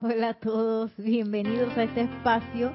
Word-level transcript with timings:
Hola 0.00 0.28
a 0.28 0.34
todos, 0.34 0.92
bienvenidos 0.96 1.76
a 1.76 1.82
este 1.82 2.02
espacio, 2.02 2.72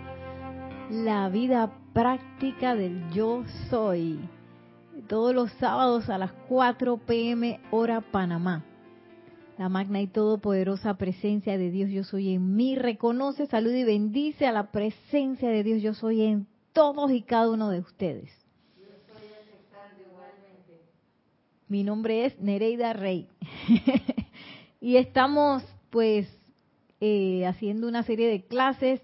la 0.90 1.30
vida 1.30 1.74
práctica 1.94 2.76
del 2.76 3.10
yo 3.12 3.46
soy, 3.70 4.20
todos 5.08 5.34
los 5.34 5.50
sábados 5.54 6.10
a 6.10 6.18
las 6.18 6.34
4 6.50 6.98
pm 6.98 7.62
hora 7.72 8.02
Panamá. 8.02 8.66
La 9.58 9.70
magna 9.70 10.02
y 10.02 10.08
todopoderosa 10.08 10.96
presencia 10.96 11.58
de 11.58 11.72
Dios 11.72 11.92
yo 11.92 12.04
soy 12.04 12.34
en 12.34 12.58
mí 12.58 12.76
reconoce, 12.76 13.46
saluda 13.46 13.78
y 13.78 13.86
bendice 13.86 14.46
a 14.46 14.52
la 14.52 14.74
presencia 14.74 15.50
de 15.50 15.64
Dios 15.64 15.82
yo 15.82 15.94
soy 15.94 16.24
en 16.24 16.46
todos 16.74 17.10
y 17.10 17.22
cada 17.22 17.50
uno 17.50 17.70
de 17.70 17.80
ustedes. 17.80 18.32
Mi 21.70 21.86
nombre 21.86 22.26
es 22.26 22.38
Nereida 22.42 22.92
Rey 22.92 23.30
y 24.82 24.98
estamos 24.98 25.64
pues 25.90 26.28
eh, 27.06 27.46
haciendo 27.46 27.90
una 27.90 28.04
serie 28.04 28.30
de 28.30 28.46
clases 28.46 29.02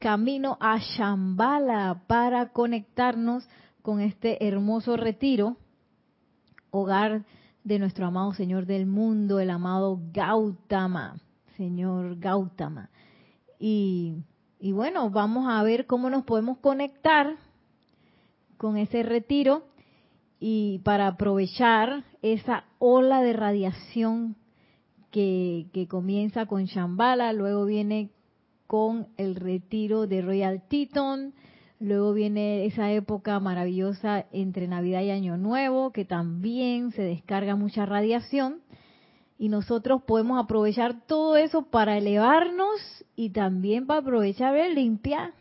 camino 0.00 0.58
a 0.60 0.78
Shambhala 0.78 2.02
para 2.08 2.48
conectarnos 2.48 3.48
con 3.82 4.00
este 4.00 4.48
hermoso 4.48 4.96
retiro, 4.96 5.56
hogar 6.72 7.24
de 7.62 7.78
nuestro 7.78 8.04
amado 8.04 8.34
Señor 8.34 8.66
del 8.66 8.86
mundo, 8.86 9.38
el 9.38 9.50
amado 9.50 10.00
Gautama, 10.12 11.20
Señor 11.56 12.18
Gautama. 12.18 12.90
Y, 13.60 14.24
y 14.58 14.72
bueno, 14.72 15.08
vamos 15.10 15.46
a 15.48 15.62
ver 15.62 15.86
cómo 15.86 16.10
nos 16.10 16.24
podemos 16.24 16.58
conectar 16.58 17.36
con 18.56 18.76
ese 18.76 19.04
retiro 19.04 19.62
y 20.40 20.80
para 20.80 21.06
aprovechar 21.06 22.02
esa 22.22 22.64
ola 22.80 23.22
de 23.22 23.34
radiación 23.34 24.34
que, 25.10 25.86
comienza 25.88 26.46
con 26.46 26.64
Shambhala, 26.64 27.32
luego 27.32 27.64
viene 27.64 28.10
con 28.66 29.08
el 29.16 29.36
retiro 29.36 30.06
de 30.06 30.22
Royal 30.22 30.62
Teton, 30.68 31.34
luego 31.78 32.12
viene 32.12 32.64
esa 32.66 32.90
época 32.92 33.38
maravillosa 33.40 34.26
entre 34.32 34.68
Navidad 34.68 35.02
y 35.02 35.10
Año 35.10 35.36
Nuevo, 35.36 35.92
que 35.92 36.04
también 36.04 36.92
se 36.92 37.02
descarga 37.02 37.56
mucha 37.56 37.86
radiación, 37.86 38.60
y 39.38 39.48
nosotros 39.48 40.02
podemos 40.02 40.42
aprovechar 40.42 41.06
todo 41.06 41.36
eso 41.36 41.66
para 41.66 41.98
elevarnos 41.98 43.04
y 43.16 43.30
también 43.30 43.86
para 43.86 44.00
aprovechar 44.00 44.56
el 44.56 44.74
limpiar, 44.74 45.34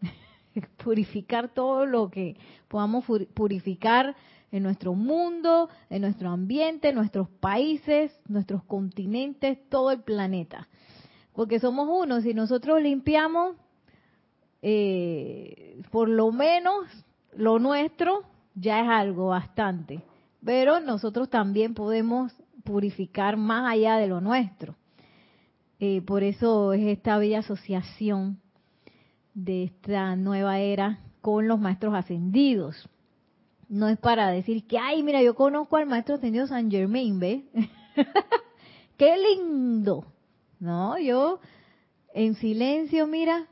purificar 0.84 1.52
todo 1.52 1.86
lo 1.86 2.10
que 2.10 2.36
podamos 2.68 3.04
purificar 3.34 4.14
en 4.52 4.62
nuestro 4.62 4.94
mundo, 4.94 5.68
en 5.88 6.02
nuestro 6.02 6.30
ambiente, 6.30 6.88
en 6.88 6.96
nuestros 6.96 7.28
países, 7.28 8.12
nuestros 8.28 8.64
continentes, 8.64 9.58
todo 9.68 9.90
el 9.90 10.02
planeta. 10.02 10.68
Porque 11.32 11.60
somos 11.60 11.88
uno, 11.90 12.20
si 12.20 12.34
nosotros 12.34 12.82
limpiamos 12.82 13.56
eh, 14.62 15.80
por 15.90 16.08
lo 16.08 16.32
menos 16.32 16.86
lo 17.34 17.58
nuestro, 17.58 18.24
ya 18.54 18.80
es 18.80 18.88
algo 18.88 19.28
bastante. 19.28 20.02
Pero 20.44 20.80
nosotros 20.80 21.30
también 21.30 21.74
podemos 21.74 22.32
purificar 22.64 23.36
más 23.36 23.72
allá 23.72 23.96
de 23.96 24.08
lo 24.08 24.20
nuestro. 24.20 24.74
Eh, 25.78 26.02
por 26.02 26.22
eso 26.22 26.72
es 26.72 26.86
esta 26.86 27.16
bella 27.18 27.38
asociación 27.38 28.40
de 29.32 29.64
esta 29.64 30.16
nueva 30.16 30.58
era 30.58 30.98
con 31.22 31.46
los 31.48 31.60
maestros 31.60 31.94
ascendidos 31.94 32.88
no 33.70 33.88
es 33.88 33.98
para 33.98 34.30
decir 34.30 34.66
que, 34.66 34.78
ay, 34.78 35.02
mira, 35.04 35.22
yo 35.22 35.34
conozco 35.34 35.76
al 35.76 35.86
maestro 35.86 36.16
ascendido 36.16 36.46
San 36.48 36.70
Germain, 36.70 37.20
¿ve? 37.20 37.44
¡Qué 38.98 39.16
lindo! 39.16 40.04
No, 40.58 40.98
yo 40.98 41.38
en 42.12 42.34
silencio, 42.34 43.06
mira, 43.06 43.46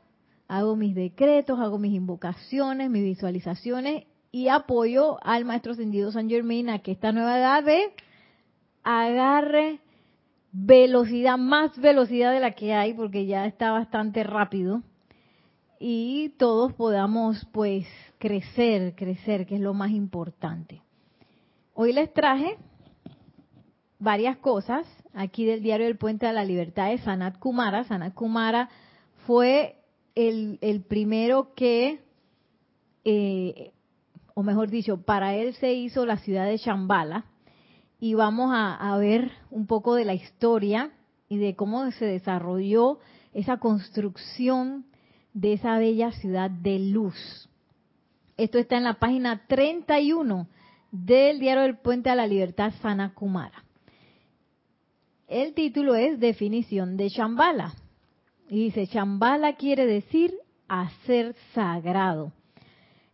hago 0.49 0.75
mis 0.75 0.93
decretos, 0.93 1.57
hago 1.59 1.79
mis 1.79 1.93
invocaciones, 1.93 2.89
mis 2.89 3.03
visualizaciones 3.03 4.07
y 4.31 4.49
apoyo 4.49 5.17
al 5.23 5.45
maestro 5.45 5.71
ascendido 5.71 6.11
San 6.11 6.29
Germain 6.29 6.69
a 6.69 6.79
que 6.79 6.91
esta 6.91 7.13
nueva 7.13 7.39
edad 7.39 7.63
de 7.63 7.93
agarre 8.83 9.79
velocidad, 10.51 11.37
más 11.37 11.77
velocidad 11.79 12.33
de 12.33 12.41
la 12.41 12.51
que 12.51 12.73
hay, 12.73 12.93
porque 12.93 13.25
ya 13.25 13.45
está 13.45 13.71
bastante 13.71 14.23
rápido, 14.23 14.83
y 15.79 16.29
todos 16.37 16.73
podamos 16.73 17.47
pues 17.53 17.87
crecer, 18.17 18.95
crecer, 18.95 19.45
que 19.45 19.55
es 19.55 19.61
lo 19.61 19.73
más 19.73 19.91
importante. 19.91 20.81
Hoy 21.73 21.93
les 21.93 22.13
traje 22.13 22.57
varias 23.97 24.37
cosas 24.37 24.85
aquí 25.13 25.45
del 25.45 25.63
diario 25.63 25.85
del 25.85 25.97
Puente 25.97 26.25
de 26.25 26.33
la 26.33 26.43
Libertad 26.43 26.89
de 26.89 26.97
Sanat 26.97 27.39
Kumara. 27.39 27.85
Sanat 27.85 28.13
Kumara 28.13 28.69
fue 29.25 29.77
el, 30.15 30.83
primero 30.89 31.53
que, 31.55 32.01
eh, 33.05 33.71
o 34.33 34.43
mejor 34.43 34.69
dicho, 34.69 35.01
para 35.01 35.33
él 35.35 35.53
se 35.55 35.73
hizo 35.73 36.05
la 36.05 36.17
ciudad 36.17 36.45
de 36.45 36.57
Shambhala. 36.57 37.25
Y 38.01 38.13
vamos 38.13 38.51
a 38.53 38.95
ver 38.97 39.31
un 39.51 39.67
poco 39.67 39.95
de 39.95 40.05
la 40.05 40.13
historia 40.13 40.91
y 41.27 41.37
de 41.37 41.55
cómo 41.55 41.89
se 41.91 42.05
desarrolló 42.05 42.99
esa 43.33 43.57
construcción 43.57 44.85
de 45.33 45.53
esa 45.53 45.77
bella 45.77 46.11
ciudad 46.11 46.49
de 46.49 46.79
luz. 46.79 47.49
Esto 48.37 48.57
está 48.57 48.77
en 48.77 48.83
la 48.83 48.99
página 48.99 49.45
31 49.47 50.47
del 50.91 51.39
diario 51.39 51.63
del 51.63 51.77
Puente 51.77 52.09
a 52.09 52.15
la 52.15 52.27
Libertad 52.27 52.73
Sana 52.81 53.13
Kumara. 53.13 53.63
El 55.27 55.53
título 55.53 55.95
es 55.95 56.19
Definición 56.19 56.97
de 56.97 57.09
Shambhala. 57.09 57.73
Y 58.49 58.65
dice, 58.65 58.85
Shambhala 58.85 59.53
quiere 59.57 59.85
decir 59.85 60.33
hacer 60.67 61.35
sagrado. 61.53 62.31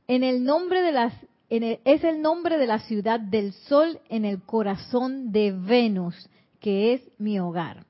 En 0.07 0.23
el 0.23 0.43
nombre 0.43 0.81
de 0.81 0.91
las, 0.91 1.13
es 1.49 2.03
el 2.03 2.21
nombre 2.21 2.57
de 2.57 2.67
la 2.67 2.79
ciudad 2.79 3.19
del 3.19 3.51
sol 3.51 3.99
en 4.07 4.23
el 4.23 4.41
corazón 4.43 5.31
de 5.31 5.51
Venus, 5.51 6.29
que 6.59 6.93
es 6.93 7.01
mi 7.17 7.39
hogar. 7.39 7.85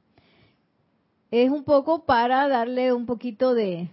Es 1.30 1.52
un 1.52 1.64
poco 1.64 2.06
para 2.06 2.48
darle 2.48 2.94
un 2.94 3.06
poquito 3.06 3.54
de, 3.54 3.90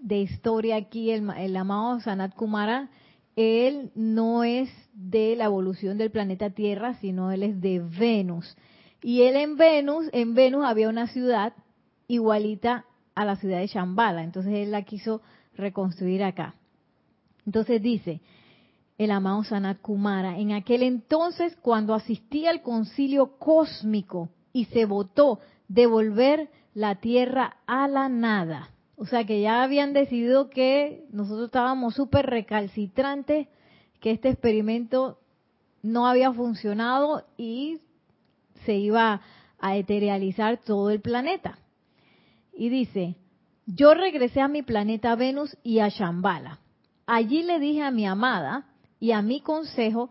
de 0.00 0.20
historia 0.20 0.76
aquí, 0.76 1.10
el, 1.10 1.56
amado 1.56 2.00
Sanat 2.00 2.34
Kumara, 2.34 2.90
él 3.36 3.90
no 3.94 4.44
es 4.44 4.70
de 4.92 5.36
la 5.36 5.44
evolución 5.44 5.98
del 5.98 6.10
planeta 6.10 6.50
Tierra, 6.50 6.94
sino 7.00 7.30
él 7.30 7.42
es 7.42 7.60
de 7.60 7.80
Venus. 7.80 8.56
Y 9.02 9.22
él 9.22 9.36
en 9.36 9.56
Venus, 9.56 10.06
en 10.12 10.34
Venus 10.34 10.64
había 10.64 10.88
una 10.88 11.06
ciudad 11.06 11.54
igualita 12.08 12.84
a 13.14 13.24
la 13.24 13.36
ciudad 13.36 13.58
de 13.58 13.66
Shambhala, 13.66 14.24
entonces 14.24 14.52
él 14.54 14.70
la 14.72 14.82
quiso 14.82 15.22
reconstruir 15.54 16.24
acá. 16.24 16.54
Entonces 17.46 17.82
dice, 17.82 18.20
el 18.98 19.10
amado 19.10 19.44
Sanat 19.44 19.80
Kumara, 19.80 20.38
en 20.38 20.52
aquel 20.52 20.82
entonces 20.82 21.56
cuando 21.62 21.94
asistía 21.94 22.50
al 22.50 22.62
concilio 22.62 23.38
cósmico 23.38 24.28
y 24.52 24.66
se 24.66 24.84
votó 24.84 25.40
devolver 25.68 26.50
la 26.74 26.96
tierra 26.96 27.56
a 27.66 27.88
la 27.88 28.08
nada, 28.08 28.70
o 29.00 29.06
sea 29.06 29.24
que 29.24 29.40
ya 29.40 29.62
habían 29.62 29.94
decidido 29.94 30.50
que 30.50 31.06
nosotros 31.10 31.46
estábamos 31.46 31.94
súper 31.94 32.26
recalcitrantes, 32.26 33.48
que 33.98 34.10
este 34.10 34.28
experimento 34.28 35.18
no 35.82 36.06
había 36.06 36.30
funcionado 36.34 37.24
y 37.38 37.78
se 38.66 38.74
iba 38.74 39.22
a 39.58 39.76
eterealizar 39.78 40.58
todo 40.58 40.90
el 40.90 41.00
planeta. 41.00 41.58
Y 42.52 42.68
dice, 42.68 43.16
yo 43.64 43.94
regresé 43.94 44.42
a 44.42 44.48
mi 44.48 44.60
planeta 44.60 45.14
Venus 45.14 45.56
y 45.62 45.78
a 45.78 45.88
Shambhala. 45.88 46.58
Allí 47.06 47.42
le 47.42 47.58
dije 47.58 47.82
a 47.82 47.90
mi 47.90 48.06
amada 48.06 48.66
y 48.98 49.12
a 49.12 49.22
mi 49.22 49.40
consejo 49.40 50.10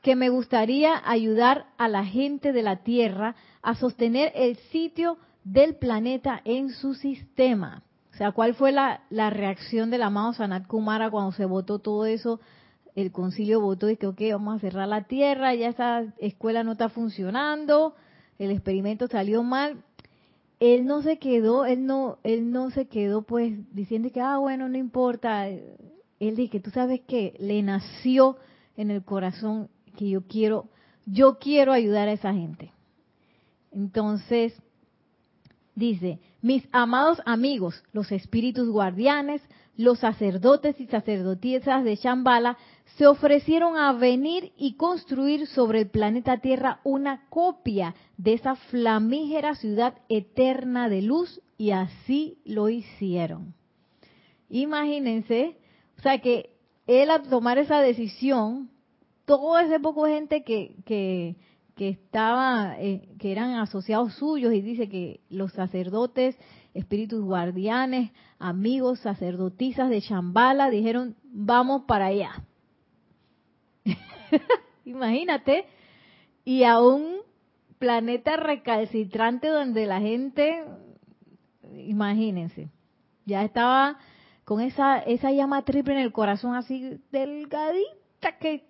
que 0.00 0.16
me 0.16 0.30
gustaría 0.30 0.98
ayudar 1.04 1.66
a 1.76 1.88
la 1.88 2.06
gente 2.06 2.54
de 2.54 2.62
la 2.62 2.84
Tierra 2.84 3.36
a 3.60 3.74
sostener 3.74 4.32
el 4.34 4.56
sitio 4.72 5.18
del 5.44 5.76
planeta 5.76 6.40
en 6.46 6.70
su 6.70 6.94
sistema. 6.94 7.82
O 8.14 8.16
sea, 8.16 8.30
¿cuál 8.30 8.54
fue 8.54 8.70
la, 8.70 9.00
reacción 9.10 9.90
del 9.90 10.02
amado 10.02 10.32
Sanat 10.34 10.68
Kumara 10.68 11.10
cuando 11.10 11.32
se 11.32 11.46
votó 11.46 11.80
todo 11.80 12.06
eso? 12.06 12.40
El 12.94 13.10
concilio 13.10 13.60
votó 13.60 13.90
y 13.90 13.96
que, 13.96 14.06
ok, 14.06 14.20
vamos 14.30 14.54
a 14.54 14.60
cerrar 14.60 14.86
la 14.86 15.02
tierra, 15.02 15.52
ya 15.56 15.70
esa 15.70 16.04
escuela 16.18 16.62
no 16.62 16.72
está 16.72 16.88
funcionando, 16.88 17.96
el 18.38 18.52
experimento 18.52 19.08
salió 19.08 19.42
mal. 19.42 19.82
Él 20.60 20.86
no 20.86 21.02
se 21.02 21.18
quedó, 21.18 21.66
él 21.66 21.86
no, 21.86 22.18
él 22.22 22.52
no 22.52 22.70
se 22.70 22.86
quedó 22.86 23.22
pues 23.22 23.52
diciendo 23.74 24.08
que, 24.12 24.20
ah, 24.20 24.38
bueno, 24.38 24.68
no 24.68 24.78
importa. 24.78 25.48
Él 25.48 26.36
dice 26.36 26.50
que 26.50 26.60
tú 26.60 26.70
sabes 26.70 27.00
que 27.00 27.34
le 27.40 27.60
nació 27.64 28.36
en 28.76 28.92
el 28.92 29.02
corazón 29.04 29.68
que 29.96 30.08
yo 30.08 30.22
quiero, 30.28 30.68
yo 31.04 31.40
quiero 31.40 31.72
ayudar 31.72 32.06
a 32.06 32.12
esa 32.12 32.32
gente. 32.32 32.70
Entonces, 33.72 34.54
Dice, 35.74 36.20
mis 36.44 36.68
amados 36.72 37.22
amigos, 37.24 37.82
los 37.94 38.12
espíritus 38.12 38.68
guardianes, 38.68 39.40
los 39.78 40.00
sacerdotes 40.00 40.78
y 40.78 40.86
sacerdotisas 40.86 41.84
de 41.84 41.96
Shambhala 41.96 42.58
se 42.98 43.06
ofrecieron 43.06 43.78
a 43.78 43.94
venir 43.94 44.52
y 44.58 44.74
construir 44.74 45.46
sobre 45.46 45.80
el 45.80 45.88
planeta 45.88 46.42
Tierra 46.42 46.80
una 46.84 47.24
copia 47.30 47.94
de 48.18 48.34
esa 48.34 48.56
flamígera 48.56 49.54
ciudad 49.54 49.94
eterna 50.10 50.90
de 50.90 51.00
luz 51.00 51.40
y 51.56 51.70
así 51.70 52.36
lo 52.44 52.68
hicieron. 52.68 53.54
Imagínense, 54.50 55.56
o 55.98 56.02
sea 56.02 56.18
que 56.18 56.50
él 56.86 57.08
al 57.08 57.22
tomar 57.22 57.56
esa 57.56 57.80
decisión, 57.80 58.68
todo 59.24 59.58
ese 59.58 59.80
poco 59.80 60.04
gente 60.04 60.44
que, 60.44 60.76
que, 60.84 61.36
que 61.74 61.88
estaba, 61.88 62.76
eh, 62.78 63.08
que 63.18 63.32
eran 63.32 63.54
asociados 63.54 64.14
suyos 64.14 64.52
y 64.52 64.60
dice 64.60 64.88
que 64.88 65.20
los 65.28 65.52
sacerdotes, 65.52 66.36
espíritus 66.72 67.22
guardianes, 67.22 68.12
amigos, 68.38 69.00
sacerdotisas 69.00 69.90
de 69.90 70.00
Shambhala 70.00 70.70
dijeron, 70.70 71.16
vamos 71.24 71.82
para 71.86 72.06
allá. 72.06 72.44
Imagínate, 74.84 75.66
y 76.44 76.64
a 76.64 76.80
un 76.80 77.16
planeta 77.78 78.36
recalcitrante 78.36 79.48
donde 79.48 79.86
la 79.86 80.00
gente, 80.00 80.64
imagínense, 81.72 82.70
ya 83.24 83.44
estaba 83.44 83.98
con 84.44 84.60
esa, 84.60 84.98
esa 84.98 85.32
llama 85.32 85.64
triple 85.64 85.94
en 85.94 86.00
el 86.00 86.12
corazón 86.12 86.54
así 86.54 87.00
que, 88.32 88.64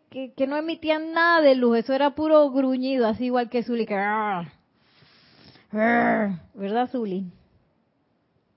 no 0.47 0.57
emitían 0.57 1.13
nada 1.13 1.41
de 1.41 1.55
luz, 1.55 1.79
eso 1.79 1.93
era 1.93 2.15
puro 2.15 2.51
gruñido, 2.51 3.07
así 3.07 3.27
igual 3.27 3.49
que 3.49 3.63
Zuli, 3.63 3.87
que... 3.87 3.95
¿Verdad, 5.73 6.89
Zuli? 6.91 7.27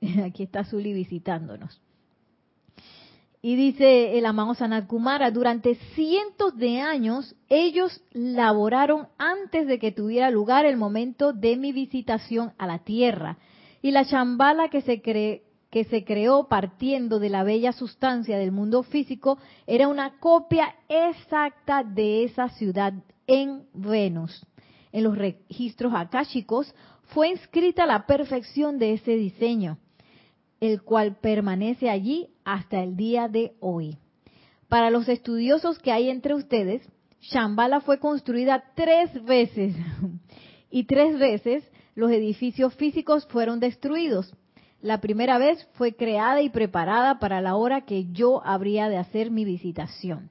Aquí 0.24 0.44
está 0.44 0.64
Zuli 0.64 0.94
visitándonos. 0.94 1.82
Y 3.42 3.56
dice 3.56 4.18
el 4.18 4.26
amado 4.26 4.56
Sanat 4.56 4.88
Kumara, 4.88 5.32
durante 5.32 5.76
cientos 5.96 6.58
de 6.58 6.82
años 6.82 7.36
ellos 7.50 8.02
laboraron 8.12 9.08
antes 9.18 9.68
de 9.68 9.80
que 9.80 9.92
tuviera 9.92 10.32
lugar 10.32 10.66
el 10.66 10.76
momento 10.76 11.34
de 11.34 11.56
mi 11.56 11.72
visitación 11.72 12.54
a 12.58 12.68
la 12.68 12.80
tierra. 12.80 13.38
Y 13.82 13.92
la 13.92 14.06
chambala 14.06 14.70
que 14.70 14.82
se, 14.82 15.02
que 15.70 15.84
se 15.84 16.04
creó 16.04 16.48
partiendo 16.48 17.20
de 17.20 17.30
la 17.30 17.44
bella 17.44 17.72
sustancia 17.74 18.38
del 18.38 18.52
mundo 18.52 18.84
físico 18.84 19.38
era 19.66 19.88
una 19.88 20.20
copia 20.20 20.76
exacta 20.88 21.84
de 21.84 22.24
esa 22.24 22.50
ciudad 22.50 22.94
en 23.28 23.64
Venus. 23.74 24.46
En 24.92 25.04
los 25.04 25.18
registros 25.18 25.94
akáshicos 25.94 26.74
fue 27.08 27.30
inscrita 27.30 27.86
la 27.86 28.06
perfección 28.06 28.80
de 28.80 28.94
ese 28.94 29.12
diseño, 29.12 29.78
el 30.60 30.82
cual 30.82 31.18
permanece 31.18 31.90
allí 31.90 32.30
hasta 32.46 32.82
el 32.82 32.96
día 32.96 33.28
de 33.28 33.54
hoy. 33.60 33.98
Para 34.70 34.90
los 34.90 35.08
estudiosos 35.08 35.80
que 35.80 35.92
hay 35.92 36.10
entre 36.10 36.34
ustedes, 36.34 36.82
Shambhala 37.22 37.82
fue 37.82 38.00
construida 38.00 38.64
tres 38.76 39.24
veces 39.24 39.76
y 40.70 40.86
tres 40.86 41.18
veces 41.20 41.64
los 41.96 42.12
edificios 42.12 42.76
físicos 42.76 43.26
fueron 43.28 43.60
destruidos. 43.60 44.34
La 44.82 45.02
primera 45.02 45.38
vez 45.38 45.68
fue 45.74 45.96
creada 45.96 46.42
y 46.42 46.50
preparada 46.50 47.20
para 47.20 47.42
la 47.42 47.56
hora 47.56 47.82
que 47.82 48.12
yo 48.12 48.46
habría 48.46 48.90
de 48.90 48.98
hacer 48.98 49.32
mi 49.32 49.44
visitación. 49.44 50.30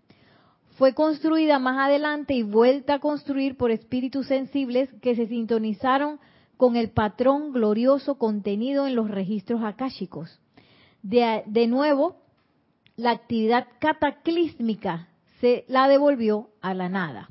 Fue 0.77 0.95
construida 0.95 1.59
más 1.59 1.79
adelante 1.79 2.35
y 2.35 2.43
vuelta 2.43 2.95
a 2.95 2.99
construir 3.01 3.57
por 3.57 3.71
espíritus 3.71 4.27
sensibles 4.27 4.89
que 5.01 5.17
se 5.17 5.27
sintonizaron 5.27 6.21
con 6.57 6.77
el 6.77 6.91
patrón 6.91 7.53
glorioso 7.53 8.19
contenido 8.19 8.87
en 8.87 8.95
los 8.95 9.11
registros 9.11 9.63
akáshicos. 9.65 10.39
De, 11.03 11.43
de 11.47 11.67
nuevo, 11.67 12.17
la 12.97 13.11
actividad 13.11 13.67
cataclísmica 13.79 15.09
se 15.41 15.65
la 15.69 15.89
devolvió 15.89 16.51
a 16.61 16.73
la 16.75 16.89
nada. 16.89 17.31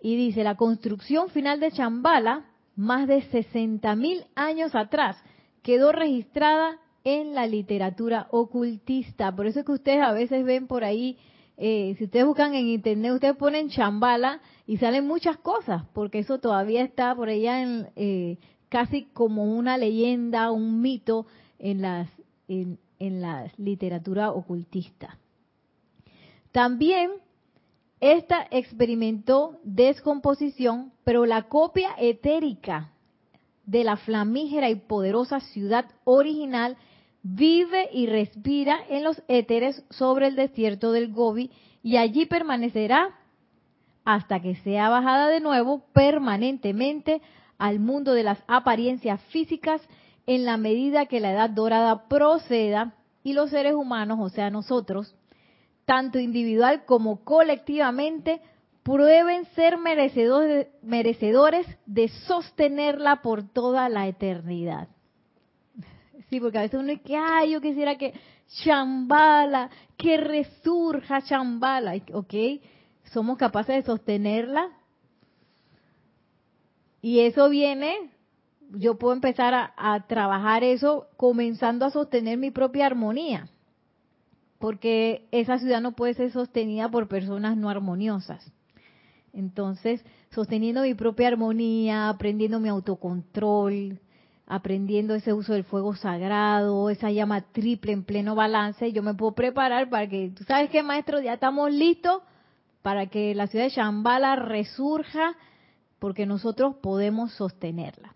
Y 0.00 0.16
dice, 0.16 0.42
la 0.42 0.56
construcción 0.56 1.28
final 1.28 1.60
de 1.60 1.70
Chambala, 1.70 2.46
más 2.74 3.06
de 3.06 3.22
60.000 3.30 4.26
años 4.34 4.74
atrás, 4.74 5.22
quedó 5.62 5.92
registrada 5.92 6.78
en 7.04 7.34
la 7.34 7.46
literatura 7.46 8.28
ocultista. 8.30 9.34
Por 9.34 9.46
eso 9.46 9.60
es 9.60 9.66
que 9.66 9.72
ustedes 9.72 10.02
a 10.02 10.12
veces 10.12 10.44
ven 10.44 10.66
por 10.66 10.84
ahí, 10.84 11.16
eh, 11.56 11.94
si 11.98 12.04
ustedes 12.04 12.26
buscan 12.26 12.54
en 12.54 12.68
internet, 12.68 13.12
ustedes 13.12 13.36
ponen 13.36 13.68
chambala 13.68 14.40
y 14.66 14.76
salen 14.76 15.06
muchas 15.06 15.36
cosas, 15.38 15.84
porque 15.92 16.20
eso 16.20 16.38
todavía 16.38 16.82
está 16.82 17.14
por 17.14 17.28
allá 17.28 17.62
en, 17.62 17.88
eh, 17.96 18.38
casi 18.68 19.04
como 19.12 19.44
una 19.44 19.76
leyenda, 19.76 20.50
un 20.50 20.80
mito 20.80 21.26
en, 21.58 21.82
las, 21.82 22.08
en, 22.48 22.78
en 22.98 23.20
la 23.20 23.50
literatura 23.56 24.30
ocultista. 24.30 25.18
También 26.52 27.10
esta 28.00 28.46
experimentó 28.50 29.58
descomposición, 29.62 30.92
pero 31.04 31.24
la 31.24 31.44
copia 31.44 31.90
etérica 31.98 32.92
de 33.66 33.84
la 33.84 33.96
flamígera 33.96 34.70
y 34.70 34.76
poderosa 34.76 35.40
ciudad 35.40 35.86
original 36.04 36.76
vive 37.22 37.88
y 37.92 38.06
respira 38.06 38.78
en 38.88 39.04
los 39.04 39.22
éteres 39.28 39.84
sobre 39.90 40.26
el 40.26 40.36
desierto 40.36 40.92
del 40.92 41.12
Gobi 41.12 41.50
y 41.82 41.96
allí 41.96 42.26
permanecerá 42.26 43.10
hasta 44.04 44.40
que 44.40 44.56
sea 44.56 44.88
bajada 44.88 45.28
de 45.28 45.40
nuevo 45.40 45.84
permanentemente 45.92 47.22
al 47.58 47.78
mundo 47.78 48.12
de 48.12 48.24
las 48.24 48.42
apariencias 48.48 49.20
físicas 49.30 49.80
en 50.26 50.44
la 50.44 50.56
medida 50.56 51.06
que 51.06 51.20
la 51.20 51.32
edad 51.32 51.50
dorada 51.50 52.08
proceda 52.08 52.94
y 53.22 53.34
los 53.34 53.50
seres 53.50 53.74
humanos, 53.74 54.18
o 54.20 54.28
sea 54.28 54.50
nosotros, 54.50 55.14
tanto 55.84 56.18
individual 56.18 56.84
como 56.84 57.22
colectivamente, 57.24 58.40
prueben 58.82 59.44
ser 59.54 59.78
merecedores, 59.78 60.68
merecedores 60.82 61.66
de 61.86 62.08
sostenerla 62.08 63.22
por 63.22 63.44
toda 63.48 63.88
la 63.88 64.08
eternidad. 64.08 64.88
Sí, 66.28 66.40
porque 66.40 66.58
a 66.58 66.62
veces 66.62 66.80
uno 66.80 66.88
dice 66.88 67.02
que, 67.02 67.16
ay, 67.16 67.52
yo 67.52 67.60
quisiera 67.60 67.96
que 67.96 68.14
Chambala, 68.64 69.70
que 69.96 70.16
resurja 70.16 71.22
Chambala, 71.22 71.94
ok, 72.12 72.34
somos 73.12 73.38
capaces 73.38 73.76
de 73.76 73.82
sostenerla. 73.82 74.70
Y 77.02 77.20
eso 77.20 77.48
viene, 77.48 78.10
yo 78.70 78.96
puedo 78.96 79.14
empezar 79.14 79.72
a 79.76 80.06
trabajar 80.06 80.64
eso 80.64 81.08
comenzando 81.16 81.84
a 81.84 81.90
sostener 81.90 82.38
mi 82.38 82.50
propia 82.50 82.86
armonía, 82.86 83.48
porque 84.58 85.26
esa 85.32 85.58
ciudad 85.58 85.80
no 85.80 85.92
puede 85.92 86.14
ser 86.14 86.30
sostenida 86.30 86.88
por 86.88 87.08
personas 87.08 87.56
no 87.56 87.68
armoniosas. 87.68 88.52
Entonces, 89.32 90.04
sosteniendo 90.30 90.82
mi 90.82 90.94
propia 90.94 91.28
armonía, 91.28 92.08
aprendiendo 92.08 92.60
mi 92.60 92.68
autocontrol, 92.68 93.98
aprendiendo 94.46 95.14
ese 95.14 95.32
uso 95.32 95.54
del 95.54 95.64
fuego 95.64 95.94
sagrado, 95.94 96.90
esa 96.90 97.10
llama 97.10 97.40
triple 97.40 97.92
en 97.92 98.04
pleno 98.04 98.34
balance, 98.34 98.92
yo 98.92 99.02
me 99.02 99.14
puedo 99.14 99.32
preparar 99.32 99.88
para 99.88 100.06
que, 100.08 100.30
tú 100.30 100.44
sabes 100.44 100.68
qué, 100.70 100.82
maestro, 100.82 101.20
ya 101.20 101.34
estamos 101.34 101.72
listos 101.72 102.22
para 102.82 103.06
que 103.06 103.34
la 103.34 103.46
ciudad 103.46 103.64
de 103.64 103.70
Shambhala 103.70 104.36
resurja, 104.36 105.36
porque 105.98 106.26
nosotros 106.26 106.74
podemos 106.82 107.32
sostenerla. 107.32 108.14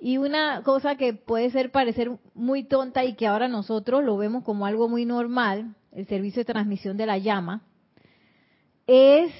Y 0.00 0.18
una 0.18 0.62
cosa 0.62 0.96
que 0.96 1.14
puede 1.14 1.50
ser 1.50 1.70
parecer 1.70 2.18
muy 2.34 2.64
tonta 2.64 3.04
y 3.04 3.14
que 3.14 3.26
ahora 3.26 3.48
nosotros 3.48 4.04
lo 4.04 4.16
vemos 4.16 4.44
como 4.44 4.66
algo 4.66 4.88
muy 4.88 5.04
normal, 5.06 5.74
el 5.92 6.06
servicio 6.06 6.40
de 6.40 6.52
transmisión 6.52 6.96
de 6.96 7.06
la 7.06 7.18
llama, 7.18 7.62
es 8.86 9.32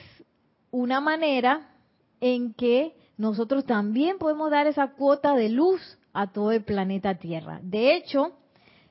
una 0.70 1.00
manera 1.00 1.70
en 2.20 2.54
que 2.54 2.96
nosotros 3.16 3.64
también 3.64 4.18
podemos 4.18 4.50
dar 4.50 4.66
esa 4.66 4.92
cuota 4.92 5.34
de 5.34 5.48
luz 5.48 5.80
a 6.12 6.28
todo 6.28 6.52
el 6.52 6.62
planeta 6.62 7.16
Tierra. 7.16 7.60
De 7.62 7.94
hecho, 7.94 8.32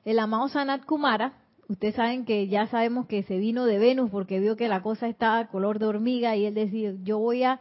el 0.04 0.18
amado 0.18 0.48
Sanat 0.48 0.84
Kumara, 0.84 1.34
ustedes 1.68 1.94
saben 1.94 2.24
que 2.24 2.48
ya 2.48 2.66
sabemos 2.66 3.06
que 3.06 3.22
se 3.22 3.38
vino 3.38 3.64
de 3.64 3.78
Venus 3.78 4.10
porque 4.10 4.40
vio 4.40 4.56
que 4.56 4.68
la 4.68 4.82
cosa 4.82 5.08
estaba 5.08 5.48
color 5.48 5.78
de 5.78 5.86
hormiga 5.86 6.36
y 6.36 6.46
él 6.46 6.54
decía, 6.54 6.94
yo 7.02 7.18
voy 7.18 7.42
a 7.42 7.60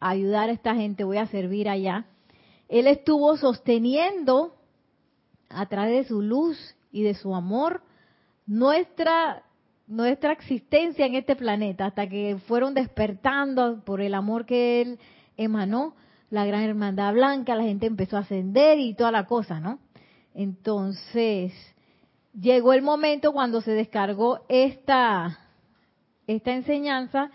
ayudar 0.00 0.48
a 0.48 0.52
esta 0.52 0.74
gente, 0.74 1.04
voy 1.04 1.18
a 1.18 1.26
servir 1.26 1.68
allá. 1.68 2.06
Él 2.68 2.86
estuvo 2.86 3.36
sosteniendo 3.36 4.54
a 5.48 5.66
través 5.66 6.04
de 6.04 6.08
su 6.08 6.22
luz 6.22 6.58
y 6.90 7.02
de 7.02 7.14
su 7.14 7.34
amor 7.34 7.82
nuestra 8.46 9.42
nuestra 9.86 10.32
existencia 10.32 11.06
en 11.06 11.14
este 11.14 11.36
planeta 11.36 11.86
hasta 11.86 12.08
que 12.08 12.38
fueron 12.46 12.74
despertando 12.74 13.84
por 13.84 14.00
el 14.00 14.14
amor 14.14 14.46
que 14.46 14.80
él 14.80 14.98
emanó, 15.36 15.94
la 16.30 16.46
gran 16.46 16.62
hermandad 16.62 17.12
blanca, 17.12 17.54
la 17.54 17.64
gente 17.64 17.86
empezó 17.86 18.16
a 18.16 18.20
ascender 18.20 18.78
y 18.78 18.94
toda 18.94 19.12
la 19.12 19.26
cosa, 19.26 19.60
¿no? 19.60 19.78
Entonces, 20.34 21.52
llegó 22.32 22.72
el 22.72 22.82
momento 22.82 23.32
cuando 23.32 23.60
se 23.60 23.70
descargó 23.72 24.44
esta, 24.48 25.38
esta 26.26 26.52
enseñanza 26.52 27.30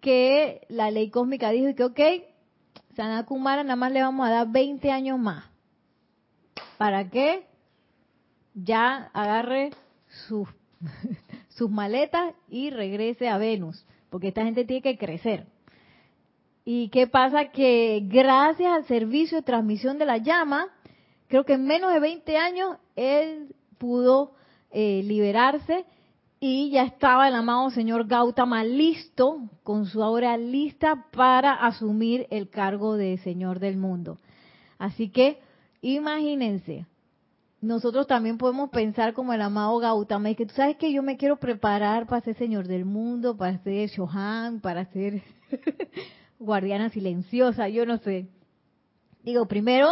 que 0.00 0.66
la 0.68 0.90
ley 0.90 1.10
cósmica 1.10 1.50
dijo 1.50 1.74
que, 1.74 1.84
ok, 1.84 3.26
Kumara 3.26 3.62
nada 3.62 3.76
más 3.76 3.92
le 3.92 4.02
vamos 4.02 4.26
a 4.26 4.30
dar 4.30 4.48
20 4.48 4.90
años 4.90 5.18
más. 5.18 5.44
para 6.76 7.08
que 7.08 7.46
ya 8.54 9.10
agarre 9.12 9.70
sus, 10.26 10.48
sus 11.50 11.70
maletas 11.70 12.34
y 12.48 12.70
regrese 12.70 13.28
a 13.28 13.38
Venus, 13.38 13.84
porque 14.08 14.28
esta 14.28 14.44
gente 14.44 14.64
tiene 14.64 14.82
que 14.82 14.98
crecer. 14.98 15.46
¿Y 16.64 16.88
qué 16.88 17.06
pasa? 17.06 17.50
Que 17.50 18.02
gracias 18.04 18.72
al 18.72 18.86
servicio 18.86 19.38
de 19.38 19.42
transmisión 19.42 19.98
de 19.98 20.06
la 20.06 20.18
llama, 20.18 20.68
creo 21.28 21.44
que 21.44 21.54
en 21.54 21.66
menos 21.66 21.92
de 21.92 22.00
20 22.00 22.36
años 22.36 22.76
él 22.96 23.54
pudo 23.78 24.32
eh, 24.70 25.02
liberarse 25.04 25.84
y 26.38 26.70
ya 26.70 26.84
estaba 26.84 27.28
el 27.28 27.34
amado 27.34 27.70
señor 27.70 28.06
Gautama 28.06 28.64
listo, 28.64 29.48
con 29.62 29.86
su 29.86 30.00
obra 30.00 30.36
lista 30.38 31.06
para 31.12 31.52
asumir 31.52 32.26
el 32.30 32.48
cargo 32.48 32.96
de 32.96 33.18
señor 33.18 33.58
del 33.58 33.76
mundo. 33.76 34.18
Así 34.78 35.10
que 35.10 35.38
imagínense, 35.82 36.86
nosotros 37.60 38.06
también 38.06 38.38
podemos 38.38 38.70
pensar 38.70 39.12
como 39.12 39.32
el 39.32 39.42
amado 39.42 39.78
Gautama, 39.78 40.30
es 40.30 40.36
que 40.36 40.46
tú 40.46 40.54
sabes 40.54 40.76
que 40.76 40.92
yo 40.92 41.02
me 41.02 41.16
quiero 41.16 41.36
preparar 41.36 42.06
para 42.06 42.22
ser 42.22 42.36
señor 42.36 42.66
del 42.66 42.86
mundo, 42.86 43.36
para 43.36 43.58
ser 43.62 43.88
Shohan, 43.90 44.60
para 44.60 44.86
ser 44.86 45.22
guardiana 46.38 46.88
silenciosa, 46.88 47.68
yo 47.68 47.84
no 47.84 47.98
sé. 47.98 48.28
Digo, 49.22 49.46
primero, 49.46 49.90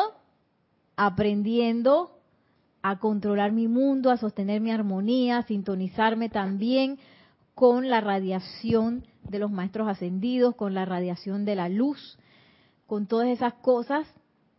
aprendiendo 0.97 2.19
a 2.83 2.99
controlar 2.99 3.53
mi 3.53 3.69
mundo, 3.69 4.11
a 4.11 4.17
sostener 4.17 4.63
mi 4.63 4.71
armonía, 4.71 5.39
a 5.39 5.43
sintonizarme 5.43 6.31
también 6.31 6.99
con 7.55 7.91
la 7.91 8.01
radiación 8.01 9.05
de 9.25 9.39
los 9.39 9.51
maestros 9.51 9.89
ascendidos, 9.89 10.55
con 10.55 10.73
la 10.73 10.87
radiación 10.87 11.45
de 11.45 11.55
la 11.55 11.69
luz, 11.69 12.19
con 12.87 13.07
todas 13.07 13.29
esas 13.29 13.55
cosas, 13.55 14.07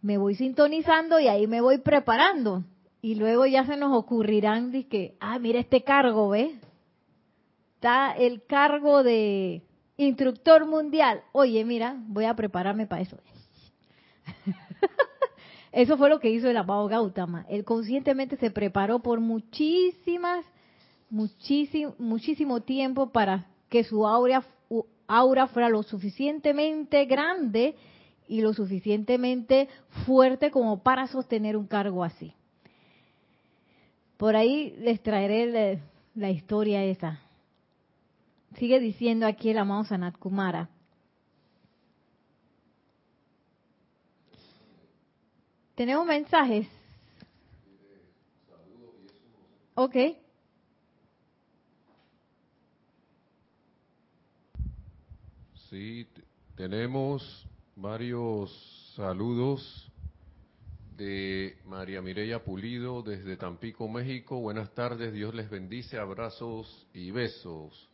me 0.01 0.17
voy 0.17 0.35
sintonizando 0.35 1.19
y 1.19 1.27
ahí 1.27 1.47
me 1.47 1.61
voy 1.61 1.79
preparando. 1.79 2.63
Y 3.01 3.15
luego 3.15 3.45
ya 3.45 3.65
se 3.65 3.77
nos 3.77 3.93
ocurrirán 3.93 4.71
que, 4.85 5.15
ah, 5.19 5.39
mira 5.39 5.59
este 5.59 5.83
cargo, 5.83 6.29
¿ves? 6.29 6.53
Está 7.75 8.11
el 8.11 8.43
cargo 8.45 9.03
de 9.03 9.63
instructor 9.95 10.65
mundial. 10.65 11.21
Oye, 11.31 11.63
mira, 11.63 11.95
voy 12.07 12.25
a 12.25 12.35
prepararme 12.35 12.87
para 12.87 13.01
eso. 13.03 13.17
Eso 15.71 15.97
fue 15.97 16.09
lo 16.09 16.19
que 16.19 16.29
hizo 16.29 16.49
el 16.49 16.57
amado 16.57 16.87
Gautama. 16.87 17.45
Él 17.47 17.63
conscientemente 17.63 18.35
se 18.37 18.51
preparó 18.51 18.99
por 18.99 19.19
muchísimas, 19.19 20.43
muchísimo, 21.09 21.95
muchísimo 21.99 22.61
tiempo 22.61 23.11
para 23.11 23.47
que 23.69 23.83
su 23.83 24.05
aura, 24.05 24.43
aura 25.07 25.47
fuera 25.47 25.69
lo 25.69 25.83
suficientemente 25.83 27.05
grande 27.05 27.75
y 28.27 28.41
lo 28.41 28.53
suficientemente 28.53 29.69
fuerte 30.05 30.51
como 30.51 30.81
para 30.83 31.07
sostener 31.07 31.55
un 31.55 31.67
cargo 31.67 32.03
así. 32.03 32.33
Por 34.19 34.35
ahí 34.35 34.75
les 34.79 35.01
traeré 35.01 35.79
la, 36.13 36.29
historia 36.29 36.83
esa. 36.83 37.21
Sigue 38.57 38.81
diciendo 38.81 39.25
aquí 39.25 39.49
el 39.49 39.57
amado 39.57 39.85
Sanat 39.85 40.17
Kumara. 40.17 40.67
¿Tenemos 45.73 46.05
mensajes? 46.05 46.67
Ok. 49.75 49.95
Sí, 55.69 56.05
tenemos 56.57 57.47
varios 57.73 58.51
saludos 58.97 59.88
de 60.99 61.55
María 61.65 62.01
Mireya 62.01 62.43
Pulido 62.43 63.01
desde 63.01 63.37
Tampico, 63.37 63.87
México. 63.87 64.41
Buenas 64.41 64.75
tardes, 64.75 65.13
Dios 65.13 65.33
les 65.33 65.49
bendice, 65.49 65.97
abrazos 65.97 66.85
y 66.93 67.09
besos. 67.11 67.89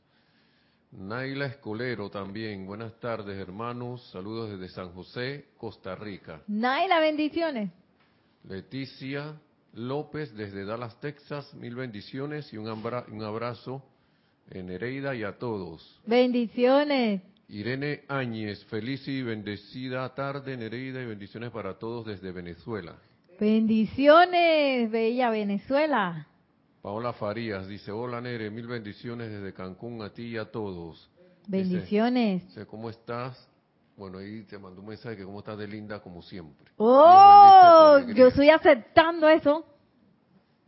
Naila 0.91 1.45
Escolero 1.45 2.09
también, 2.09 2.65
buenas 2.65 2.99
tardes 2.99 3.37
hermanos, 3.37 4.09
saludos 4.11 4.49
desde 4.49 4.73
San 4.73 4.91
José, 4.93 5.45
Costa 5.57 5.95
Rica. 5.95 6.41
Naila, 6.47 6.99
bendiciones. 6.99 7.69
Leticia 8.49 9.39
López 9.73 10.35
desde 10.35 10.65
Dallas, 10.65 10.99
Texas, 10.99 11.53
mil 11.53 11.75
bendiciones 11.75 12.51
y 12.53 12.57
un, 12.57 12.67
un 12.67 13.23
abrazo 13.23 13.83
en 14.49 14.65
Nereida 14.65 15.13
y 15.13 15.23
a 15.23 15.37
todos. 15.37 16.01
Bendiciones. 16.07 17.21
Irene 17.47 18.01
Áñez, 18.07 18.65
feliz 18.65 19.07
y 19.07 19.21
bendecida 19.21 20.13
tarde 20.15 20.57
Nereida 20.57 21.01
y 21.01 21.05
bendiciones 21.05 21.51
para 21.51 21.77
todos 21.77 22.05
desde 22.05 22.31
Venezuela. 22.31 22.95
Bendiciones, 23.39 24.89
bella 24.89 25.29
Venezuela. 25.29 26.27
Paola 26.81 27.13
Farías 27.13 27.67
dice, 27.67 27.91
hola 27.91 28.19
Nere, 28.19 28.49
mil 28.49 28.67
bendiciones 28.67 29.29
desde 29.31 29.53
Cancún 29.53 30.01
a 30.01 30.11
ti 30.11 30.23
y 30.23 30.37
a 30.37 30.45
todos. 30.45 31.09
Bendiciones. 31.47 32.47
Dice, 32.47 32.65
¿cómo 32.65 32.89
estás? 32.89 33.47
Bueno, 33.95 34.17
ahí 34.17 34.43
te 34.43 34.57
mandó 34.57 34.81
un 34.81 34.87
mensaje 34.87 35.15
que 35.15 35.23
cómo 35.23 35.39
estás 35.39 35.57
de 35.57 35.67
linda 35.67 36.01
como 36.01 36.21
siempre. 36.21 36.71
¡Oh! 36.77 37.99
Yo 38.13 38.27
estoy 38.27 38.49
aceptando 38.49 39.29
eso. 39.29 39.65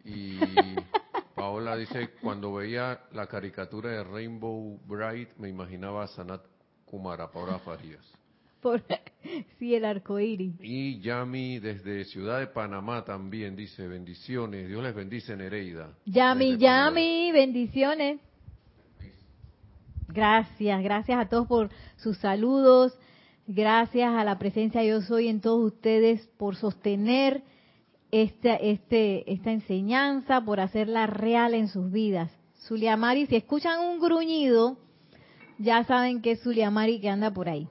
Y 0.06 0.40
Paola 1.36 1.76
dice, 1.76 2.12
cuando 2.22 2.54
veía 2.54 3.02
la 3.12 3.28
caricatura 3.28 3.90
de 3.92 4.04
Rainbow 4.04 4.80
Bright, 4.86 5.36
me 5.38 5.50
imaginaba 5.50 6.04
a 6.04 6.08
Sanat 6.08 6.42
Kumara, 6.88 7.30
Paola 7.30 7.60
Farías. 7.60 8.04
Por, 8.62 8.82
sí, 9.60 9.76
el 9.76 9.86
arco 9.86 10.20
iris. 10.20 10.56
Y 10.62 11.00
Yami 11.02 11.60
desde 11.60 12.06
Ciudad 12.06 12.40
de 12.40 12.48
Panamá 12.48 13.04
también 13.06 13.56
dice 13.56 13.88
bendiciones. 13.88 14.68
Dios 14.68 14.82
les 14.82 14.96
bendice, 14.96 15.36
Nereida. 15.36 15.94
Yami, 16.06 16.58
Yami, 16.58 17.32
bendiciones. 17.32 18.20
Gracias, 20.08 20.82
gracias 20.82 21.20
a 21.20 21.30
todos 21.30 21.48
por 21.48 21.70
sus 21.98 22.18
saludos. 22.18 22.98
Gracias 23.46 24.14
a 24.14 24.24
la 24.24 24.40
presencia 24.40 24.84
yo 24.84 25.02
soy 25.02 25.28
en 25.28 25.42
todos 25.42 25.74
ustedes 25.74 26.26
por 26.38 26.56
sostener 26.56 27.44
esta, 28.12 28.56
este, 28.56 29.32
esta 29.32 29.52
enseñanza, 29.52 30.42
por 30.42 30.60
hacerla 30.60 31.08
real 31.08 31.54
en 31.54 31.68
sus 31.68 31.92
vidas. 31.92 32.32
Zuliamari, 32.68 33.28
si 33.28 33.36
escuchan 33.36 33.80
un 33.80 34.00
gruñido, 34.00 34.78
ya 35.58 35.84
saben 35.84 36.22
que 36.22 36.32
es 36.32 36.42
Zuliamari 36.42 37.00
que 37.00 37.10
anda 37.10 37.32
por 37.32 37.50
ahí. 37.50 37.68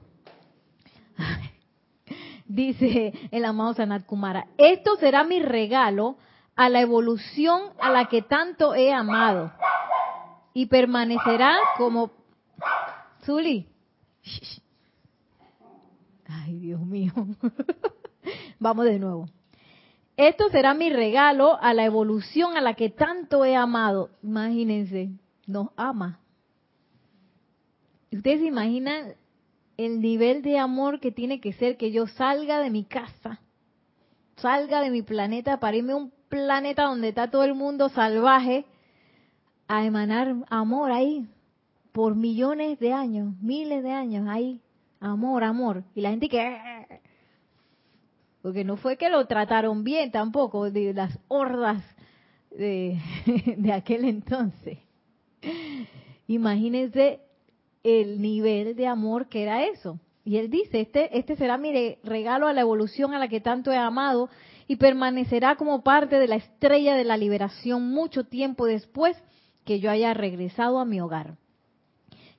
Dice 2.45 3.13
el 3.31 3.45
amado 3.45 3.73
Sanat 3.73 4.05
Kumara, 4.05 4.47
esto 4.57 4.95
será 4.97 5.23
mi 5.23 5.39
regalo 5.39 6.17
a 6.55 6.69
la 6.69 6.81
evolución 6.81 7.61
a 7.79 7.91
la 7.91 8.05
que 8.05 8.21
tanto 8.21 8.73
he 8.73 8.91
amado 8.91 9.51
y 10.53 10.65
permanecerá 10.65 11.55
como... 11.77 12.11
Zuli. 13.23 13.67
Ay, 16.27 16.59
Dios 16.59 16.79
mío. 16.79 17.13
Vamos 18.59 18.85
de 18.85 18.99
nuevo. 18.99 19.27
Esto 20.15 20.49
será 20.49 20.73
mi 20.73 20.89
regalo 20.89 21.59
a 21.61 21.73
la 21.73 21.85
evolución 21.85 22.57
a 22.57 22.61
la 22.61 22.73
que 22.73 22.89
tanto 22.89 23.45
he 23.45 23.55
amado. 23.55 24.09
Imagínense, 24.23 25.11
nos 25.45 25.67
ama. 25.75 26.19
¿Ustedes 28.11 28.39
se 28.39 28.45
imaginan 28.45 29.15
el 29.77 30.01
nivel 30.01 30.41
de 30.41 30.57
amor 30.57 30.99
que 30.99 31.11
tiene 31.11 31.39
que 31.39 31.53
ser 31.53 31.77
que 31.77 31.91
yo 31.91 32.07
salga 32.07 32.59
de 32.59 32.69
mi 32.69 32.83
casa, 32.83 33.41
salga 34.37 34.81
de 34.81 34.89
mi 34.89 35.03
planeta 35.03 35.59
para 35.59 35.77
irme 35.77 35.93
a 35.93 35.97
un 35.97 36.11
planeta 36.29 36.83
donde 36.83 37.09
está 37.09 37.29
todo 37.29 37.43
el 37.43 37.53
mundo 37.53 37.89
salvaje, 37.89 38.65
a 39.67 39.85
emanar 39.85 40.35
amor 40.49 40.91
ahí, 40.91 41.27
por 41.91 42.15
millones 42.15 42.79
de 42.79 42.93
años, 42.93 43.33
miles 43.41 43.83
de 43.83 43.91
años 43.91 44.27
ahí, 44.29 44.61
amor, 44.99 45.43
amor. 45.43 45.83
Y 45.93 46.01
la 46.01 46.11
gente 46.11 46.29
que... 46.29 46.57
Porque 48.41 48.63
no 48.63 48.77
fue 48.77 48.97
que 48.97 49.09
lo 49.09 49.25
trataron 49.25 49.83
bien 49.83 50.11
tampoco, 50.11 50.71
de 50.71 50.93
las 50.93 51.19
hordas 51.27 51.83
de, 52.51 52.97
de 53.57 53.73
aquel 53.73 54.05
entonces. 54.05 54.77
Imagínense 56.27 57.26
el 57.87 58.21
nivel 58.21 58.75
de 58.75 58.85
amor 58.85 59.29
que 59.29 59.43
era 59.43 59.63
eso. 59.63 59.99
Y 60.25 60.37
él 60.37 60.49
dice, 60.49 60.81
este, 60.81 61.17
este 61.17 61.37
será 61.37 61.57
mi 61.57 61.97
regalo 62.03 62.47
a 62.47 62.53
la 62.53 62.61
evolución 62.61 63.13
a 63.13 63.19
la 63.19 63.29
que 63.29 63.39
tanto 63.39 63.71
he 63.71 63.77
amado 63.77 64.29
y 64.67 64.75
permanecerá 64.75 65.55
como 65.55 65.83
parte 65.83 66.19
de 66.19 66.27
la 66.27 66.35
estrella 66.35 66.95
de 66.95 67.05
la 67.05 67.15
liberación 67.15 67.89
mucho 67.89 68.25
tiempo 68.25 68.65
después 68.65 69.15
que 69.63 69.79
yo 69.79 69.89
haya 69.89 70.13
regresado 70.13 70.79
a 70.79 70.85
mi 70.85 70.99
hogar. 70.99 71.37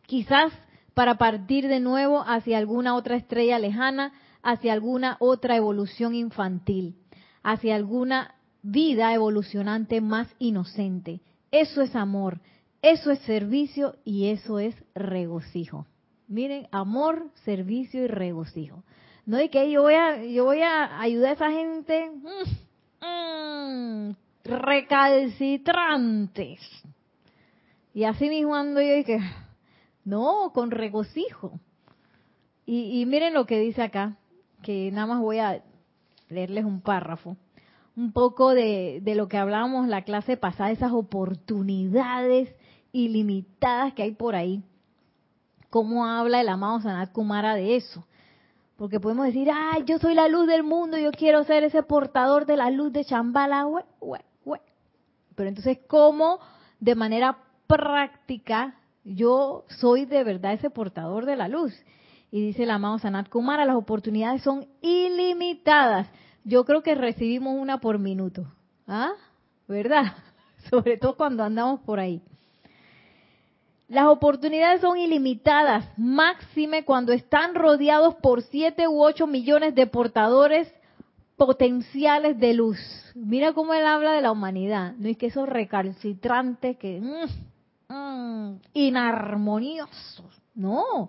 Quizás 0.07 0.53
para 0.93 1.17
partir 1.17 1.67
de 1.69 1.81
nuevo 1.81 2.25
hacia 2.27 2.59
alguna 2.59 2.95
otra 2.95 3.17
estrella 3.17 3.59
lejana, 3.59 4.13
hacia 4.43 4.75
alguna 4.75 5.17
otra 5.21 5.57
evolución 5.57 6.15
infantil, 6.15 6.97
hacia 7.43 7.75
alguna 7.75 8.35
vida 8.63 9.15
evolucionante 9.15 10.01
más 10.03 10.29
inocente. 10.39 11.21
Eso 11.51 11.81
es 11.81 11.97
amor, 11.97 12.41
eso 12.83 13.11
es 13.11 13.21
servicio 13.21 13.97
y 14.05 14.29
eso 14.29 14.59
es 14.59 14.75
regocijo. 14.95 15.87
Miren, 16.29 16.69
amor, 16.71 17.31
servicio 17.45 18.05
y 18.05 18.07
regocijo. 18.07 18.85
No 19.27 19.39
es 19.39 19.51
que 19.51 19.71
yo 19.71 19.83
voy 19.83 19.95
a, 19.95 20.25
yo 20.25 20.45
voy 20.45 20.63
a 20.63 21.01
ayudar 21.01 21.31
a 21.31 21.35
esa 21.35 21.51
gente. 21.51 22.11
Mm, 22.11 22.45
mm, 23.05 24.15
recalcitrantes. 24.45 26.61
Y 27.95 28.05
así 28.05 28.29
mismo 28.29 28.55
ando 28.55 28.81
yo 28.81 28.97
y 28.97 29.05
no, 30.05 30.53
con 30.55 30.71
regocijo. 30.71 31.59
Y, 32.65 33.01
y 33.01 33.07
miren 33.07 33.35
lo 33.35 33.47
que 33.47 33.59
dice 33.59 33.83
acá, 33.83 34.17
que 34.63 34.93
nada 34.93 35.07
más 35.07 35.21
voy 35.21 35.39
a 35.39 35.65
leerles 36.29 36.65
un 36.65 36.81
párrafo 36.81 37.37
un 37.97 38.13
poco 38.13 38.55
de, 38.55 39.01
de, 39.03 39.15
lo 39.17 39.29
que 39.29 39.37
hablábamos 39.37 39.89
la 39.89 40.03
clase 40.03 40.37
pasada, 40.37 40.71
esas 40.71 40.93
oportunidades 40.93 42.55
ilimitadas 42.93 43.95
que 43.95 44.03
hay 44.03 44.13
por 44.13 44.35
ahí. 44.35 44.63
¿Cómo 45.71 46.07
habla 46.07 46.41
el 46.41 46.49
amado 46.49 46.81
Sanat 46.81 47.13
Kumara 47.13 47.55
de 47.55 47.77
eso? 47.77 48.05
Porque 48.77 49.01
podemos 49.01 49.27
decir, 49.27 49.51
ay, 49.53 49.85
yo 49.85 49.99
soy 49.99 50.15
la 50.15 50.29
luz 50.29 50.47
del 50.47 50.63
mundo, 50.63 50.97
yo 50.97 51.11
quiero 51.11 51.45
ser 51.45 51.65
ese 51.65 51.83
portador 51.83 52.47
de 52.47 52.57
la 52.57 52.71
luz 52.71 52.93
de 52.93 53.05
Chambala, 53.05 53.67
Pero 55.35 55.49
entonces, 55.49 55.79
¿cómo 55.89 56.39
de 56.81 56.95
manera 56.95 57.39
práctica 57.67 58.77
yo 59.05 59.65
soy 59.69 60.05
de 60.07 60.25
verdad 60.25 60.53
ese 60.53 60.71
portador 60.71 61.27
de 61.27 61.37
la 61.37 61.49
luz? 61.49 61.75
Y 62.31 62.47
dice 62.47 62.63
el 62.63 62.71
amado 62.71 62.99
Sanat 62.99 63.29
Kumara, 63.29 63.65
las 63.65 63.77
oportunidades 63.77 64.43
son 64.43 64.67
ilimitadas. 64.81 66.09
Yo 66.45 66.65
creo 66.65 66.83
que 66.83 66.95
recibimos 66.95 67.57
una 67.59 67.81
por 67.81 67.99
minuto. 67.99 68.47
¿Ah? 68.87 69.13
¿Verdad? 69.67 70.15
Sobre 70.71 70.99
todo 70.99 71.17
cuando 71.17 71.43
andamos 71.43 71.81
por 71.81 72.01
ahí. 72.01 72.23
Las 73.89 74.07
oportunidades 74.07 74.83
son 74.83 74.99
ilimitadas, 74.99 75.87
máxime 75.97 76.85
cuando 76.85 77.13
están 77.13 77.55
rodeados 77.55 78.17
por 78.17 78.43
7 78.43 78.87
u 78.87 79.03
8 79.03 79.27
millones 79.27 79.75
de 79.75 79.87
portadores 79.87 80.71
potenciales 81.37 82.39
de 82.39 82.53
luz. 82.53 82.79
Mira 83.15 83.55
cómo 83.55 83.73
él 83.73 83.87
habla 83.87 84.13
de 84.13 84.21
la 84.21 84.31
humanidad. 84.31 84.95
No 84.99 85.09
es 85.09 85.17
que 85.17 85.27
esos 85.27 85.49
recalcitrantes 85.49 86.77
que... 86.77 87.01
Mm, 87.01 87.95
mm, 87.95 88.61
inarmoniosos. 88.75 90.43
No, 90.55 91.09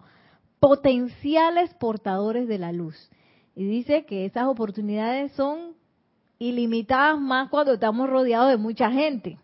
potenciales 0.61 1.73
portadores 1.73 2.47
de 2.47 2.59
la 2.59 2.71
luz. 2.71 3.09
Y 3.55 3.65
dice 3.65 4.05
que 4.05 4.25
esas 4.25 4.45
oportunidades 4.45 5.33
son 5.33 5.73
ilimitadas 6.37 7.19
más 7.19 7.49
cuando 7.49 7.73
estamos 7.73 8.09
rodeados 8.09 8.51
de 8.51 8.57
mucha 8.57 8.89
gente. 8.89 9.37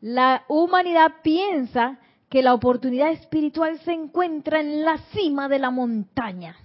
La 0.00 0.44
humanidad 0.48 1.14
piensa 1.22 1.98
que 2.28 2.42
la 2.42 2.54
oportunidad 2.54 3.10
espiritual 3.10 3.78
se 3.80 3.92
encuentra 3.92 4.60
en 4.60 4.84
la 4.84 4.98
cima 5.12 5.48
de 5.48 5.58
la 5.58 5.70
montaña, 5.70 6.56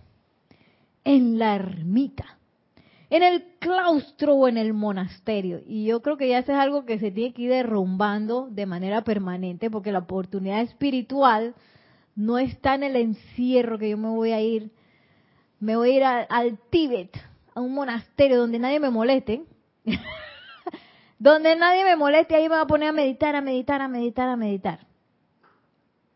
en 1.03 1.37
la 1.39 1.55
ermita, 1.55 2.37
en 3.09 3.23
el 3.23 3.43
claustro 3.59 4.35
o 4.35 4.47
en 4.47 4.57
el 4.57 4.73
monasterio. 4.73 5.61
Y 5.65 5.85
yo 5.85 6.01
creo 6.01 6.17
que 6.17 6.29
ya 6.29 6.39
eso 6.39 6.51
es 6.51 6.57
algo 6.57 6.85
que 6.85 6.99
se 6.99 7.11
tiene 7.11 7.33
que 7.33 7.43
ir 7.43 7.49
derrumbando 7.49 8.47
de 8.49 8.65
manera 8.65 9.03
permanente, 9.03 9.69
porque 9.69 9.91
la 9.91 9.99
oportunidad 9.99 10.61
espiritual 10.61 11.53
no 12.15 12.37
está 12.37 12.75
en 12.75 12.83
el 12.83 12.95
encierro 12.95 13.77
que 13.77 13.89
yo 13.89 13.97
me 13.97 14.09
voy 14.09 14.31
a 14.31 14.41
ir, 14.41 14.71
me 15.59 15.75
voy 15.75 15.91
a 15.91 15.95
ir 15.95 16.03
al 16.03 16.57
Tíbet, 16.69 17.15
a 17.53 17.61
un 17.61 17.73
monasterio 17.73 18.39
donde 18.39 18.59
nadie 18.59 18.79
me 18.79 18.89
moleste. 18.89 19.43
Donde 21.21 21.55
nadie 21.55 21.83
me 21.83 21.95
moleste, 21.95 22.33
ahí 22.33 22.49
me 22.49 22.55
voy 22.55 22.63
a 22.63 22.65
poner 22.65 22.89
a 22.89 22.93
meditar, 22.93 23.35
a 23.35 23.41
meditar, 23.41 23.79
a 23.79 23.87
meditar, 23.87 24.27
a 24.27 24.35
meditar. 24.35 24.79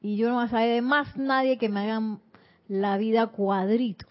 Y 0.01 0.17
yo 0.17 0.29
no 0.29 0.35
voy 0.37 0.45
a 0.45 0.49
saber 0.49 0.73
de 0.73 0.81
más 0.81 1.15
nadie 1.15 1.59
que 1.59 1.69
me 1.69 1.81
hagan 1.81 2.21
la 2.67 2.97
vida 2.97 3.27
cuadritos. 3.27 4.09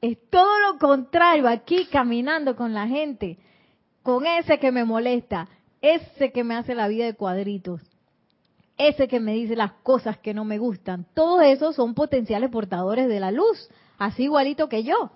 Es 0.00 0.16
todo 0.30 0.48
lo 0.60 0.78
contrario, 0.78 1.46
aquí 1.46 1.84
caminando 1.92 2.56
con 2.56 2.72
la 2.72 2.88
gente, 2.88 3.36
con 4.02 4.24
ese 4.24 4.58
que 4.58 4.72
me 4.72 4.86
molesta, 4.86 5.50
ese 5.82 6.32
que 6.32 6.42
me 6.42 6.54
hace 6.54 6.74
la 6.74 6.88
vida 6.88 7.04
de 7.04 7.12
cuadritos, 7.12 7.82
ese 8.78 9.08
que 9.08 9.20
me 9.20 9.34
dice 9.34 9.56
las 9.56 9.72
cosas 9.82 10.16
que 10.16 10.32
no 10.32 10.46
me 10.46 10.56
gustan. 10.56 11.06
Todos 11.12 11.42
esos 11.42 11.76
son 11.76 11.92
potenciales 11.92 12.48
portadores 12.48 13.08
de 13.08 13.20
la 13.20 13.30
luz, 13.30 13.68
así 13.98 14.22
igualito 14.22 14.70
que 14.70 14.84
yo. 14.84 15.10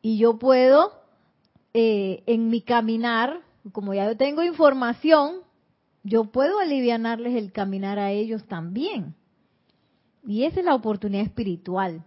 Y 0.00 0.16
yo 0.16 0.38
puedo, 0.38 0.92
eh, 1.74 2.22
en 2.26 2.50
mi 2.50 2.60
caminar, 2.60 3.47
como 3.72 3.94
ya 3.94 4.06
yo 4.06 4.16
tengo 4.16 4.42
información, 4.42 5.40
yo 6.02 6.24
puedo 6.24 6.58
aliviarles 6.58 7.34
el 7.34 7.52
caminar 7.52 7.98
a 7.98 8.10
ellos 8.10 8.44
también. 8.46 9.14
Y 10.26 10.44
esa 10.44 10.60
es 10.60 10.66
la 10.66 10.74
oportunidad 10.74 11.24
espiritual. 11.24 12.04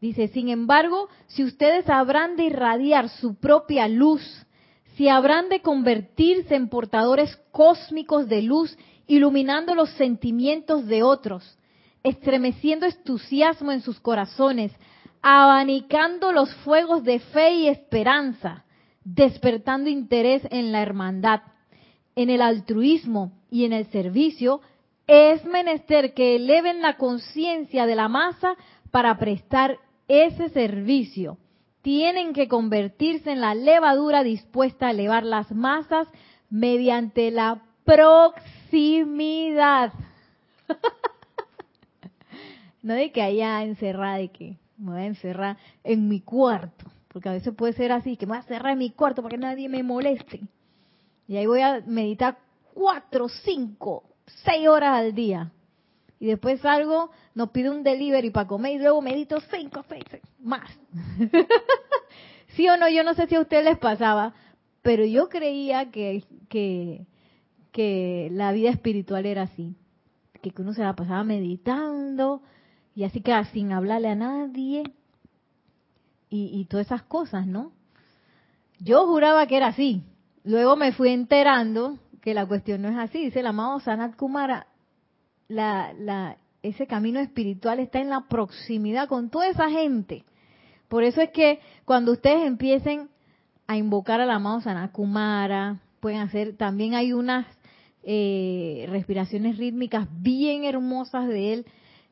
Dice, 0.00 0.28
sin 0.28 0.48
embargo, 0.48 1.08
si 1.28 1.44
ustedes 1.44 1.88
habrán 1.88 2.36
de 2.36 2.44
irradiar 2.44 3.08
su 3.08 3.36
propia 3.36 3.88
luz, 3.88 4.22
si 4.96 5.08
habrán 5.08 5.48
de 5.48 5.60
convertirse 5.60 6.54
en 6.54 6.68
portadores 6.68 7.36
cósmicos 7.50 8.28
de 8.28 8.42
luz, 8.42 8.76
iluminando 9.06 9.74
los 9.74 9.90
sentimientos 9.90 10.86
de 10.86 11.02
otros, 11.02 11.58
estremeciendo 12.02 12.86
entusiasmo 12.86 13.72
en 13.72 13.80
sus 13.80 13.98
corazones, 13.98 14.72
abanicando 15.22 16.32
los 16.32 16.54
fuegos 16.56 17.02
de 17.02 17.18
fe 17.18 17.54
y 17.54 17.68
esperanza, 17.68 18.63
despertando 19.04 19.90
interés 19.90 20.42
en 20.50 20.72
la 20.72 20.82
hermandad, 20.82 21.42
en 22.16 22.30
el 22.30 22.42
altruismo 22.42 23.32
y 23.50 23.64
en 23.64 23.72
el 23.72 23.86
servicio, 23.86 24.60
es 25.06 25.44
menester 25.44 26.14
que 26.14 26.36
eleven 26.36 26.80
la 26.80 26.96
conciencia 26.96 27.86
de 27.86 27.94
la 27.94 28.08
masa 28.08 28.56
para 28.90 29.18
prestar 29.18 29.78
ese 30.08 30.48
servicio. 30.48 31.36
Tienen 31.82 32.32
que 32.32 32.48
convertirse 32.48 33.30
en 33.30 33.42
la 33.42 33.54
levadura 33.54 34.22
dispuesta 34.22 34.86
a 34.86 34.92
elevar 34.92 35.24
las 35.24 35.52
masas 35.52 36.08
mediante 36.48 37.30
la 37.30 37.62
proximidad. 37.84 39.92
no 42.82 42.94
de 42.94 43.12
que 43.12 43.20
haya 43.20 43.62
encerrada, 43.62 44.16
de 44.16 44.28
que 44.28 44.56
me 44.78 44.92
voy 44.92 45.02
a 45.02 45.06
encerrar 45.06 45.58
en 45.82 46.08
mi 46.08 46.20
cuarto 46.20 46.93
porque 47.14 47.28
a 47.28 47.32
veces 47.32 47.54
puede 47.54 47.74
ser 47.74 47.92
así, 47.92 48.16
que 48.16 48.26
me 48.26 48.30
voy 48.30 48.38
a 48.40 48.42
cerrar 48.42 48.72
en 48.72 48.78
mi 48.80 48.90
cuarto 48.90 49.22
para 49.22 49.36
que 49.36 49.38
nadie 49.38 49.68
me 49.68 49.84
moleste. 49.84 50.40
Y 51.28 51.36
ahí 51.36 51.46
voy 51.46 51.60
a 51.60 51.80
meditar 51.86 52.38
cuatro, 52.74 53.28
cinco, 53.28 54.02
seis 54.44 54.66
horas 54.66 54.98
al 54.98 55.14
día. 55.14 55.52
Y 56.18 56.26
después 56.26 56.60
salgo, 56.60 57.12
nos 57.36 57.50
pide 57.50 57.70
un 57.70 57.84
delivery 57.84 58.30
para 58.30 58.48
comer 58.48 58.72
y 58.72 58.78
luego 58.78 59.00
medito 59.00 59.38
cinco, 59.48 59.84
seis, 59.88 60.02
más. 60.40 60.68
sí 62.56 62.68
o 62.68 62.76
no, 62.76 62.88
yo 62.88 63.04
no 63.04 63.14
sé 63.14 63.28
si 63.28 63.36
a 63.36 63.40
ustedes 63.40 63.64
les 63.64 63.78
pasaba, 63.78 64.34
pero 64.82 65.04
yo 65.04 65.28
creía 65.28 65.92
que, 65.92 66.24
que, 66.48 67.06
que 67.70 68.28
la 68.32 68.50
vida 68.50 68.70
espiritual 68.70 69.24
era 69.24 69.42
así. 69.42 69.76
Que 70.42 70.52
uno 70.60 70.74
se 70.74 70.82
la 70.82 70.96
pasaba 70.96 71.22
meditando 71.22 72.42
y 72.96 73.04
así 73.04 73.20
que 73.20 73.32
sin 73.52 73.70
hablarle 73.70 74.08
a 74.08 74.16
nadie 74.16 74.82
y, 76.34 76.64
todas 76.64 76.86
esas 76.86 77.02
cosas, 77.02 77.46
¿no? 77.46 77.72
Yo 78.80 79.06
juraba 79.06 79.46
que 79.46 79.56
era 79.56 79.68
así. 79.68 80.02
Luego 80.42 80.76
me 80.76 80.92
fui 80.92 81.10
enterando 81.10 81.98
que 82.20 82.34
la 82.34 82.46
cuestión 82.46 82.82
no 82.82 82.88
es 82.88 82.96
así. 82.96 83.24
Dice 83.24 83.40
el 83.40 83.46
amado 83.46 83.78
Sanat 83.80 84.16
Kumara, 84.16 84.66
la, 85.48 85.92
la, 85.92 86.36
ese 86.62 86.86
camino 86.86 87.20
espiritual 87.20 87.78
está 87.78 88.00
en 88.00 88.10
la 88.10 88.26
proximidad 88.28 89.08
con 89.08 89.30
toda 89.30 89.48
esa 89.48 89.70
gente. 89.70 90.24
Por 90.88 91.04
eso 91.04 91.20
es 91.20 91.30
que 91.30 91.60
cuando 91.84 92.12
ustedes 92.12 92.46
empiecen 92.46 93.08
a 93.66 93.76
invocar 93.76 94.20
al 94.20 94.30
amado 94.30 94.60
Sanat 94.60 94.92
Kumara, 94.92 95.80
pueden 96.00 96.20
hacer, 96.20 96.56
también 96.56 96.94
hay 96.94 97.12
unas 97.12 97.46
eh, 98.02 98.86
respiraciones 98.90 99.56
rítmicas 99.56 100.08
bien 100.20 100.64
hermosas 100.64 101.28
de 101.28 101.52
él. 101.52 101.66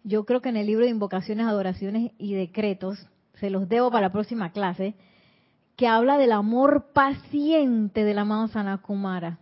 Yo 0.05 0.25
creo 0.25 0.41
que 0.41 0.49
en 0.49 0.57
el 0.57 0.67
libro 0.67 0.85
de 0.85 0.91
invocaciones, 0.91 1.47
adoraciones 1.47 2.13
y 2.19 2.35
decretos 2.35 3.07
se 3.43 3.51
los 3.51 3.69
debo 3.69 3.91
para 3.91 4.07
la 4.07 4.13
próxima 4.13 4.53
clase, 4.53 4.95
que 5.75 5.89
habla 5.89 6.17
del 6.17 6.31
amor 6.31 6.93
paciente 6.93 8.05
del 8.05 8.21
amado 8.21 8.47
Sanakumara. 8.47 9.41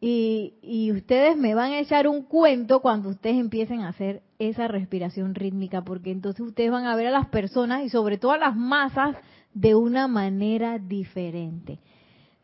Y, 0.00 0.54
y 0.60 0.90
ustedes 0.90 1.36
me 1.36 1.54
van 1.54 1.70
a 1.70 1.78
echar 1.78 2.08
un 2.08 2.24
cuento 2.24 2.80
cuando 2.80 3.10
ustedes 3.10 3.36
empiecen 3.36 3.82
a 3.82 3.90
hacer 3.90 4.22
esa 4.40 4.66
respiración 4.66 5.36
rítmica, 5.36 5.82
porque 5.82 6.10
entonces 6.10 6.44
ustedes 6.44 6.72
van 6.72 6.86
a 6.86 6.96
ver 6.96 7.06
a 7.06 7.12
las 7.12 7.28
personas 7.28 7.84
y 7.84 7.88
sobre 7.88 8.18
todo 8.18 8.32
a 8.32 8.38
las 8.38 8.56
masas 8.56 9.14
de 9.54 9.76
una 9.76 10.08
manera 10.08 10.80
diferente. 10.80 11.78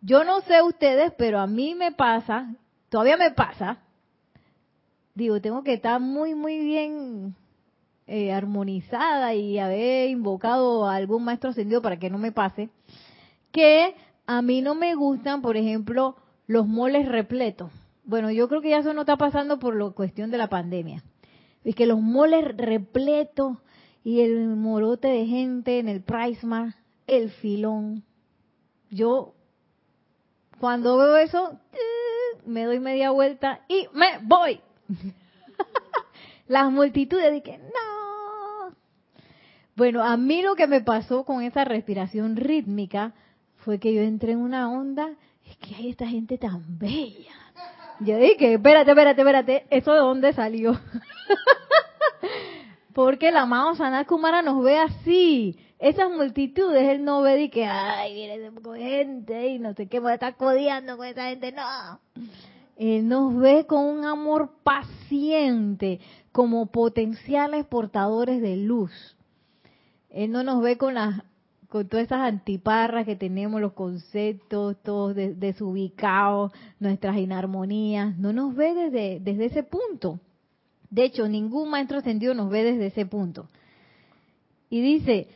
Yo 0.03 0.23
no 0.23 0.41
sé 0.43 0.63
ustedes, 0.63 1.15
pero 1.19 1.41
a 1.41 1.49
mí 1.49 1.75
me 1.75 1.91
pasa, 1.91 2.55
todavía 2.91 3.17
me 3.17 3.33
pasa, 3.33 3.79
digo, 5.17 5.41
tengo 5.41 5.65
que 5.65 5.73
estar 5.73 6.01
muy, 6.01 6.37
muy 6.37 6.61
bien 6.61 7.35
eh, 8.07 8.33
armonizada 8.33 9.35
y 9.35 9.59
haber 9.59 10.11
invocado 10.11 10.87
a 10.87 10.95
algún 10.95 11.25
maestro 11.25 11.51
ascendido 11.51 11.83
para 11.83 11.99
que 11.99 12.11
no 12.11 12.19
me 12.19 12.33
pase, 12.33 12.71
que 13.53 13.95
a 14.27 14.43
mí 14.43 14.63
no 14.63 14.75
me 14.75 14.95
gustan, 14.95 15.43
por 15.43 15.57
ejemplo, 15.57 16.17
los 16.47 16.67
moles 16.67 17.09
repletos. 17.09 17.71
Bueno, 18.05 18.31
yo 18.31 18.49
creo 18.49 18.61
que 18.61 18.71
ya 18.71 18.79
eso 18.79 18.95
no 18.95 19.01
está 19.01 19.17
pasando 19.17 19.59
por 19.59 19.75
la 19.75 19.91
cuestión 19.91 20.31
de 20.31 20.39
la 20.39 20.49
pandemia. 20.49 21.03
Es 21.65 21.75
que 21.75 21.87
los 21.87 22.01
moles 22.01 22.45
repletos 22.57 23.57
y 24.05 24.21
el 24.21 24.47
morote 24.55 25.09
de 25.09 25.27
gente 25.27 25.81
en 25.81 25.89
el 25.89 26.03
Price 26.03 26.47
el 27.09 27.31
filón. 27.31 28.05
yo 28.89 29.35
cuando 30.61 30.97
veo 30.97 31.17
eso, 31.17 31.59
eh, 31.73 32.39
me 32.47 32.65
doy 32.65 32.79
media 32.79 33.11
vuelta 33.11 33.61
y 33.69 33.89
me 33.93 34.19
voy. 34.23 34.61
Las 36.49 36.71
multitudes 36.71 37.33
de 37.33 37.59
no. 37.59 37.96
Bueno, 39.77 40.03
a 40.03 40.17
mí 40.17 40.41
lo 40.41 40.55
que 40.57 40.67
me 40.67 40.81
pasó 40.81 41.25
con 41.25 41.43
esa 41.43 41.65
respiración 41.65 42.37
rítmica 42.37 43.13
fue 43.59 43.79
que 43.79 43.93
yo 43.93 44.01
entré 44.01 44.33
en 44.33 44.39
una 44.39 44.71
onda, 44.71 45.11
es 45.45 45.57
que 45.59 45.75
hay 45.75 45.91
esta 45.91 46.07
gente 46.07 46.39
tan 46.39 46.79
bella. 46.79 47.35
Yo 48.01 48.17
dije, 48.17 48.55
espérate, 48.55 48.91
espérate, 48.91 49.21
espérate, 49.21 49.67
¿eso 49.71 49.93
de 49.93 49.99
dónde 49.99 50.33
salió? 50.33 50.79
Porque 52.95 53.31
la 53.31 53.43
amado 53.43 53.75
Sanat 53.75 54.07
Kumara 54.07 54.41
nos 54.41 54.65
ve 54.65 54.79
así. 54.79 55.59
Esas 55.79 56.11
multitudes, 56.11 56.89
él 56.89 57.05
no 57.05 57.21
ve 57.21 57.43
y 57.43 57.49
que, 57.51 57.67
ay, 57.67 58.15
viene 58.15 58.39
de 58.39 58.79
gente 58.79 59.49
y 59.49 59.59
no 59.59 59.75
sé 59.75 59.89
qué, 59.89 60.01
me 60.01 60.15
está 60.15 60.33
codeando 60.33 60.97
con 60.97 61.07
esa 61.07 61.29
gente. 61.29 61.53
No. 61.53 62.01
Él 62.77 63.07
nos 63.09 63.37
ve 63.37 63.67
con 63.67 63.85
un 63.85 64.07
amor 64.07 64.53
paciente, 64.63 66.01
como 66.33 66.67
potenciales 66.67 67.67
portadores 67.67 68.41
de 68.41 68.57
luz. 68.57 69.16
Él 70.17 70.33
no 70.33 70.43
nos 70.43 70.63
ve 70.63 70.79
con 70.79 70.95
las 70.95 71.23
con 71.69 71.89
todas 71.89 72.07
esas 72.07 72.21
antiparras 72.21 73.05
que 73.05 73.17
tenemos, 73.17 73.61
los 73.61 73.73
conceptos 73.73 74.77
todos 74.83 75.15
desubicados, 75.15 76.53
nuestras 76.79 77.17
inarmonías, 77.19 78.17
no 78.19 78.33
nos 78.33 78.55
ve 78.55 78.73
desde, 78.73 79.21
desde 79.21 79.47
ese 79.47 79.63
punto. 79.63 80.21
De 80.89 81.05
hecho, 81.05 81.29
ningún 81.29 81.69
maestro 81.69 81.99
ascendido 81.99 82.35
nos 82.35 82.49
ve 82.51 82.63
desde 82.63 82.87
ese 82.87 83.05
punto. 83.05 83.49
Y 84.71 84.81
dice, 84.81 85.29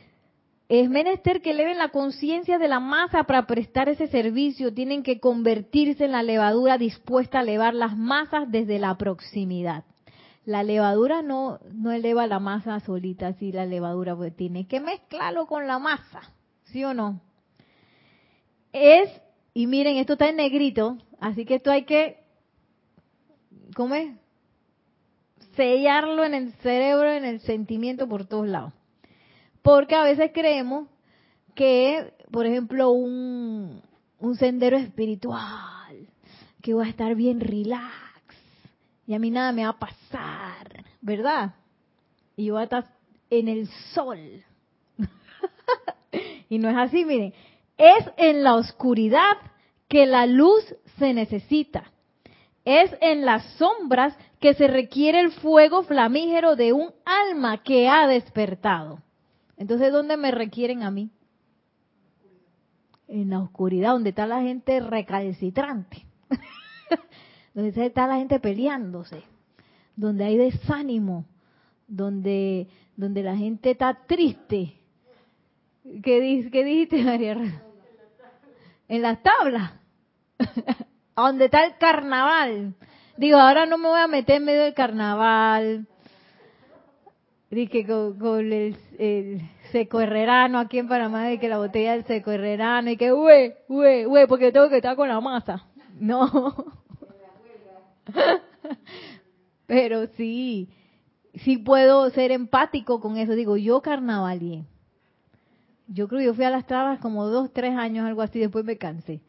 es 0.69 0.89
menester 0.89 1.41
que 1.41 1.51
eleven 1.51 1.77
la 1.77 1.89
conciencia 1.89 2.57
de 2.57 2.69
la 2.69 2.79
masa 2.79 3.25
para 3.25 3.45
prestar 3.45 3.89
ese 3.89 4.07
servicio, 4.07 4.73
tienen 4.73 5.03
que 5.03 5.19
convertirse 5.19 6.05
en 6.05 6.13
la 6.13 6.23
levadura 6.23 6.77
dispuesta 6.77 7.39
a 7.39 7.43
elevar 7.43 7.73
las 7.73 7.97
masas 7.97 8.49
desde 8.49 8.79
la 8.79 8.97
proximidad. 8.97 9.83
La 10.45 10.63
levadura 10.63 11.21
no, 11.21 11.59
no 11.73 11.91
eleva 11.91 12.25
la 12.27 12.39
masa 12.39 12.79
solita, 12.79 13.27
así 13.27 13.51
la 13.51 13.65
levadura, 13.65 14.15
pues 14.15 14.35
tiene 14.35 14.67
que 14.67 14.79
mezclarlo 14.79 15.45
con 15.45 15.67
la 15.67 15.77
masa, 15.77 16.21
¿sí 16.65 16.83
o 16.83 16.93
no? 16.93 17.21
Es, 18.73 19.09
y 19.53 19.67
miren, 19.67 19.97
esto 19.97 20.13
está 20.13 20.29
en 20.29 20.37
negrito, 20.37 20.97
así 21.19 21.45
que 21.45 21.55
esto 21.55 21.71
hay 21.71 21.83
que, 21.83 22.23
¿cómo 23.75 23.95
es? 23.95 24.15
Sellarlo 25.55 26.23
en 26.23 26.33
el 26.33 26.53
cerebro, 26.53 27.11
en 27.11 27.25
el 27.25 27.41
sentimiento 27.41 28.07
por 28.07 28.25
todos 28.25 28.47
lados. 28.47 28.73
Porque 29.61 29.95
a 29.95 30.03
veces 30.03 30.31
creemos 30.33 30.87
que, 31.53 32.13
por 32.31 32.45
ejemplo, 32.45 32.91
un, 32.91 33.81
sendero 34.39 34.77
espiritual, 34.77 36.07
que 36.61 36.73
va 36.73 36.85
a 36.85 36.89
estar 36.89 37.15
bien 37.15 37.39
relax, 37.39 37.91
y 39.05 39.13
a 39.13 39.19
mí 39.19 39.31
nada 39.31 39.51
me 39.51 39.63
va 39.63 39.69
a 39.69 39.79
pasar, 39.79 40.85
¿verdad? 41.01 41.55
Y 42.35 42.45
yo 42.45 42.53
voy 42.53 42.61
a 42.61 42.65
estar 42.65 42.85
en 43.29 43.47
el 43.47 43.67
sol. 43.93 44.43
y 46.49 46.57
no 46.57 46.69
es 46.69 46.77
así, 46.77 47.05
miren, 47.05 47.33
es 47.77 48.05
en 48.17 48.43
la 48.43 48.55
oscuridad 48.55 49.37
que 49.87 50.05
la 50.05 50.25
luz 50.25 50.63
se 50.97 51.13
necesita. 51.13 51.91
Es 52.63 52.95
en 53.01 53.25
las 53.25 53.43
sombras 53.55 54.15
que 54.39 54.53
se 54.53 54.67
requiere 54.67 55.19
el 55.19 55.31
fuego 55.31 55.83
flamígero 55.83 56.55
de 56.55 56.73
un 56.73 56.91
alma 57.05 57.63
que 57.63 57.89
ha 57.89 58.07
despertado. 58.07 58.99
Entonces, 59.57 59.91
¿dónde 59.91 60.17
me 60.17 60.31
requieren 60.31 60.83
a 60.83 60.91
mí? 60.91 61.09
En 63.07 63.29
la 63.29 63.39
oscuridad, 63.39 63.91
donde 63.91 64.09
está 64.09 64.25
la 64.25 64.41
gente 64.41 64.79
recalcitrante, 64.79 66.05
donde 67.53 67.85
está 67.85 68.07
la 68.07 68.17
gente 68.17 68.39
peleándose, 68.39 69.23
donde 69.95 70.25
hay 70.25 70.37
desánimo, 70.37 71.25
donde, 71.87 72.67
donde 72.95 73.23
la 73.23 73.35
gente 73.35 73.71
está 73.71 73.93
triste. 74.07 74.73
¿Qué, 76.03 76.21
dijiste, 76.21 77.03
María? 77.03 77.37
En 78.87 79.01
las 79.01 79.21
tablas. 79.23 79.73
donde 81.15 81.45
está 81.45 81.65
el 81.65 81.77
carnaval. 81.77 82.73
Digo, 83.17 83.37
ahora 83.37 83.65
no 83.65 83.77
me 83.77 83.89
voy 83.89 83.99
a 83.99 84.07
meter 84.07 84.37
en 84.37 84.45
medio 84.45 84.63
del 84.63 84.73
carnaval, 84.73 85.87
Dije 87.51 87.85
con, 87.85 88.53
el, 88.53 89.41
seco 89.73 89.99
herrerano 89.99 90.57
aquí 90.57 90.79
en 90.79 90.87
Panamá, 90.87 91.25
de 91.25 91.37
que 91.37 91.49
la 91.49 91.57
botella 91.57 91.91
del 91.91 92.05
seco 92.05 92.31
herrerano, 92.31 92.91
y 92.91 92.95
que, 92.95 93.11
güey, 93.11 93.55
güey, 93.67 94.05
güey, 94.05 94.25
porque 94.25 94.53
tengo 94.53 94.69
que 94.69 94.77
estar 94.77 94.95
con 94.95 95.09
la 95.09 95.19
masa. 95.19 95.65
No. 95.99 96.55
Pero 99.67 100.07
sí, 100.17 100.69
sí 101.35 101.57
puedo 101.57 102.09
ser 102.11 102.31
empático 102.31 102.99
con 102.99 103.17
eso. 103.17 103.33
Digo, 103.33 103.57
yo 103.57 103.81
carnavalié. 103.81 104.65
Yo 105.87 106.07
creo 106.07 106.19
que 106.19 106.25
yo 106.25 106.33
fui 106.33 106.45
a 106.45 106.49
las 106.49 106.67
trabas 106.67 106.99
como 106.99 107.27
dos, 107.27 107.51
tres 107.51 107.75
años, 107.75 108.05
algo 108.05 108.21
así, 108.21 108.39
después 108.39 108.63
me 108.63 108.77
cansé. 108.77 109.21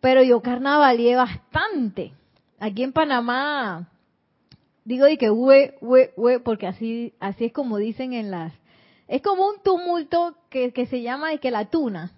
Pero 0.00 0.22
yo 0.22 0.40
carnavalié 0.40 1.16
bastante. 1.16 2.12
Aquí 2.58 2.82
en 2.82 2.92
Panamá, 2.92 3.88
digo 4.84 5.06
de 5.06 5.18
que 5.18 5.30
hue, 5.30 5.76
hue, 5.80 6.12
hue, 6.16 6.40
porque 6.40 6.66
así, 6.66 7.14
así 7.20 7.46
es 7.46 7.52
como 7.52 7.76
dicen 7.78 8.12
en 8.12 8.30
las, 8.30 8.52
es 9.06 9.22
como 9.22 9.46
un 9.46 9.62
tumulto 9.62 10.34
que, 10.50 10.72
que 10.72 10.86
se 10.86 11.02
llama 11.02 11.30
de 11.30 11.38
que 11.38 11.50
la 11.52 11.66
tuna, 11.66 12.12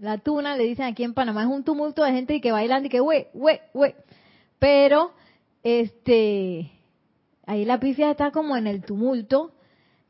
la 0.00 0.18
tuna 0.18 0.56
le 0.56 0.64
dicen 0.64 0.84
aquí 0.84 1.02
en 1.02 1.14
Panamá, 1.14 1.42
es 1.42 1.48
un 1.48 1.64
tumulto 1.64 2.04
de 2.04 2.12
gente 2.12 2.40
que 2.40 2.52
bailando 2.52 2.86
y 2.86 2.90
que 2.90 3.00
hue, 3.00 3.28
hue, 3.32 3.60
hue, 3.72 3.94
pero, 4.58 5.12
este, 5.66 6.70
ahí 7.44 7.64
la 7.64 7.80
pifia 7.80 8.12
está 8.12 8.30
como 8.30 8.56
en 8.56 8.68
el 8.68 8.84
tumulto 8.84 9.50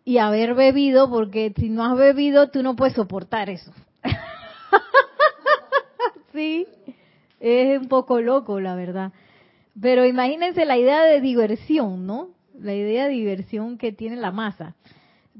y 0.05 0.19
haber 0.19 0.55
bebido, 0.55 1.09
porque 1.09 1.55
si 1.57 1.71
no 1.71 1.83
has 1.83 1.97
bebido 1.97 2.51
tú 2.51 2.62
no 2.62 2.77
puedes 2.77 2.95
soportar 2.95 3.49
eso. 3.49 3.73
sí, 6.35 6.66
es 7.40 7.81
un 7.81 7.88
poco 7.88 8.21
loco 8.21 8.61
la 8.61 8.75
verdad. 8.75 9.12
Pero 9.81 10.05
imagínense 10.05 10.66
la 10.66 10.77
idea 10.77 11.03
de 11.03 11.23
diversión, 11.23 12.07
¿no? 12.07 12.33
La 12.59 12.75
idea 12.75 13.07
de 13.07 13.14
diversión 13.14 13.79
que 13.79 13.92
tiene 13.92 14.16
la 14.16 14.33
masa. 14.33 14.77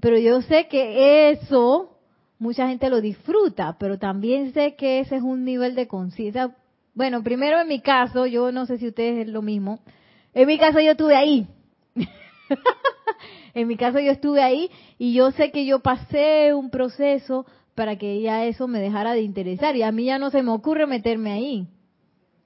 Pero 0.01 0.19
yo 0.19 0.41
sé 0.41 0.67
que 0.69 1.29
eso 1.29 1.99
mucha 2.39 2.69
gente 2.69 2.89
lo 2.89 3.03
disfruta, 3.03 3.77
pero 3.79 3.99
también 3.99 4.55
sé 4.55 4.77
que 4.77 5.01
ese 5.01 5.17
es 5.17 5.23
un 5.23 5.45
nivel 5.45 5.75
de 5.75 5.89
conciencia. 5.89 6.57
Bueno, 6.95 7.23
primero 7.23 7.61
en 7.61 7.69
mi 7.69 7.83
caso, 7.83 8.25
yo 8.25 8.51
no 8.51 8.65
sé 8.65 8.79
si 8.79 8.89
ustedes 8.89 9.27
es 9.27 9.29
lo 9.31 9.43
mismo. 9.43 9.81
En 10.37 10.47
mi 10.47 10.59
caso 10.59 10.79
yo 10.79 10.93
estuve 10.93 11.17
ahí. 11.17 11.49
en 13.55 13.67
mi 13.67 13.77
caso 13.77 13.99
yo 13.99 14.13
estuve 14.13 14.43
ahí 14.43 14.71
y 14.99 15.15
yo 15.15 15.33
sé 15.33 15.51
que 15.51 15.67
yo 15.67 15.81
pasé 15.81 16.55
un 16.55 16.71
proceso 16.71 17.47
para 17.75 17.97
que 17.97 18.21
ya 18.21 18.45
eso 18.45 18.69
me 18.69 18.79
dejara 18.79 19.15
de 19.15 19.23
interesar 19.23 19.75
y 19.75 19.83
a 19.83 19.91
mí 19.91 20.05
ya 20.05 20.19
no 20.19 20.31
se 20.31 20.43
me 20.43 20.53
ocurre 20.53 20.87
meterme 20.87 21.33
ahí. 21.33 21.69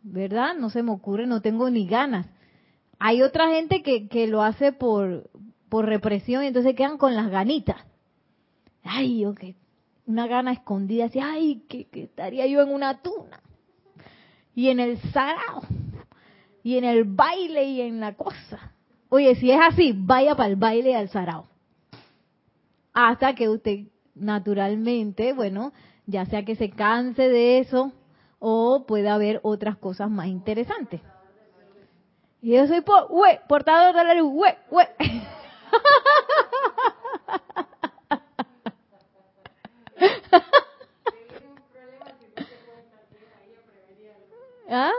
¿verdad? 0.03 0.55
No 0.59 0.71
se 0.71 0.83
me 0.83 0.93
ocurre, 0.93 1.27
no 1.27 1.41
tengo 1.41 1.71
ni 1.71 1.87
ganas. 1.87 2.27
Hay 2.99 3.23
otra 3.23 3.49
gente 3.49 3.83
que, 3.83 4.09
que 4.09 4.27
lo 4.27 4.43
hace 4.43 4.73
por, 4.73 5.31
por 5.69 5.87
represión 5.87 6.45
y 6.45 6.49
entonces 6.49 6.75
quedan 6.75 6.99
con 6.99 7.15
las 7.15 7.31
ganitas. 7.31 7.77
Ay, 8.83 9.25
ok, 9.27 9.41
una 10.07 10.27
gana 10.27 10.53
escondida, 10.53 11.07
así, 11.07 11.19
ay, 11.21 11.63
que, 11.69 11.87
estaría 11.93 12.47
yo 12.47 12.63
en 12.63 12.71
una 12.71 13.03
tuna. 13.03 13.41
Y 14.55 14.69
en 14.69 14.81
el 14.81 14.99
sarao, 15.13 15.63
y 16.63 16.77
en 16.77 16.85
el 16.85 17.05
baile 17.05 17.65
y 17.65 17.81
en 17.81 18.01
la 18.01 18.15
cosa. 18.15 18.73
Oye, 19.09 19.35
si 19.37 19.51
es 19.51 19.61
así, 19.61 19.93
vaya 19.97 20.35
para 20.35 20.49
el 20.49 20.57
baile 20.57 20.91
y 20.91 20.95
al 20.95 21.09
sarao. 21.09 21.47
Hasta 22.93 23.35
que 23.35 23.49
usted 23.49 23.87
naturalmente, 24.15 25.33
bueno, 25.33 25.73
ya 26.07 26.27
sea 26.27 26.45
que 26.45 26.57
se 26.57 26.71
canse 26.71 27.29
de 27.29 27.59
eso, 27.59 27.93
o 28.39 28.85
puede 28.87 29.09
haber 29.09 29.41
otras 29.43 29.77
cosas 29.77 30.11
más 30.11 30.27
interesantes. 30.27 31.01
Y 32.43 32.53
yo 32.53 32.67
soy 32.67 32.81
por, 32.81 33.09
portador 33.49 33.95
de 33.95 34.05
la 34.05 34.15
luz, 34.15 34.33
ue, 34.35 34.57
ue. 34.71 34.89
¿Ah? 44.71 44.93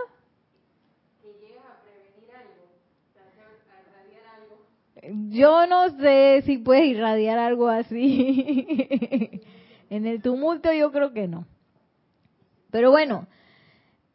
Yo 5.30 5.66
no 5.68 5.90
sé 5.98 6.44
si 6.46 6.58
puedes 6.58 6.86
irradiar 6.86 7.40
algo 7.40 7.68
así. 7.68 9.42
en 9.90 10.06
el 10.06 10.22
tumulto 10.22 10.72
yo 10.74 10.92
creo 10.92 11.12
que 11.14 11.28
no. 11.28 11.46
Pero 12.70 12.92
bueno, 12.92 13.28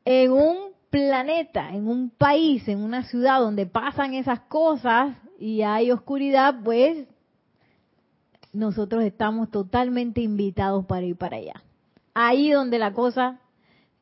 en 0.04 0.32
un 0.32 0.56
planeta, 0.90 1.70
en 1.70 1.88
un 1.88 2.10
país, 2.10 2.66
en 2.68 2.82
una 2.82 3.02
ciudad 3.04 3.40
donde 3.40 3.66
pasan 3.66 4.14
esas 4.14 4.40
cosas 4.40 5.16
y 5.38 5.62
hay 5.62 5.90
oscuridad, 5.90 6.54
pues 6.64 7.06
nosotros 8.52 9.02
estamos 9.04 9.50
totalmente 9.50 10.22
invitados 10.22 10.86
para 10.86 11.04
ir 11.04 11.16
para 11.16 11.36
allá. 11.36 11.62
Ahí 12.14 12.50
donde 12.50 12.78
la 12.78 12.92
cosa 12.92 13.40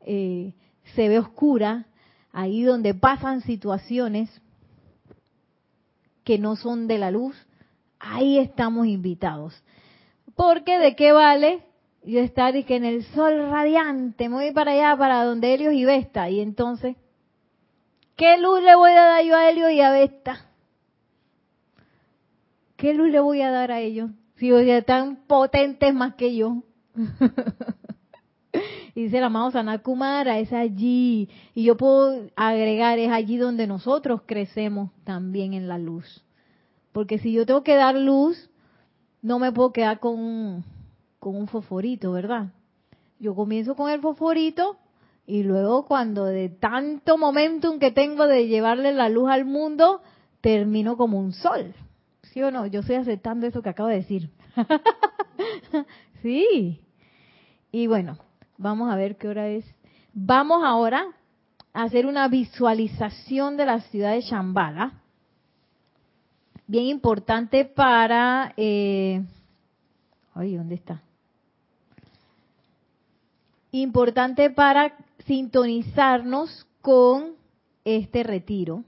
eh, 0.00 0.54
se 0.94 1.08
ve 1.08 1.18
oscura, 1.18 1.86
ahí 2.32 2.62
donde 2.62 2.94
pasan 2.94 3.40
situaciones 3.40 4.30
que 6.24 6.38
no 6.38 6.56
son 6.56 6.86
de 6.86 6.98
la 6.98 7.10
luz, 7.10 7.36
ahí 8.00 8.38
estamos 8.38 8.86
invitados. 8.86 9.62
Porque 10.34 10.78
de 10.78 10.96
qué 10.96 11.12
vale 11.12 11.62
yo 12.02 12.20
estar 12.20 12.56
y 12.56 12.64
que 12.64 12.76
en 12.76 12.84
el 12.84 13.04
sol 13.04 13.50
radiante, 13.50 14.28
me 14.28 14.36
voy 14.36 14.52
para 14.52 14.72
allá, 14.72 14.96
para 14.96 15.24
donde 15.24 15.54
Helios 15.54 15.74
y 15.74 15.84
Vesta, 15.84 16.28
y 16.28 16.40
entonces, 16.40 16.96
¿qué 18.16 18.38
luz 18.38 18.62
le 18.62 18.74
voy 18.74 18.92
a 18.92 19.04
dar 19.04 19.24
yo 19.24 19.36
a 19.36 19.48
Helios 19.48 19.72
y 19.72 19.80
a 19.80 19.90
Vesta? 19.90 20.46
¿Qué 22.76 22.92
luz 22.92 23.10
le 23.10 23.20
voy 23.20 23.40
a 23.40 23.50
dar 23.50 23.70
a 23.70 23.80
ellos? 23.80 24.10
Si 24.36 24.50
hoy 24.52 24.70
están 24.70 25.16
potentes 25.26 25.94
más 25.94 26.14
que 26.14 26.34
yo. 26.34 26.62
y 28.94 29.04
dice 29.04 29.18
el 29.18 29.24
amado 29.24 29.50
Sanakumara, 29.50 30.38
es 30.38 30.52
allí. 30.52 31.28
Y 31.54 31.64
yo 31.64 31.76
puedo 31.76 32.28
agregar, 32.36 32.98
es 32.98 33.10
allí 33.10 33.36
donde 33.36 33.66
nosotros 33.66 34.22
crecemos 34.24 34.90
también 35.02 35.52
en 35.52 35.66
la 35.66 35.78
luz. 35.78 36.24
Porque 36.92 37.18
si 37.18 37.32
yo 37.32 37.44
tengo 37.44 37.64
que 37.64 37.74
dar 37.74 37.96
luz, 37.96 38.50
no 39.20 39.40
me 39.40 39.50
puedo 39.50 39.72
quedar 39.72 39.98
con 39.98 40.18
un, 40.18 40.64
con 41.18 41.34
un 41.34 41.48
fosforito, 41.48 42.12
¿verdad? 42.12 42.52
Yo 43.18 43.34
comienzo 43.34 43.74
con 43.74 43.90
el 43.90 44.00
fosforito 44.00 44.76
y 45.26 45.42
luego 45.42 45.86
cuando 45.86 46.26
de 46.26 46.48
tanto 46.48 47.18
momentum 47.18 47.80
que 47.80 47.90
tengo 47.90 48.26
de 48.28 48.46
llevarle 48.46 48.92
la 48.92 49.08
luz 49.08 49.28
al 49.28 49.44
mundo, 49.44 50.02
termino 50.40 50.96
como 50.96 51.18
un 51.18 51.32
sol. 51.32 51.74
¿Sí 52.22 52.42
o 52.42 52.52
no? 52.52 52.66
Yo 52.66 52.80
estoy 52.80 52.96
aceptando 52.96 53.46
eso 53.46 53.60
que 53.60 53.70
acabo 53.70 53.88
de 53.88 53.96
decir. 53.96 54.30
sí. 56.22 56.80
Y 57.72 57.86
bueno, 57.88 58.18
vamos 58.58 58.92
a 58.92 58.96
ver 58.96 59.16
qué 59.16 59.28
hora 59.28 59.48
es. 59.48 59.64
Vamos 60.12 60.62
ahora 60.64 61.06
a 61.72 61.82
hacer 61.82 62.06
una 62.06 62.28
visualización 62.28 63.56
de 63.56 63.66
la 63.66 63.80
ciudad 63.80 64.12
de 64.12 64.20
Shambhala. 64.20 64.92
Bien 66.66 66.86
importante 66.86 67.64
para... 67.64 68.54
Eh, 68.56 69.22
ay, 70.34 70.56
¿dónde 70.56 70.76
está? 70.76 71.02
Importante 73.72 74.50
para 74.50 74.96
sintonizarnos 75.26 76.66
con 76.80 77.32
este 77.84 78.22
retiro 78.22 78.84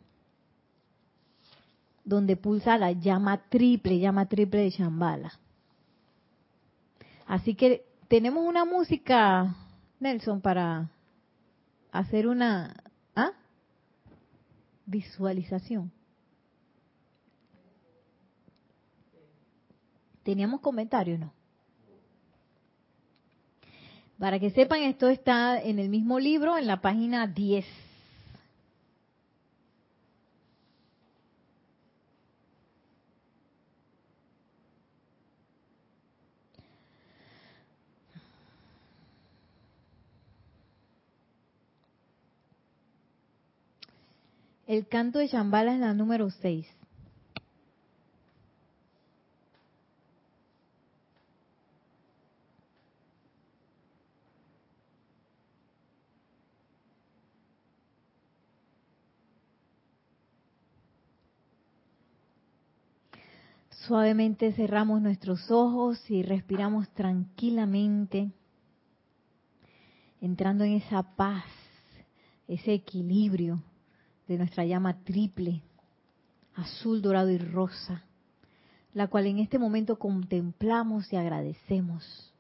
donde 2.05 2.37
pulsa 2.37 2.79
la 2.79 2.93
llama 2.93 3.43
triple, 3.49 3.99
llama 3.99 4.27
triple 4.27 4.61
de 4.61 4.71
Shambhala. 4.71 5.33
Así 7.27 7.55
que 7.55 7.85
tenemos 8.09 8.45
una 8.45 8.65
música, 8.65 9.55
Nelson, 9.99 10.41
para 10.41 10.91
hacer 11.91 12.27
una 12.27 12.75
¿ah? 13.15 13.33
visualización. 14.85 15.91
¿Teníamos 20.23 20.61
comentarios, 20.61 21.21
no? 21.21 21.33
Para 24.19 24.41
que 24.41 24.51
sepan, 24.51 24.81
esto 24.81 25.09
está 25.09 25.61
en 25.61 25.79
el 25.79 25.89
mismo 25.89 26.19
libro, 26.19 26.57
en 26.57 26.67
la 26.67 26.81
página 26.81 27.27
10. 27.27 27.86
El 44.67 44.89
canto 44.89 45.21
de 45.21 45.29
Shambhala 45.29 45.75
es 45.75 45.79
la 45.79 45.95
número 45.95 46.29
6. 46.29 46.67
Suavemente 63.71 64.53
cerramos 64.53 65.01
nuestros 65.01 65.49
ojos 65.53 66.11
y 66.11 66.25
respiramos 66.25 66.89
tranquilamente, 66.89 68.33
entrando 70.21 70.65
en 70.65 70.73
esa 70.73 71.05
paz, 71.15 71.45
ese 72.49 72.75
equilibrio 72.75 73.63
de 74.29 74.39
nuestra 74.39 74.65
llama 74.65 75.03
triple, 75.05 75.63
azul, 76.55 77.03
dorado 77.03 77.31
y 77.31 77.39
rosa, 77.39 78.05
la 78.95 79.09
cual 79.09 79.27
en 79.27 79.39
este 79.39 79.59
momento 79.59 79.99
contemplamos 79.99 81.13
y 81.13 81.17
agradecemos. 81.17 82.33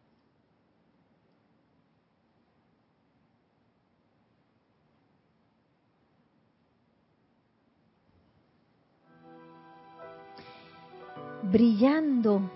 brillando 11.50 12.50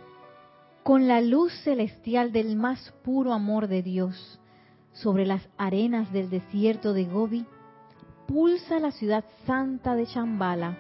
con 0.83 1.07
la 1.07 1.21
luz 1.21 1.53
celestial 1.63 2.33
del 2.33 2.57
más 2.57 2.93
puro 3.05 3.33
amor 3.33 3.69
de 3.69 3.83
Dios 3.83 4.41
sobre 4.93 5.27
las 5.27 5.49
arenas 5.57 6.13
del 6.13 6.29
desierto 6.29 6.93
de 6.93 7.05
Gobi, 7.05 7.47
pulsa 8.31 8.79
la 8.79 8.93
ciudad 8.93 9.25
santa 9.45 9.97
de 9.97 10.05
Shambhala 10.05 10.79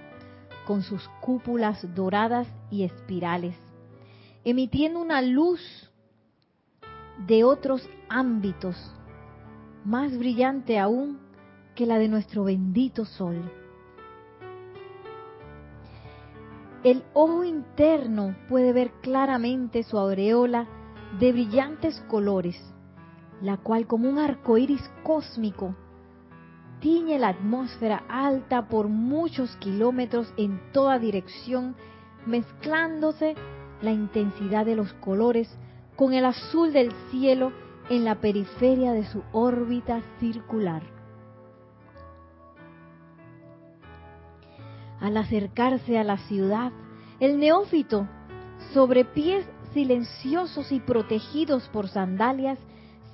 con 0.69 0.83
sus 0.83 1.09
cúpulas 1.21 1.85
doradas 1.97 2.47
y 2.71 2.85
espirales, 2.85 3.57
emitiendo 4.45 5.01
una 5.01 5.21
luz 5.21 5.61
de 7.27 7.43
otros 7.43 7.91
ámbitos, 8.09 8.77
más 9.85 10.17
brillante 10.17 10.79
aún 10.79 11.19
que 11.75 11.87
la 11.87 11.99
de 11.99 12.07
nuestro 12.07 12.45
bendito 12.45 13.05
sol. 13.05 13.51
El 16.85 17.03
ojo 17.15 17.43
interno 17.43 18.37
puede 18.49 18.73
ver 18.73 18.93
claramente 19.03 19.83
su 19.83 19.99
aureola 19.99 20.69
de 21.19 21.33
brillantes 21.33 22.01
colores, 22.09 22.57
la 23.43 23.57
cual 23.57 23.89
como 23.89 24.09
un 24.09 24.21
arco 24.21 24.57
iris 24.57 24.89
cósmico 25.03 25.75
tiñe 26.81 27.19
la 27.19 27.29
atmósfera 27.29 28.03
alta 28.09 28.69
por 28.69 28.89
muchos 28.89 29.55
kilómetros 29.57 30.33
en 30.37 30.61
toda 30.73 30.99
dirección, 30.99 31.77
mezclándose 32.27 33.35
la 33.83 33.93
intensidad 33.93 34.67
de 34.67 34.77
los 34.77 34.93
colores 34.95 35.49
con 35.97 36.15
el 36.15 36.25
azul 36.25 36.73
del 36.73 36.93
cielo 37.11 37.53
en 37.89 38.05
la 38.05 38.17
periferia 38.17 38.93
de 38.93 39.05
su 39.07 39.23
órbita 39.33 40.01
circular. 40.19 40.83
Al 45.01 45.17
acercarse 45.17 45.99
a 45.99 46.05
la 46.05 46.19
ciudad, 46.19 46.73
el 47.21 47.39
neófito, 47.39 48.07
sobre 48.73 49.05
pies 49.05 49.47
silenciosos 49.73 50.73
y 50.73 50.81
protegidos 50.81 51.69
por 51.69 51.89
sandalias, 51.89 52.59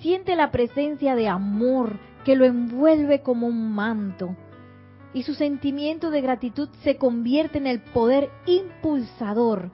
siente 0.00 0.36
la 0.36 0.50
presencia 0.50 1.14
de 1.14 1.28
amor 1.28 1.98
que 2.26 2.34
lo 2.34 2.44
envuelve 2.44 3.22
como 3.22 3.46
un 3.46 3.72
manto. 3.72 4.34
Y 5.14 5.22
su 5.22 5.34
sentimiento 5.34 6.10
de 6.10 6.20
gratitud 6.20 6.68
se 6.82 6.96
convierte 6.96 7.58
en 7.58 7.68
el 7.68 7.80
poder 7.80 8.30
impulsador 8.46 9.70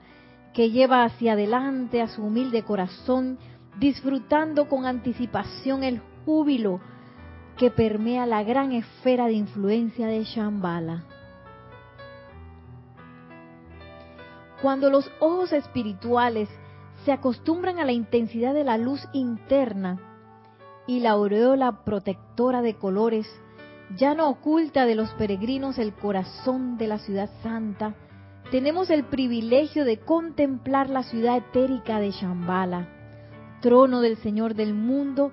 que 0.53 0.69
lleva 0.69 1.03
hacia 1.03 1.33
adelante 1.33 1.99
a 1.99 2.07
su 2.07 2.21
humilde 2.21 2.61
corazón, 2.61 3.39
disfrutando 3.79 4.69
con 4.69 4.85
anticipación 4.85 5.83
el 5.83 5.99
júbilo 6.25 6.79
que 7.57 7.71
permea 7.71 8.27
la 8.27 8.43
gran 8.43 8.71
esfera 8.71 9.25
de 9.25 9.33
influencia 9.33 10.05
de 10.05 10.23
Shambhala. 10.23 11.05
Cuando 14.61 14.91
los 14.91 15.09
ojos 15.19 15.51
espirituales 15.53 16.49
se 17.03 17.11
acostumbran 17.11 17.79
a 17.79 17.85
la 17.85 17.93
intensidad 17.93 18.53
de 18.53 18.63
la 18.63 18.77
luz 18.77 19.03
interna, 19.11 20.12
y 20.87 20.99
la 20.99 21.11
aureola 21.11 21.83
protectora 21.83 22.61
de 22.61 22.75
colores 22.75 23.27
ya 23.97 24.15
no 24.15 24.29
oculta 24.29 24.85
de 24.85 24.95
los 24.95 25.09
peregrinos 25.11 25.77
el 25.77 25.93
corazón 25.93 26.77
de 26.77 26.87
la 26.87 26.99
ciudad 26.99 27.29
santa, 27.41 27.95
tenemos 28.51 28.89
el 28.89 29.03
privilegio 29.03 29.85
de 29.85 29.99
contemplar 29.99 30.89
la 30.89 31.03
ciudad 31.03 31.37
etérica 31.37 31.99
de 31.99 32.11
Shambhala, 32.11 32.87
trono 33.61 34.01
del 34.01 34.17
Señor 34.17 34.55
del 34.55 34.73
mundo, 34.73 35.31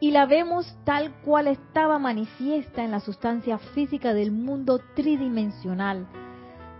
y 0.00 0.10
la 0.10 0.26
vemos 0.26 0.76
tal 0.84 1.12
cual 1.22 1.46
estaba 1.46 1.98
manifiesta 1.98 2.84
en 2.84 2.90
la 2.90 3.00
sustancia 3.00 3.58
física 3.58 4.14
del 4.14 4.32
mundo 4.32 4.80
tridimensional 4.96 6.08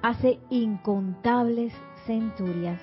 hace 0.03 0.41
incontables 0.51 1.73
centurias. 2.05 2.81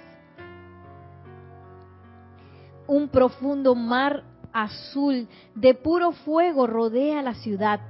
Un 2.87 3.09
profundo 3.09 3.75
mar 3.75 4.23
azul 4.53 5.27
de 5.55 5.73
puro 5.73 6.11
fuego 6.11 6.67
rodea 6.67 7.21
la 7.21 7.35
ciudad, 7.35 7.81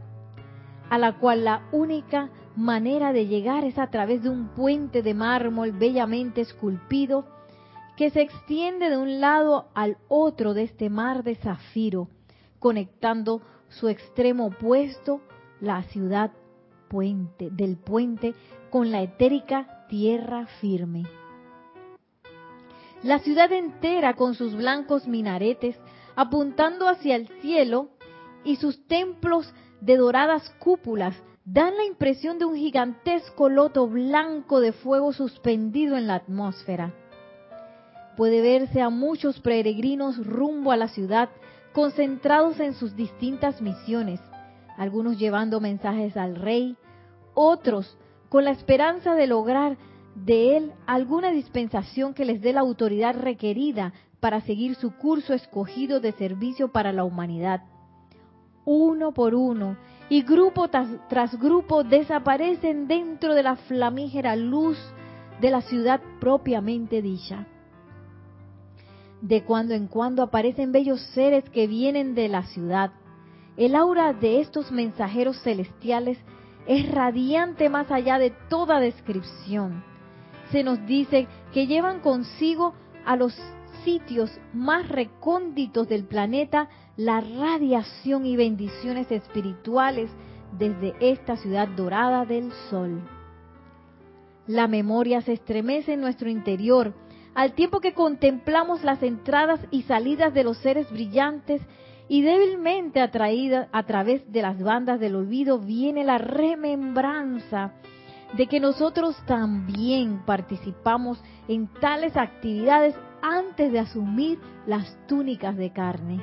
a 0.89 0.97
la 0.97 1.19
cual 1.19 1.45
la 1.45 1.67
única 1.71 2.29
manera 2.55 3.13
de 3.13 3.27
llegar 3.27 3.63
es 3.63 3.77
a 3.77 3.89
través 3.89 4.23
de 4.23 4.29
un 4.29 4.49
puente 4.49 5.01
de 5.01 5.13
mármol 5.13 5.71
bellamente 5.71 6.41
esculpido 6.41 7.25
que 7.95 8.09
se 8.09 8.21
extiende 8.21 8.89
de 8.89 8.97
un 8.97 9.19
lado 9.19 9.67
al 9.73 9.97
otro 10.07 10.53
de 10.53 10.63
este 10.63 10.89
mar 10.89 11.23
de 11.23 11.35
zafiro, 11.35 12.07
conectando 12.57 13.41
su 13.69 13.87
extremo 13.87 14.47
opuesto, 14.47 15.21
la 15.59 15.83
ciudad 15.83 16.31
puente, 16.87 17.49
del 17.51 17.77
puente, 17.77 18.33
con 18.69 18.91
la 18.91 19.01
etérica 19.01 19.85
tierra 19.89 20.47
firme. 20.61 21.03
La 23.03 23.19
ciudad 23.19 23.51
entera 23.51 24.15
con 24.15 24.35
sus 24.35 24.55
blancos 24.55 25.07
minaretes 25.07 25.79
apuntando 26.15 26.87
hacia 26.87 27.15
el 27.15 27.27
cielo 27.41 27.89
y 28.43 28.55
sus 28.57 28.85
templos 28.87 29.53
de 29.81 29.97
doradas 29.97 30.49
cúpulas 30.59 31.15
dan 31.45 31.75
la 31.77 31.85
impresión 31.85 32.37
de 32.37 32.45
un 32.45 32.55
gigantesco 32.55 33.49
loto 33.49 33.87
blanco 33.87 34.59
de 34.59 34.71
fuego 34.71 35.13
suspendido 35.13 35.97
en 35.97 36.07
la 36.07 36.15
atmósfera. 36.15 36.93
Puede 38.17 38.41
verse 38.41 38.81
a 38.81 38.89
muchos 38.89 39.39
peregrinos 39.39 40.17
rumbo 40.25 40.71
a 40.71 40.77
la 40.77 40.89
ciudad, 40.89 41.29
concentrados 41.73 42.59
en 42.59 42.73
sus 42.73 42.95
distintas 42.95 43.61
misiones, 43.61 44.19
algunos 44.77 45.17
llevando 45.17 45.59
mensajes 45.59 46.17
al 46.17 46.35
rey, 46.35 46.75
otros 47.33 47.97
con 48.29 48.45
la 48.45 48.51
esperanza 48.51 49.15
de 49.15 49.27
lograr 49.27 49.77
de 50.15 50.57
él 50.57 50.73
alguna 50.85 51.31
dispensación 51.31 52.13
que 52.13 52.25
les 52.25 52.41
dé 52.41 52.53
la 52.53 52.59
autoridad 52.59 53.15
requerida 53.15 53.93
para 54.19 54.41
seguir 54.41 54.75
su 54.75 54.91
curso 54.91 55.33
escogido 55.33 55.99
de 55.99 56.11
servicio 56.13 56.71
para 56.71 56.91
la 56.91 57.03
humanidad. 57.03 57.61
Uno 58.65 59.13
por 59.13 59.33
uno 59.35 59.77
y 60.09 60.23
grupo 60.23 60.67
tras, 60.67 61.39
grupo 61.39 61.83
desaparecen 61.83 62.87
dentro 62.87 63.33
de 63.33 63.43
la 63.43 63.55
flamígera 63.55 64.35
luz 64.35 64.77
de 65.39 65.51
la 65.51 65.61
ciudad 65.61 66.01
propiamente 66.19 67.01
dicha. 67.01 67.45
De 69.21 69.43
cuando 69.43 69.73
en 69.73 69.87
cuando 69.87 70.23
aparecen 70.23 70.71
bellos 70.71 71.01
seres 71.13 71.49
que 71.49 71.67
vienen 71.67 72.15
de 72.15 72.27
la 72.27 72.43
ciudad. 72.43 72.91
El 73.57 73.75
aura 73.75 74.13
de 74.13 74.39
estos 74.39 74.71
mensajeros 74.71 75.41
celestiales 75.43 76.17
es 76.65 76.89
radiante 76.89 77.67
más 77.67 77.91
allá 77.91 78.17
de 78.17 78.31
toda 78.49 78.79
descripción. 78.79 79.83
Se 80.51 80.63
nos 80.63 80.85
dice 80.85 81.27
que 81.53 81.67
llevan 81.67 81.99
consigo 81.99 82.73
a 83.05 83.15
los 83.15 83.35
sitios 83.83 84.31
más 84.53 84.87
recónditos 84.89 85.87
del 85.87 86.05
planeta 86.05 86.69
la 86.97 87.21
radiación 87.21 88.25
y 88.25 88.35
bendiciones 88.35 89.11
espirituales 89.11 90.09
desde 90.57 90.95
esta 90.99 91.37
ciudad 91.37 91.67
dorada 91.67 92.25
del 92.25 92.51
sol. 92.69 93.01
La 94.47 94.67
memoria 94.67 95.21
se 95.21 95.33
estremece 95.33 95.93
en 95.93 96.01
nuestro 96.01 96.29
interior 96.29 96.93
al 97.35 97.53
tiempo 97.53 97.79
que 97.79 97.93
contemplamos 97.93 98.83
las 98.83 99.01
entradas 99.03 99.59
y 99.71 99.83
salidas 99.83 100.33
de 100.33 100.43
los 100.43 100.57
seres 100.57 100.91
brillantes 100.91 101.61
y 102.07 102.23
débilmente 102.23 102.99
atraída 102.99 103.69
a 103.71 103.83
través 103.83 104.29
de 104.31 104.41
las 104.41 104.61
bandas 104.61 104.99
del 104.99 105.15
olvido 105.15 105.59
viene 105.59 106.03
la 106.03 106.17
remembranza 106.17 107.73
de 108.35 108.47
que 108.47 108.59
nosotros 108.59 109.15
también 109.25 110.25
participamos 110.25 111.21
en 111.47 111.67
tales 111.79 112.17
actividades 112.17 112.95
antes 113.21 113.71
de 113.71 113.79
asumir 113.79 114.39
las 114.65 114.97
túnicas 115.07 115.55
de 115.57 115.71
carne. 115.71 116.21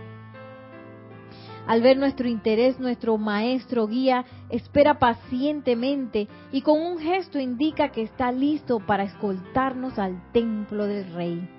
Al 1.67 1.83
ver 1.83 1.97
nuestro 1.97 2.29
interés, 2.29 2.79
nuestro 2.79 3.19
maestro 3.19 3.89
guía 3.89 4.25
espera 4.51 5.01
pacientemente 5.01 6.29
y 6.53 6.63
con 6.63 6.81
un 6.81 6.99
gesto 6.99 7.41
indica 7.41 7.89
que 7.89 8.03
está 8.03 8.31
listo 8.31 8.79
para 8.79 9.03
escoltarnos 9.03 9.99
al 9.99 10.31
templo 10.33 10.87
del 10.87 11.13
rey. 11.13 11.51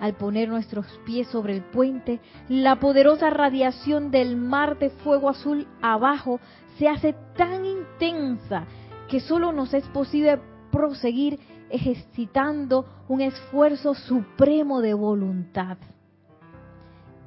Al 0.00 0.14
poner 0.14 0.48
nuestros 0.48 0.86
pies 1.04 1.28
sobre 1.28 1.54
el 1.54 1.62
puente, 1.62 2.20
la 2.48 2.80
poderosa 2.80 3.30
radiación 3.30 4.10
del 4.10 4.36
mar 4.36 4.78
de 4.78 4.90
fuego 4.90 5.28
azul 5.28 5.68
abajo 5.82 6.40
se 6.78 6.88
hace 6.88 7.14
tan 7.36 7.64
intensa 7.64 8.64
que 9.08 9.20
solo 9.20 9.52
nos 9.52 9.74
es 9.74 9.84
posible 9.88 10.40
proseguir 10.72 11.38
ejercitando 11.74 12.86
un 13.08 13.20
esfuerzo 13.20 13.94
supremo 13.94 14.80
de 14.80 14.94
voluntad. 14.94 15.76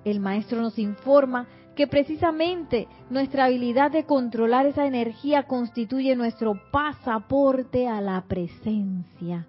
El 0.06 0.22
maestro 0.22 0.62
nos 0.62 0.80
informa 0.80 1.48
que 1.76 1.86
precisamente 1.86 2.88
nuestra 3.10 3.46
habilidad 3.46 3.92
de 3.92 4.06
controlar 4.06 4.66
esa 4.66 4.86
energía 4.86 5.44
constituye 5.44 6.16
nuestro 6.16 6.60
pasaporte 6.72 7.88
a 7.88 8.00
la 8.00 8.22
presencia. 8.22 9.48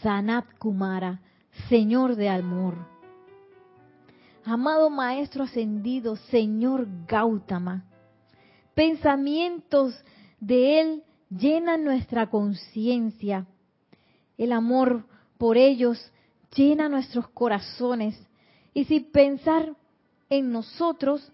Sanat 0.00 0.46
Kumara, 0.58 1.20
Señor 1.68 2.14
de 2.14 2.28
amor. 2.28 2.74
Amado 4.44 4.90
Maestro 4.90 5.42
Ascendido, 5.42 6.14
Señor 6.14 6.86
Gautama, 7.08 7.84
pensamientos 8.74 9.92
de 10.38 10.80
Él 10.80 11.02
llenan 11.30 11.84
nuestra 11.84 12.28
conciencia. 12.28 13.46
El 14.38 14.52
amor 14.52 15.04
por 15.38 15.56
ellos 15.56 16.12
llena 16.54 16.88
nuestros 16.88 17.28
corazones. 17.28 18.18
Y 18.74 18.84
si 18.84 19.00
pensar 19.00 19.74
en 20.28 20.52
nosotros, 20.52 21.32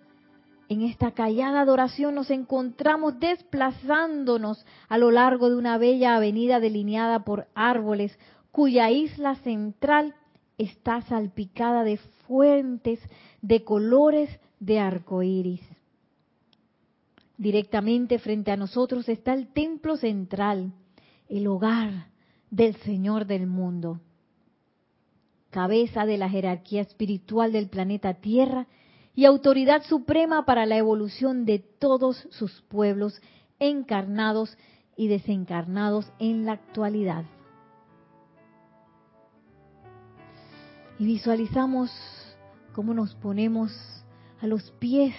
en 0.68 0.82
esta 0.82 1.12
callada 1.12 1.60
adoración 1.60 2.14
nos 2.14 2.30
encontramos 2.30 3.18
desplazándonos 3.18 4.64
a 4.88 4.98
lo 4.98 5.10
largo 5.10 5.50
de 5.50 5.56
una 5.56 5.78
bella 5.78 6.16
avenida 6.16 6.60
delineada 6.60 7.24
por 7.24 7.48
árboles, 7.54 8.18
cuya 8.50 8.90
isla 8.90 9.36
central 9.36 10.14
está 10.58 11.02
salpicada 11.02 11.84
de 11.84 11.98
fuentes 12.26 13.00
de 13.40 13.64
colores 13.64 14.30
de 14.60 14.78
arco 14.78 15.22
iris. 15.22 15.60
Directamente 17.42 18.20
frente 18.20 18.52
a 18.52 18.56
nosotros 18.56 19.08
está 19.08 19.34
el 19.34 19.48
templo 19.48 19.96
central, 19.96 20.72
el 21.28 21.48
hogar 21.48 22.06
del 22.52 22.76
Señor 22.76 23.26
del 23.26 23.48
mundo, 23.48 24.00
cabeza 25.50 26.06
de 26.06 26.18
la 26.18 26.28
jerarquía 26.28 26.82
espiritual 26.82 27.50
del 27.50 27.68
planeta 27.68 28.14
Tierra 28.14 28.68
y 29.16 29.24
autoridad 29.24 29.82
suprema 29.82 30.44
para 30.44 30.66
la 30.66 30.76
evolución 30.76 31.44
de 31.44 31.58
todos 31.58 32.28
sus 32.30 32.62
pueblos 32.68 33.20
encarnados 33.58 34.56
y 34.96 35.08
desencarnados 35.08 36.12
en 36.20 36.46
la 36.46 36.52
actualidad. 36.52 37.24
Y 40.96 41.06
visualizamos 41.06 41.90
cómo 42.72 42.94
nos 42.94 43.16
ponemos 43.16 43.72
a 44.40 44.46
los 44.46 44.70
pies 44.78 45.16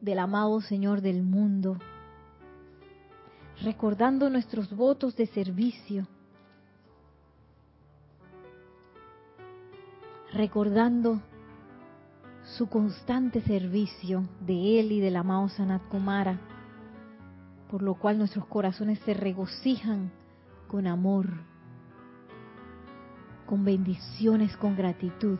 del 0.00 0.18
amado 0.18 0.60
Señor 0.60 1.00
del 1.00 1.22
mundo, 1.22 1.78
recordando 3.62 4.30
nuestros 4.30 4.74
votos 4.74 5.16
de 5.16 5.26
servicio, 5.26 6.06
recordando 10.32 11.20
su 12.56 12.68
constante 12.68 13.40
servicio 13.40 14.28
de 14.40 14.80
Él 14.80 14.92
y 14.92 15.00
del 15.00 15.16
amado 15.16 15.48
Sanat 15.48 15.82
Kumara, 15.88 16.38
por 17.70 17.82
lo 17.82 17.94
cual 17.94 18.18
nuestros 18.18 18.46
corazones 18.46 19.00
se 19.00 19.14
regocijan 19.14 20.12
con 20.68 20.86
amor, 20.86 21.26
con 23.46 23.64
bendiciones, 23.64 24.56
con 24.56 24.76
gratitud. 24.76 25.38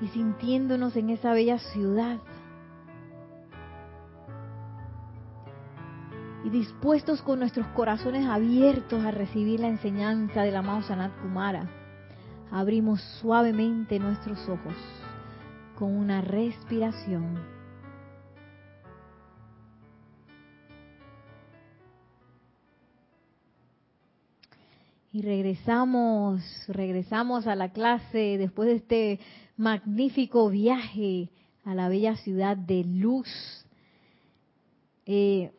Y 0.00 0.08
sintiéndonos 0.08 0.96
en 0.96 1.10
esa 1.10 1.32
bella 1.32 1.58
ciudad. 1.58 2.18
Y 6.44 6.50
dispuestos 6.50 7.20
con 7.22 7.40
nuestros 7.40 7.66
corazones 7.68 8.26
abiertos 8.26 9.04
a 9.04 9.10
recibir 9.10 9.60
la 9.60 9.68
enseñanza 9.68 10.42
del 10.42 10.56
amado 10.56 10.82
Sanat 10.82 11.12
Kumara, 11.20 11.68
abrimos 12.50 13.00
suavemente 13.20 13.98
nuestros 13.98 14.48
ojos 14.48 14.74
con 15.76 15.94
una 15.94 16.20
respiración. 16.20 17.57
Y 25.18 25.22
regresamos, 25.22 26.40
regresamos 26.68 27.48
a 27.48 27.56
la 27.56 27.72
clase 27.72 28.38
después 28.38 28.68
de 28.68 28.76
este 28.76 29.20
magnífico 29.56 30.48
viaje 30.48 31.30
a 31.64 31.74
la 31.74 31.88
bella 31.88 32.14
ciudad 32.18 32.56
de 32.56 32.84
luz. 32.84 33.26
Eh, 35.06 35.50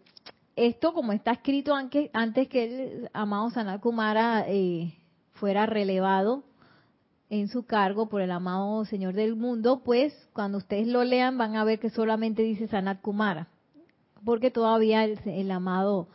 esto, 0.55 0.93
como 0.93 1.12
está 1.12 1.34
escrito 1.34 1.76
antes, 1.76 2.10
antes 2.14 2.47
que 2.47 2.64
el 2.64 3.10
amado 3.12 3.49
Sanat 3.49 3.82
Kumara 3.82 4.45
eh, 4.47 4.97
fuera 5.34 5.66
relevado 5.66 6.45
en 7.30 7.49
su 7.49 7.66
cargo 7.66 8.07
por 8.07 8.22
el 8.22 8.32
amado 8.32 8.86
Señor 8.86 9.14
del 9.14 9.36
Mundo, 9.36 9.82
pues 9.84 10.14
cuando 10.32 10.60
ustedes 10.60 10.88
lo 10.88 11.03
lean 11.03 11.38
van 11.38 11.57
a 11.57 11.66
ver 11.66 11.80
que 11.80 11.89
solamente 11.89 12.43
dice 12.43 12.70
Sanat 12.70 13.01
Kumara, 13.01 13.49
porque 14.24 14.51
todavía 14.51 15.03
el, 15.03 15.51
amado 15.51 16.07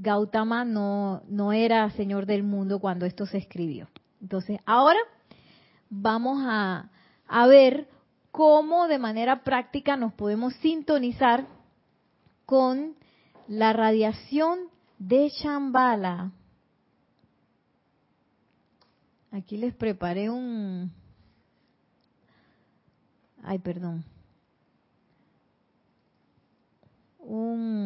Gautama 0.00 0.64
no, 0.64 1.22
no 1.28 1.52
era 1.52 1.90
Señor 1.90 2.24
del 2.24 2.44
Mundo 2.44 2.78
cuando 2.78 3.04
esto 3.04 3.26
se 3.26 3.38
escribió. 3.38 3.88
Entonces, 4.20 4.60
ahora 4.64 5.00
vamos 5.90 6.38
a, 6.46 6.88
a 7.26 7.46
ver 7.48 7.88
cómo 8.30 8.86
de 8.86 8.98
manera 8.98 9.42
práctica 9.42 9.96
nos 9.96 10.12
podemos 10.12 10.54
sintonizar 10.56 11.48
con 12.46 12.94
la 13.48 13.72
radiación 13.72 14.60
de 15.00 15.30
Shambhala. 15.30 16.30
Aquí 19.32 19.56
les 19.56 19.74
preparé 19.74 20.30
un... 20.30 20.92
Ay, 23.42 23.58
perdón. 23.58 24.04
Un... 27.18 27.77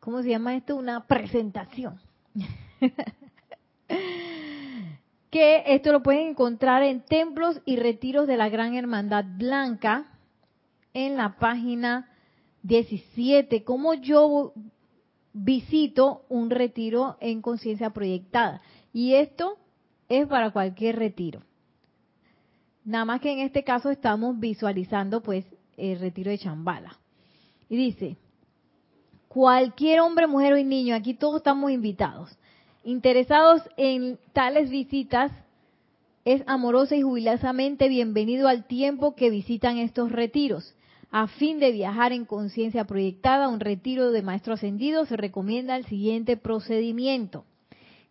¿Cómo 0.00 0.22
se 0.22 0.30
llama 0.30 0.56
esto? 0.56 0.76
Una 0.76 1.06
presentación. 1.06 2.00
que 5.30 5.62
esto 5.66 5.92
lo 5.92 6.02
pueden 6.02 6.28
encontrar 6.28 6.82
en 6.82 7.02
templos 7.02 7.60
y 7.64 7.76
retiros 7.76 8.26
de 8.26 8.36
la 8.36 8.48
Gran 8.48 8.74
Hermandad 8.74 9.24
Blanca 9.36 10.06
en 10.94 11.16
la 11.16 11.36
página 11.38 12.10
17. 12.62 13.62
Como 13.62 13.94
yo 13.94 14.52
visito 15.32 16.24
un 16.28 16.50
retiro 16.50 17.16
en 17.20 17.42
conciencia 17.42 17.90
proyectada. 17.90 18.60
Y 18.92 19.14
esto 19.14 19.58
es 20.08 20.26
para 20.26 20.50
cualquier 20.50 20.96
retiro. 20.96 21.42
Nada 22.84 23.04
más 23.04 23.20
que 23.20 23.32
en 23.32 23.40
este 23.40 23.62
caso 23.62 23.90
estamos 23.90 24.38
visualizando 24.38 25.22
pues 25.22 25.44
el 25.76 25.98
retiro 26.00 26.30
de 26.30 26.38
Chambala. 26.38 26.98
Y 27.68 27.76
dice, 27.76 28.16
cualquier 29.28 30.00
hombre, 30.00 30.26
mujer 30.26 30.54
o 30.54 30.56
niño, 30.56 30.94
aquí 30.94 31.14
todos 31.14 31.36
estamos 31.36 31.70
invitados, 31.70 32.36
interesados 32.82 33.62
en 33.76 34.18
tales 34.32 34.70
visitas, 34.70 35.30
es 36.24 36.42
amorosa 36.46 36.96
y 36.96 37.02
jubilosamente 37.02 37.88
bienvenido 37.88 38.48
al 38.48 38.66
tiempo 38.66 39.14
que 39.14 39.30
visitan 39.30 39.78
estos 39.78 40.12
retiros. 40.12 40.74
A 41.12 41.26
fin 41.26 41.58
de 41.58 41.72
viajar 41.72 42.12
en 42.12 42.24
conciencia 42.24 42.84
proyectada 42.84 43.46
a 43.46 43.48
un 43.48 43.60
retiro 43.60 44.10
de 44.12 44.22
maestro 44.22 44.54
ascendido, 44.54 45.06
se 45.06 45.16
recomienda 45.16 45.76
el 45.76 45.84
siguiente 45.86 46.36
procedimiento. 46.36 47.44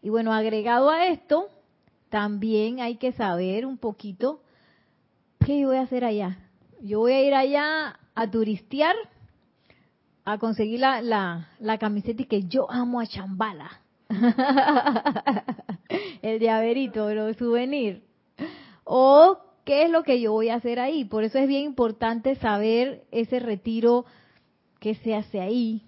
Y 0.01 0.09
bueno, 0.09 0.33
agregado 0.33 0.89
a 0.89 1.07
esto, 1.07 1.47
también 2.09 2.79
hay 2.79 2.95
que 2.95 3.11
saber 3.13 3.65
un 3.65 3.77
poquito 3.77 4.41
qué 5.49 5.65
voy 5.65 5.77
a 5.77 5.81
hacer 5.81 6.05
allá. 6.05 6.37
Yo 6.79 6.99
voy 6.99 7.13
a 7.13 7.23
ir 7.23 7.33
allá 7.33 7.97
a 8.13 8.29
turistear, 8.29 8.95
a 10.23 10.37
conseguir 10.37 10.79
la, 10.79 11.01
la, 11.01 11.77
camiseta 11.79 12.21
y 12.21 12.25
que 12.25 12.43
yo 12.43 12.69
amo 12.69 12.99
a 12.99 13.07
Chambala. 13.07 13.81
el 16.21 16.39
llaverito, 16.39 17.09
el 17.09 17.35
souvenir. 17.35 18.03
O 18.83 19.39
qué 19.65 19.85
es 19.85 19.89
lo 19.89 20.03
que 20.03 20.21
yo 20.21 20.33
voy 20.33 20.49
a 20.49 20.55
hacer 20.55 20.79
ahí. 20.79 21.03
Por 21.03 21.23
eso 21.23 21.39
es 21.39 21.47
bien 21.47 21.63
importante 21.63 22.35
saber 22.35 23.05
ese 23.09 23.39
retiro 23.39 24.05
que 24.79 24.93
se 24.93 25.15
hace 25.15 25.41
ahí, 25.41 25.81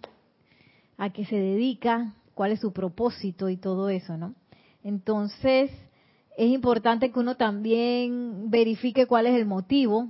a 0.97 1.11
qué 1.11 1.23
se 1.23 1.35
dedica, 1.35 2.15
cuál 2.33 2.51
es 2.51 2.61
su 2.61 2.73
propósito 2.73 3.47
y 3.47 3.57
todo 3.57 3.89
eso, 3.89 4.17
¿no? 4.17 4.33
Entonces, 4.83 5.69
es 6.37 6.49
importante 6.49 7.11
que 7.11 7.19
uno 7.19 7.35
también 7.35 8.49
verifique 8.49 9.05
cuál 9.05 9.27
es 9.27 9.35
el 9.35 9.45
motivo. 9.45 10.09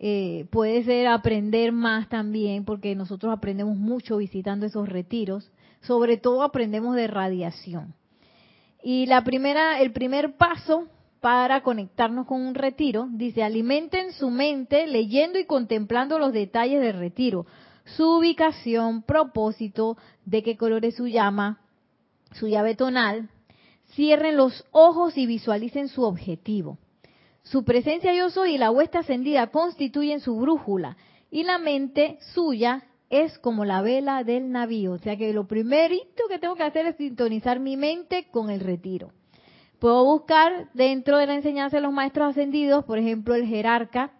Eh, 0.00 0.46
puede 0.50 0.84
ser 0.84 1.08
aprender 1.08 1.72
más 1.72 2.08
también, 2.08 2.64
porque 2.64 2.94
nosotros 2.94 3.32
aprendemos 3.32 3.76
mucho 3.76 4.18
visitando 4.18 4.66
esos 4.66 4.88
retiros 4.88 5.50
sobre 5.82 6.16
todo 6.16 6.42
aprendemos 6.42 6.96
de 6.96 7.06
radiación. 7.06 7.94
Y 8.82 9.06
la 9.06 9.24
primera, 9.24 9.80
el 9.80 9.92
primer 9.92 10.36
paso 10.36 10.88
para 11.20 11.62
conectarnos 11.62 12.26
con 12.26 12.40
un 12.40 12.54
retiro, 12.54 13.08
dice, 13.10 13.42
alimenten 13.42 14.12
su 14.12 14.30
mente 14.30 14.86
leyendo 14.86 15.38
y 15.38 15.46
contemplando 15.46 16.18
los 16.18 16.32
detalles 16.32 16.80
del 16.80 16.98
retiro, 16.98 17.46
su 17.96 18.18
ubicación, 18.18 19.02
propósito, 19.02 19.96
de 20.24 20.42
qué 20.42 20.56
color 20.56 20.84
es 20.84 20.96
su 20.96 21.08
llama, 21.08 21.58
su 22.32 22.46
llave 22.46 22.76
tonal, 22.76 23.30
cierren 23.94 24.36
los 24.36 24.64
ojos 24.70 25.16
y 25.16 25.26
visualicen 25.26 25.88
su 25.88 26.02
objetivo. 26.02 26.78
Su 27.42 27.64
presencia 27.64 28.14
yo 28.14 28.30
soy 28.30 28.54
y 28.54 28.58
la 28.58 28.70
huesta 28.70 29.00
ascendida 29.00 29.46
constituyen 29.48 30.20
su 30.20 30.36
brújula 30.36 30.96
y 31.30 31.44
la 31.44 31.58
mente 31.58 32.18
suya 32.34 32.84
es 33.10 33.38
como 33.38 33.64
la 33.64 33.80
vela 33.80 34.22
del 34.24 34.50
navío. 34.50 34.92
O 34.92 34.98
sea 34.98 35.16
que 35.16 35.32
lo 35.32 35.46
primerito 35.46 36.24
que 36.28 36.38
tengo 36.38 36.56
que 36.56 36.62
hacer 36.62 36.86
es 36.86 36.96
sintonizar 36.96 37.58
mi 37.60 37.76
mente 37.76 38.26
con 38.30 38.50
el 38.50 38.60
retiro. 38.60 39.12
Puedo 39.78 40.04
buscar 40.04 40.68
dentro 40.74 41.18
de 41.18 41.26
la 41.26 41.36
enseñanza 41.36 41.76
de 41.76 41.82
los 41.82 41.92
maestros 41.92 42.30
ascendidos, 42.30 42.84
por 42.84 42.98
ejemplo, 42.98 43.34
el 43.34 43.46
jerarca, 43.46 44.12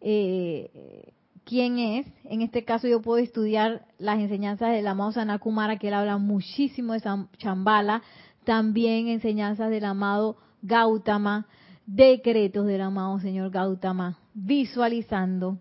eh, 0.00 1.12
quién 1.44 1.78
es. 1.78 2.06
En 2.24 2.42
este 2.42 2.64
caso 2.64 2.88
yo 2.88 3.00
puedo 3.00 3.18
estudiar 3.18 3.86
las 3.98 4.18
enseñanzas 4.18 4.72
del 4.72 4.86
amado 4.86 5.12
Sanakumara, 5.12 5.78
que 5.78 5.88
él 5.88 5.94
habla 5.94 6.18
muchísimo 6.18 6.92
de 6.92 7.02
Chambala, 7.38 8.02
también 8.44 9.08
enseñanzas 9.08 9.70
del 9.70 9.84
amado 9.84 10.36
Gautama, 10.62 11.46
decretos 11.86 12.66
del 12.66 12.80
amado 12.80 13.18
señor 13.20 13.50
Gautama, 13.50 14.18
visualizando 14.34 15.58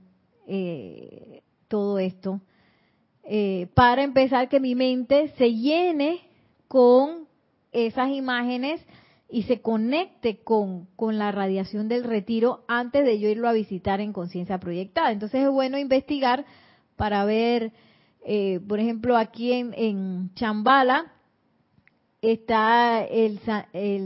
eh, 0.48 1.42
todo 1.68 2.00
esto 2.00 2.42
eh, 3.24 3.68
para 3.74 4.04
empezar 4.04 4.48
que 4.48 4.62
mi 4.62 4.74
mente 4.74 5.34
se 5.38 5.54
llene 5.54 6.22
con 6.70 7.28
esas 7.74 8.10
imágenes 8.10 8.82
y 9.30 9.44
se 9.44 9.62
conecte 9.62 10.38
con, 10.44 10.86
con 10.96 11.18
la 11.18 11.34
radiación 11.34 11.90
del 11.90 12.06
retiro 12.06 12.64
antes 12.70 13.04
de 13.04 13.20
yo 13.20 13.28
irlo 13.28 13.50
a 13.50 13.54
visitar 13.54 14.00
en 14.00 14.14
conciencia 14.14 14.60
proyectada. 14.60 15.12
Entonces 15.12 15.44
es 15.44 15.50
bueno 15.52 15.78
investigar 15.78 16.46
para 16.96 17.26
ver, 17.26 17.74
eh, 18.26 18.62
por 18.66 18.80
ejemplo, 18.80 19.18
aquí 19.18 19.52
en, 19.52 19.74
en 19.74 20.34
Chambala 20.36 21.12
está 22.32 23.04
el, 23.04 23.40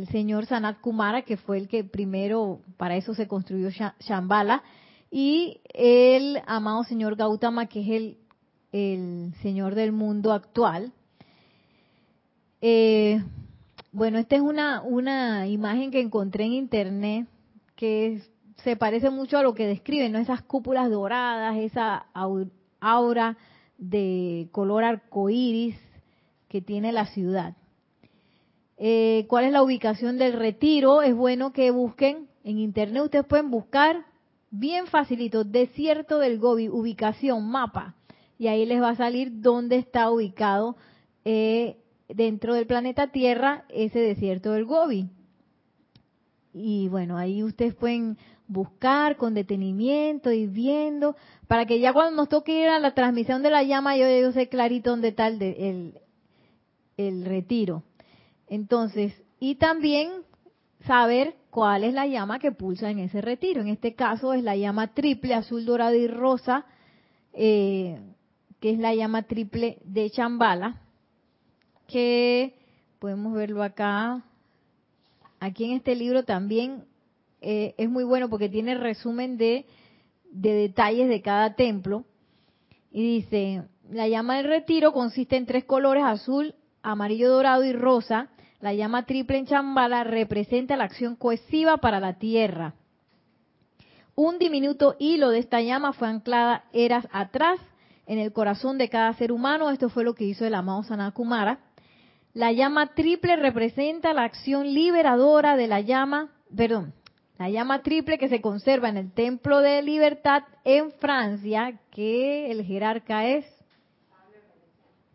señor 0.07 0.45
Sanat 0.45 0.79
Kumara, 0.81 1.23
que 1.23 1.37
fue 1.37 1.57
el 1.57 1.67
que 1.67 1.83
primero, 1.83 2.61
para 2.77 2.95
eso 2.95 3.13
se 3.13 3.27
construyó 3.27 3.69
Chambala, 3.99 4.63
y 5.09 5.61
el 5.73 6.41
amado 6.45 6.83
señor 6.83 7.15
Gautama, 7.15 7.67
que 7.67 7.81
es 7.81 8.17
el 8.71 9.33
Señor 9.41 9.75
del 9.75 9.91
mundo 9.91 10.31
actual. 10.31 10.93
Eh, 12.61 13.21
bueno, 13.91 14.19
esta 14.19 14.35
es 14.35 14.41
una, 14.41 14.81
una 14.83 15.47
imagen 15.47 15.91
que 15.91 15.99
encontré 15.99 16.45
en 16.45 16.53
internet 16.53 17.27
que 17.75 18.21
se 18.63 18.75
parece 18.75 19.09
mucho 19.09 19.37
a 19.37 19.43
lo 19.43 19.53
que 19.53 19.67
describen, 19.67 20.11
¿no? 20.11 20.19
Esas 20.19 20.43
cúpulas 20.43 20.89
doradas, 20.89 21.57
esa 21.57 22.05
aura 22.79 23.37
de 23.77 24.47
color 24.51 24.83
arcoíris 24.83 25.75
que 26.47 26.61
tiene 26.61 26.91
la 26.91 27.07
ciudad. 27.07 27.55
Eh, 28.83 29.25
¿Cuál 29.27 29.45
es 29.45 29.51
la 29.51 29.61
ubicación 29.61 30.17
del 30.17 30.33
retiro? 30.33 31.03
Es 31.03 31.15
bueno 31.15 31.53
que 31.53 31.69
busquen 31.69 32.27
en 32.43 32.57
internet, 32.57 33.03
ustedes 33.03 33.25
pueden 33.25 33.51
buscar 33.51 34.05
bien 34.49 34.87
facilito, 34.87 35.43
desierto 35.43 36.17
del 36.17 36.39
Gobi, 36.39 36.67
ubicación, 36.67 37.47
mapa 37.47 37.93
y 38.39 38.47
ahí 38.47 38.65
les 38.65 38.81
va 38.81 38.89
a 38.89 38.95
salir 38.95 39.39
dónde 39.39 39.75
está 39.75 40.09
ubicado 40.09 40.75
eh, 41.25 41.77
dentro 42.09 42.55
del 42.55 42.65
planeta 42.65 43.11
Tierra 43.11 43.65
ese 43.69 43.99
desierto 43.99 44.53
del 44.53 44.65
Gobi. 44.65 45.11
Y 46.51 46.87
bueno, 46.87 47.19
ahí 47.19 47.43
ustedes 47.43 47.75
pueden 47.75 48.17
buscar 48.47 49.15
con 49.17 49.35
detenimiento 49.35 50.31
y 50.31 50.47
viendo, 50.47 51.15
para 51.47 51.67
que 51.67 51.79
ya 51.79 51.93
cuando 51.93 52.15
nos 52.15 52.29
toque 52.29 52.63
ir 52.63 52.69
a 52.69 52.79
la 52.79 52.95
transmisión 52.95 53.43
de 53.43 53.51
la 53.51 53.61
llama, 53.61 53.95
yo, 53.95 54.09
yo 54.09 54.31
sé 54.31 54.49
clarito 54.49 54.89
dónde 54.89 55.09
está 55.09 55.27
el, 55.27 55.39
el, 55.39 55.99
el 56.97 57.25
retiro. 57.25 57.83
Entonces, 58.51 59.13
y 59.39 59.55
también 59.55 60.11
saber 60.85 61.35
cuál 61.51 61.85
es 61.85 61.93
la 61.93 62.05
llama 62.05 62.37
que 62.37 62.51
pulsa 62.51 62.91
en 62.91 62.99
ese 62.99 63.21
retiro. 63.21 63.61
En 63.61 63.69
este 63.69 63.95
caso 63.95 64.33
es 64.33 64.43
la 64.43 64.57
llama 64.57 64.93
triple, 64.93 65.33
azul, 65.33 65.65
dorado 65.65 65.95
y 65.95 66.05
rosa, 66.05 66.65
eh, 67.31 67.97
que 68.59 68.71
es 68.71 68.77
la 68.77 68.93
llama 68.93 69.23
triple 69.23 69.77
de 69.85 70.09
Chambala, 70.09 70.81
que 71.87 72.55
podemos 72.99 73.33
verlo 73.33 73.63
acá. 73.63 74.21
Aquí 75.39 75.63
en 75.63 75.71
este 75.77 75.95
libro 75.95 76.23
también 76.23 76.83
eh, 77.39 77.73
es 77.77 77.89
muy 77.89 78.03
bueno 78.03 78.29
porque 78.29 78.49
tiene 78.49 78.75
resumen 78.75 79.37
de, 79.37 79.65
de 80.29 80.53
detalles 80.53 81.07
de 81.07 81.21
cada 81.21 81.55
templo. 81.55 82.03
Y 82.91 83.01
dice, 83.01 83.63
la 83.89 84.09
llama 84.09 84.35
del 84.35 84.47
retiro 84.47 84.91
consiste 84.91 85.37
en 85.37 85.45
tres 85.45 85.63
colores, 85.63 86.03
azul, 86.03 86.53
amarillo 86.83 87.29
dorado 87.29 87.63
y 87.63 87.71
rosa. 87.71 88.27
La 88.61 88.73
llama 88.73 89.05
triple 89.07 89.39
en 89.39 89.47
Chambala 89.47 90.03
representa 90.03 90.77
la 90.77 90.83
acción 90.83 91.15
cohesiva 91.15 91.77
para 91.77 91.99
la 91.99 92.13
tierra. 92.19 92.75
Un 94.13 94.37
diminuto 94.37 94.95
hilo 94.99 95.29
de 95.31 95.39
esta 95.39 95.61
llama 95.61 95.93
fue 95.93 96.07
anclada 96.07 96.65
eras 96.71 97.07
atrás 97.11 97.59
en 98.05 98.19
el 98.19 98.31
corazón 98.31 98.77
de 98.77 98.87
cada 98.87 99.13
ser 99.13 99.31
humano. 99.31 99.71
Esto 99.71 99.89
fue 99.89 100.03
lo 100.03 100.13
que 100.13 100.25
hizo 100.25 100.45
el 100.45 100.53
amado 100.53 100.83
Sanakumara. 100.83 101.59
La 102.33 102.51
llama 102.51 102.93
triple 102.93 103.35
representa 103.35 104.13
la 104.13 104.25
acción 104.25 104.73
liberadora 104.73 105.57
de 105.57 105.67
la 105.67 105.81
llama, 105.81 106.29
perdón, 106.55 106.93
la 107.39 107.49
llama 107.49 107.81
triple 107.81 108.19
que 108.19 108.29
se 108.29 108.41
conserva 108.41 108.89
en 108.89 108.97
el 108.97 109.11
Templo 109.11 109.59
de 109.61 109.81
Libertad 109.81 110.43
en 110.63 110.91
Francia, 110.91 111.79
que 111.89 112.51
el 112.51 112.63
jerarca 112.63 113.25
es... 113.25 113.45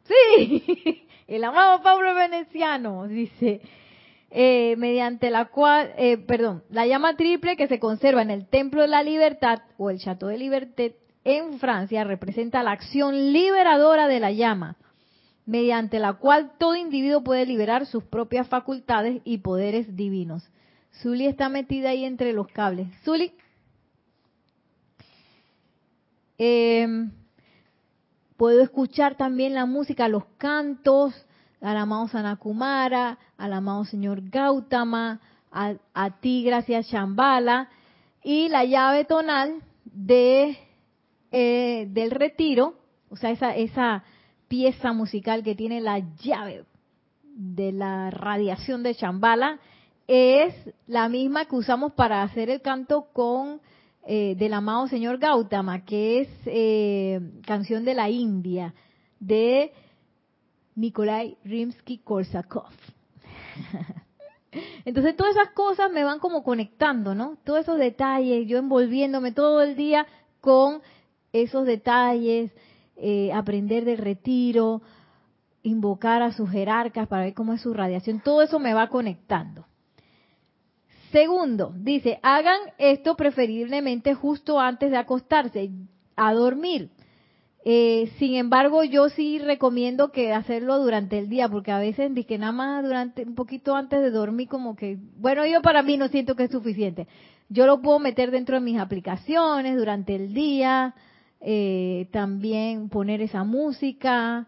Sí, 0.04 1.05
el 1.26 1.44
amado 1.44 1.82
Pablo 1.82 2.14
Veneciano, 2.14 3.06
dice, 3.08 3.60
eh, 4.30 4.74
mediante 4.76 5.30
la 5.30 5.46
cual, 5.46 5.92
eh, 5.96 6.18
perdón, 6.18 6.62
la 6.70 6.86
llama 6.86 7.16
triple 7.16 7.56
que 7.56 7.68
se 7.68 7.78
conserva 7.78 8.22
en 8.22 8.30
el 8.30 8.46
Templo 8.48 8.82
de 8.82 8.88
la 8.88 9.02
Libertad 9.02 9.60
o 9.76 9.90
el 9.90 9.98
Chateau 9.98 10.28
de 10.28 10.38
Liberté 10.38 10.96
en 11.24 11.58
Francia 11.58 12.04
representa 12.04 12.62
la 12.62 12.70
acción 12.70 13.32
liberadora 13.32 14.06
de 14.06 14.20
la 14.20 14.30
llama, 14.30 14.76
mediante 15.44 15.98
la 15.98 16.14
cual 16.14 16.52
todo 16.58 16.76
individuo 16.76 17.24
puede 17.24 17.46
liberar 17.46 17.86
sus 17.86 18.04
propias 18.04 18.48
facultades 18.48 19.20
y 19.24 19.38
poderes 19.38 19.96
divinos. 19.96 20.48
Zuli 21.02 21.26
está 21.26 21.48
metida 21.48 21.90
ahí 21.90 22.04
entre 22.04 22.32
los 22.32 22.46
cables. 22.48 22.88
Zuli. 23.04 23.32
Em, 26.38 27.10
puedo 28.36 28.62
escuchar 28.62 29.16
también 29.16 29.54
la 29.54 29.66
música, 29.66 30.08
los 30.08 30.24
cantos, 30.38 31.14
al 31.60 31.76
amado 31.76 32.08
Sanakumara, 32.08 33.18
al 33.38 33.52
amado 33.52 33.84
señor 33.84 34.20
Gautama, 34.28 35.20
a, 35.50 36.10
ti, 36.20 36.44
gracias 36.44 36.86
Shambhala, 36.88 37.70
y 38.22 38.48
la 38.48 38.64
llave 38.64 39.04
tonal 39.04 39.62
de 39.84 40.58
eh, 41.32 41.86
del 41.90 42.10
retiro, 42.10 42.74
o 43.10 43.16
sea, 43.16 43.30
esa, 43.30 43.54
esa 43.56 44.04
pieza 44.48 44.92
musical 44.92 45.42
que 45.42 45.54
tiene 45.54 45.80
la 45.80 45.98
llave 45.98 46.64
de 47.24 47.72
la 47.72 48.10
radiación 48.10 48.82
de 48.82 48.92
Shambhala, 48.92 49.58
es 50.06 50.54
la 50.86 51.08
misma 51.08 51.46
que 51.46 51.56
usamos 51.56 51.92
para 51.92 52.22
hacer 52.22 52.50
el 52.50 52.60
canto 52.60 53.06
con 53.12 53.60
eh, 54.06 54.36
del 54.36 54.54
amado 54.54 54.86
señor 54.86 55.18
Gautama, 55.18 55.84
que 55.84 56.20
es 56.20 56.28
eh, 56.46 57.20
canción 57.44 57.84
de 57.84 57.94
la 57.94 58.08
India, 58.08 58.72
de 59.18 59.72
Nikolai 60.76 61.36
Rimsky-Korsakov. 61.44 62.70
Entonces 64.84 65.16
todas 65.16 65.34
esas 65.34 65.50
cosas 65.50 65.90
me 65.90 66.04
van 66.04 66.20
como 66.20 66.44
conectando, 66.44 67.14
¿no? 67.14 67.36
Todos 67.44 67.60
esos 67.60 67.78
detalles, 67.78 68.46
yo 68.46 68.58
envolviéndome 68.58 69.32
todo 69.32 69.60
el 69.62 69.74
día 69.74 70.06
con 70.40 70.82
esos 71.32 71.66
detalles, 71.66 72.52
eh, 72.96 73.32
aprender 73.32 73.84
del 73.84 73.98
retiro, 73.98 74.82
invocar 75.62 76.22
a 76.22 76.32
sus 76.32 76.48
jerarcas 76.48 77.08
para 77.08 77.24
ver 77.24 77.34
cómo 77.34 77.52
es 77.52 77.60
su 77.60 77.74
radiación, 77.74 78.20
todo 78.20 78.42
eso 78.42 78.60
me 78.60 78.72
va 78.72 78.88
conectando. 78.88 79.66
Segundo, 81.12 81.72
dice, 81.76 82.18
hagan 82.22 82.58
esto 82.78 83.16
preferiblemente 83.16 84.14
justo 84.14 84.60
antes 84.60 84.90
de 84.90 84.96
acostarse, 84.96 85.70
a 86.16 86.32
dormir. 86.32 86.90
Eh, 87.64 88.12
sin 88.18 88.36
embargo, 88.36 88.84
yo 88.84 89.08
sí 89.08 89.38
recomiendo 89.40 90.12
que 90.12 90.32
hacerlo 90.32 90.78
durante 90.78 91.18
el 91.18 91.28
día, 91.28 91.48
porque 91.48 91.72
a 91.72 91.78
veces 91.78 92.12
que 92.26 92.38
nada 92.38 92.52
más 92.52 92.84
durante 92.84 93.24
un 93.24 93.34
poquito 93.34 93.74
antes 93.74 94.00
de 94.00 94.10
dormir, 94.10 94.48
como 94.48 94.76
que, 94.76 94.98
bueno, 95.18 95.44
yo 95.46 95.62
para 95.62 95.82
mí 95.82 95.96
no 95.96 96.08
siento 96.08 96.36
que 96.36 96.44
es 96.44 96.50
suficiente. 96.50 97.08
Yo 97.48 97.66
lo 97.66 97.82
puedo 97.82 97.98
meter 97.98 98.30
dentro 98.30 98.54
de 98.56 98.60
mis 98.60 98.78
aplicaciones 98.78 99.76
durante 99.76 100.14
el 100.14 100.32
día, 100.32 100.94
eh, 101.40 102.08
también 102.12 102.88
poner 102.88 103.20
esa 103.20 103.44
música, 103.44 104.46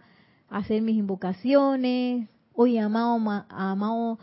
hacer 0.49 0.83
mis 0.83 0.97
invocaciones. 0.97 2.29
Oye, 2.55 2.79
amado, 2.81 3.19
amado 3.49 4.19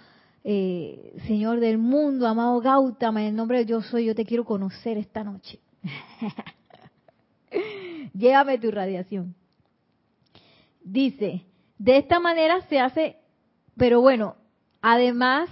eh, 0.48 1.16
Señor 1.26 1.60
del 1.60 1.80
mundo, 1.80 2.28
amado 2.28 2.62
Gautama, 2.62 3.24
en 3.24 3.30
el 3.30 3.36
nombre 3.36 3.58
de 3.58 3.66
yo 3.66 3.82
soy, 3.82 4.06
yo 4.06 4.14
te 4.14 4.26
quiero 4.26 4.46
conocer 4.46 4.96
esta 4.96 5.24
noche. 5.24 5.60
Llévame 8.14 8.60
tu 8.60 8.70
radiación. 8.70 9.34
Dice, 10.84 11.41
de 11.80 11.98
esta 11.98 12.20
manera 12.20 12.62
se 12.70 12.80
hace, 12.80 13.16
pero 13.76 14.02
bueno, 14.02 14.36
además 14.84 15.50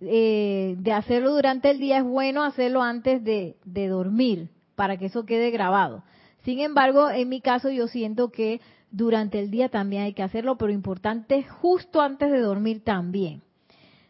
eh, 0.00 0.74
de 0.78 0.92
hacerlo 0.92 1.32
durante 1.32 1.70
el 1.70 1.78
día, 1.78 1.98
es 1.98 2.04
bueno 2.04 2.42
hacerlo 2.42 2.82
antes 2.82 3.22
de, 3.22 3.58
de 3.64 3.86
dormir, 3.86 4.48
para 4.74 4.96
que 4.96 5.06
eso 5.06 5.24
quede 5.24 5.52
grabado. 5.52 6.02
Sin 6.42 6.58
embargo, 6.58 7.10
en 7.10 7.28
mi 7.28 7.40
caso 7.40 7.70
yo 7.70 7.86
siento 7.86 8.32
que 8.32 8.60
durante 8.90 9.38
el 9.38 9.52
día 9.52 9.68
también 9.68 10.02
hay 10.02 10.14
que 10.14 10.24
hacerlo, 10.24 10.58
pero 10.58 10.72
importante 10.72 11.44
justo 11.44 12.00
antes 12.00 12.32
de 12.32 12.40
dormir 12.40 12.82
también. 12.82 13.42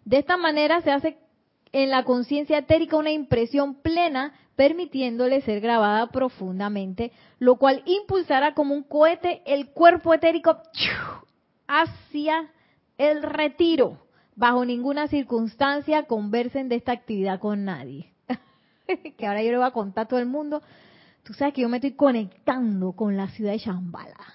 De 0.05 0.18
esta 0.18 0.36
manera 0.36 0.80
se 0.82 0.90
hace 0.90 1.18
en 1.72 1.90
la 1.90 2.05
conciencia 2.05 2.59
etérica 2.59 2.96
una 2.96 3.12
impresión 3.12 3.74
plena, 3.74 4.34
permitiéndole 4.57 5.40
ser 5.42 5.61
grabada 5.61 6.09
profundamente, 6.09 7.12
lo 7.38 7.57
cual 7.57 7.82
impulsará 7.86 8.55
como 8.55 8.74
un 8.74 8.82
cohete 8.82 9.42
el 9.46 9.70
cuerpo 9.70 10.12
etérico 10.12 10.59
hacia 11.68 12.51
el 12.98 13.22
retiro. 13.22 13.98
Bajo 14.34 14.64
ninguna 14.64 15.07
circunstancia 15.07 16.05
conversen 16.05 16.68
de 16.68 16.76
esta 16.76 16.92
actividad 16.92 17.38
con 17.38 17.64
nadie. 17.64 18.12
que 19.16 19.26
ahora 19.26 19.42
yo 19.42 19.51
le 19.51 19.59
voy 19.59 19.66
a 19.66 19.72
contar 19.72 20.07
a 20.07 20.09
todo 20.09 20.20
el 20.20 20.26
mundo. 20.26 20.62
Tú 21.22 21.34
sabes 21.34 21.55
que 21.55 21.62
yo 21.62 21.68
me 21.68 21.76
estoy 21.76 21.92
conectando 21.92 22.92
con 22.92 23.16
la 23.16 23.28
ciudad 23.28 23.53
de 23.53 23.59
Shambhala. 23.59 24.34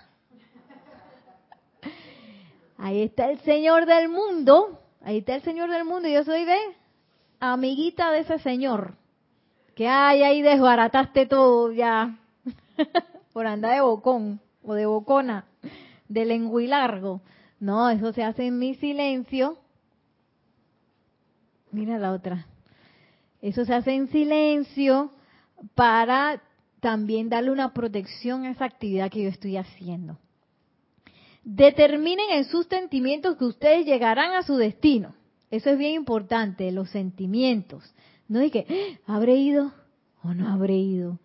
Ahí 2.77 3.01
está 3.03 3.29
el 3.29 3.39
Señor 3.39 3.85
del 3.85 4.09
mundo 4.09 4.84
Ahí 5.05 5.19
está 5.19 5.35
el 5.35 5.43
Señor 5.43 5.69
del 5.69 5.85
mundo 5.85 6.07
y 6.07 6.13
yo 6.13 6.23
soy 6.23 6.45
de 6.45 6.57
amiguita 7.39 8.11
de 8.11 8.21
ese 8.21 8.39
Señor. 8.39 8.95
Que 9.75 9.87
ay, 9.87 10.23
ahí 10.23 10.41
desbarataste 10.41 11.27
todo 11.27 11.71
ya. 11.71 12.17
Por 13.33 13.45
andar 13.45 13.75
de 13.75 13.81
bocón 13.81 14.41
o 14.63 14.73
de 14.73 14.87
bocona, 14.87 15.45
de 16.09 16.25
lenguilargo. 16.25 17.21
No, 17.59 17.87
eso 17.91 18.13
se 18.13 18.23
hace 18.23 18.47
en 18.47 18.57
mi 18.57 18.73
silencio. 18.73 19.59
Mira 21.69 21.99
la 21.99 22.11
otra. 22.11 22.47
Eso 23.43 23.63
se 23.63 23.75
hace 23.75 23.93
en 23.93 24.07
silencio 24.07 25.11
para 25.75 26.41
también 26.79 27.29
darle 27.29 27.51
una 27.51 27.75
protección 27.75 28.45
a 28.45 28.49
esa 28.49 28.65
actividad 28.65 29.11
que 29.11 29.21
yo 29.21 29.29
estoy 29.29 29.57
haciendo. 29.57 30.17
Determinen 31.45 32.31
en 32.31 32.45
sus 32.45 32.65
sentimientos 32.65 33.37
que 33.37 33.45
ustedes 33.45 33.85
llegarán 33.85 34.33
a 34.33 34.41
su 34.41 34.57
destino. 34.57 35.13
Eso 35.51 35.69
es 35.69 35.77
bien 35.77 35.93
importante, 35.93 36.71
los 36.71 36.89
sentimientos. 36.89 37.83
No 38.27 38.39
es 38.39 38.51
que, 38.51 38.97
ah, 39.05 39.15
¿habré 39.15 39.35
ido 39.35 39.71
o 40.23 40.33
no 40.33 40.49
habré 40.49 40.75
ido? 40.75 41.19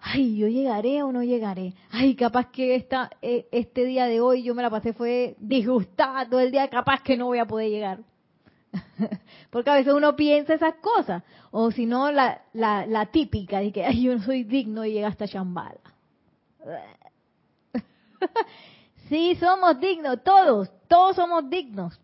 Ay, 0.00 0.38
yo 0.38 0.48
llegaré 0.48 1.02
o 1.02 1.12
no 1.12 1.22
llegaré. 1.22 1.74
Ay, 1.90 2.14
capaz 2.14 2.50
que 2.50 2.74
esta, 2.74 3.10
eh, 3.20 3.48
este 3.52 3.84
día 3.84 4.06
de 4.06 4.20
hoy 4.22 4.42
yo 4.42 4.54
me 4.54 4.62
la 4.62 4.70
pasé 4.70 4.94
fue 4.94 5.36
disgustada 5.38 6.26
todo 6.26 6.40
el 6.40 6.50
día, 6.50 6.68
capaz 6.68 7.02
que 7.02 7.18
no 7.18 7.26
voy 7.26 7.38
a 7.38 7.44
poder 7.44 7.70
llegar. 7.70 7.98
Porque 9.50 9.68
a 9.68 9.74
veces 9.74 9.92
uno 9.92 10.16
piensa 10.16 10.54
esas 10.54 10.76
cosas. 10.76 11.22
O 11.50 11.70
si 11.70 11.84
no, 11.84 12.10
la, 12.10 12.42
la, 12.54 12.86
la 12.86 13.06
típica 13.06 13.60
de 13.60 13.72
que 13.72 13.84
ay, 13.84 14.04
yo 14.04 14.14
no 14.16 14.22
soy 14.22 14.42
digno 14.44 14.82
de 14.82 14.92
llegar 14.92 15.10
hasta 15.10 15.26
Shambhala. 15.26 15.80
Sí, 19.08 19.36
somos 19.36 19.78
dignos, 19.78 20.22
todos, 20.24 20.70
todos 20.88 21.16
somos 21.16 21.48
dignos. 21.48 22.00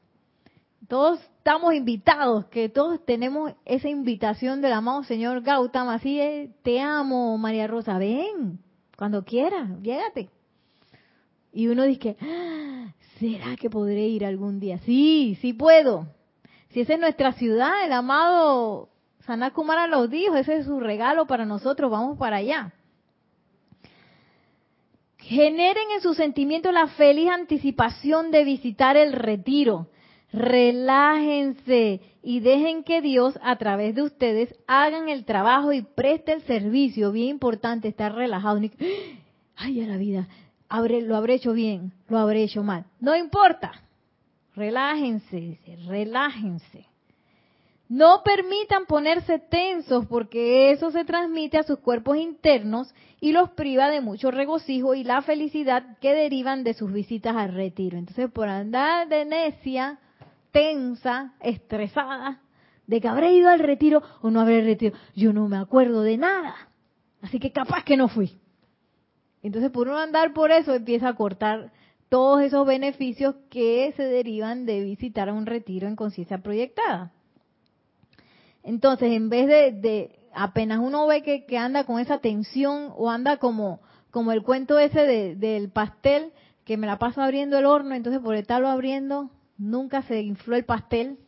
Todos 0.88 1.20
estamos 1.38 1.74
invitados, 1.74 2.46
que 2.46 2.68
todos 2.68 3.04
tenemos 3.04 3.52
esa 3.64 3.88
invitación 3.88 4.60
del 4.60 4.72
amado 4.72 5.02
Señor 5.04 5.40
Gautama. 5.40 5.94
Así 5.94 6.20
es, 6.20 6.50
te 6.62 6.80
amo, 6.80 7.36
María 7.38 7.66
Rosa, 7.66 7.98
ven, 7.98 8.60
cuando 8.96 9.24
quieras, 9.24 9.70
llégate. 9.80 10.28
Y 11.52 11.68
uno 11.68 11.84
dice, 11.84 12.16
ah, 12.20 12.92
¿será 13.18 13.56
que 13.56 13.70
podré 13.70 14.06
ir 14.06 14.24
algún 14.24 14.60
día? 14.60 14.78
Sí, 14.78 15.36
sí 15.40 15.52
puedo. 15.52 16.06
Si 16.70 16.80
esa 16.80 16.94
es 16.94 17.00
nuestra 17.00 17.32
ciudad, 17.32 17.84
el 17.84 17.92
amado 17.92 18.88
Sanakumara 19.26 19.86
lo 19.86 20.08
dijo, 20.08 20.36
ese 20.36 20.58
es 20.58 20.66
su 20.66 20.78
regalo 20.80 21.26
para 21.26 21.44
nosotros, 21.44 21.90
vamos 21.90 22.18
para 22.18 22.36
allá. 22.36 22.72
Generen 25.22 25.90
en 25.94 26.00
su 26.00 26.14
sentimiento 26.14 26.72
la 26.72 26.88
feliz 26.88 27.28
anticipación 27.28 28.30
de 28.30 28.44
visitar 28.44 28.96
el 28.96 29.12
retiro. 29.12 29.88
Relájense 30.32 32.00
y 32.22 32.40
dejen 32.40 32.84
que 32.84 33.02
Dios 33.02 33.38
a 33.42 33.56
través 33.56 33.94
de 33.94 34.02
ustedes 34.02 34.54
hagan 34.66 35.08
el 35.08 35.24
trabajo 35.24 35.72
y 35.72 35.82
preste 35.82 36.32
el 36.32 36.42
servicio. 36.42 37.12
Bien 37.12 37.28
importante 37.28 37.88
estar 37.88 38.14
relajado. 38.14 38.60
Ay, 39.56 39.82
a 39.82 39.86
la 39.86 39.96
vida, 39.96 40.28
lo 40.70 41.16
habré 41.16 41.34
hecho 41.34 41.52
bien, 41.52 41.92
lo 42.08 42.18
habré 42.18 42.42
hecho 42.42 42.62
mal. 42.62 42.86
No 42.98 43.14
importa. 43.14 43.72
Relájense, 44.54 45.58
relájense. 45.86 46.91
No 47.92 48.22
permitan 48.24 48.86
ponerse 48.86 49.38
tensos 49.38 50.06
porque 50.06 50.70
eso 50.70 50.90
se 50.90 51.04
transmite 51.04 51.58
a 51.58 51.62
sus 51.62 51.78
cuerpos 51.78 52.16
internos 52.16 52.94
y 53.20 53.32
los 53.32 53.50
priva 53.50 53.90
de 53.90 54.00
mucho 54.00 54.30
regocijo 54.30 54.94
y 54.94 55.04
la 55.04 55.20
felicidad 55.20 55.98
que 56.00 56.14
derivan 56.14 56.64
de 56.64 56.72
sus 56.72 56.90
visitas 56.90 57.36
al 57.36 57.52
retiro. 57.52 57.98
Entonces, 57.98 58.30
por 58.30 58.48
andar 58.48 59.08
de 59.08 59.26
necia, 59.26 59.98
tensa, 60.52 61.34
estresada, 61.40 62.40
de 62.86 62.98
que 62.98 63.08
habré 63.08 63.34
ido 63.34 63.50
al 63.50 63.58
retiro 63.58 64.02
o 64.22 64.30
no 64.30 64.40
habré 64.40 64.62
retiro, 64.62 64.96
yo 65.14 65.34
no 65.34 65.46
me 65.46 65.58
acuerdo 65.58 66.00
de 66.00 66.16
nada. 66.16 66.54
Así 67.20 67.38
que 67.38 67.52
capaz 67.52 67.84
que 67.84 67.98
no 67.98 68.08
fui. 68.08 68.40
Entonces, 69.42 69.70
por 69.70 69.86
no 69.86 69.98
andar 69.98 70.32
por 70.32 70.50
eso, 70.50 70.72
empieza 70.72 71.08
a 71.08 71.14
cortar 71.14 71.70
todos 72.08 72.40
esos 72.40 72.66
beneficios 72.66 73.34
que 73.50 73.92
se 73.98 74.04
derivan 74.04 74.64
de 74.64 74.82
visitar 74.82 75.28
a 75.28 75.34
un 75.34 75.44
retiro 75.44 75.88
en 75.88 75.94
conciencia 75.94 76.38
proyectada. 76.38 77.12
Entonces, 78.62 79.12
en 79.12 79.28
vez 79.28 79.46
de, 79.48 80.18
apenas 80.32 80.78
uno 80.80 81.06
ve 81.06 81.22
que, 81.22 81.58
anda 81.58 81.84
con 81.84 81.98
esa 82.00 82.18
tensión 82.18 82.92
o 82.96 83.10
anda 83.10 83.38
como, 83.38 83.80
como 84.10 84.32
el 84.32 84.42
cuento 84.42 84.78
ese 84.78 85.34
del 85.36 85.70
pastel, 85.70 86.32
que 86.64 86.76
me 86.76 86.86
la 86.86 86.98
paso 86.98 87.20
abriendo 87.20 87.58
el 87.58 87.66
horno, 87.66 87.94
entonces 87.94 88.22
por 88.22 88.36
estarlo 88.36 88.68
abriendo, 88.68 89.30
nunca 89.58 90.02
se 90.02 90.22
infló 90.22 90.56
el 90.56 90.64
pastel 90.64 91.18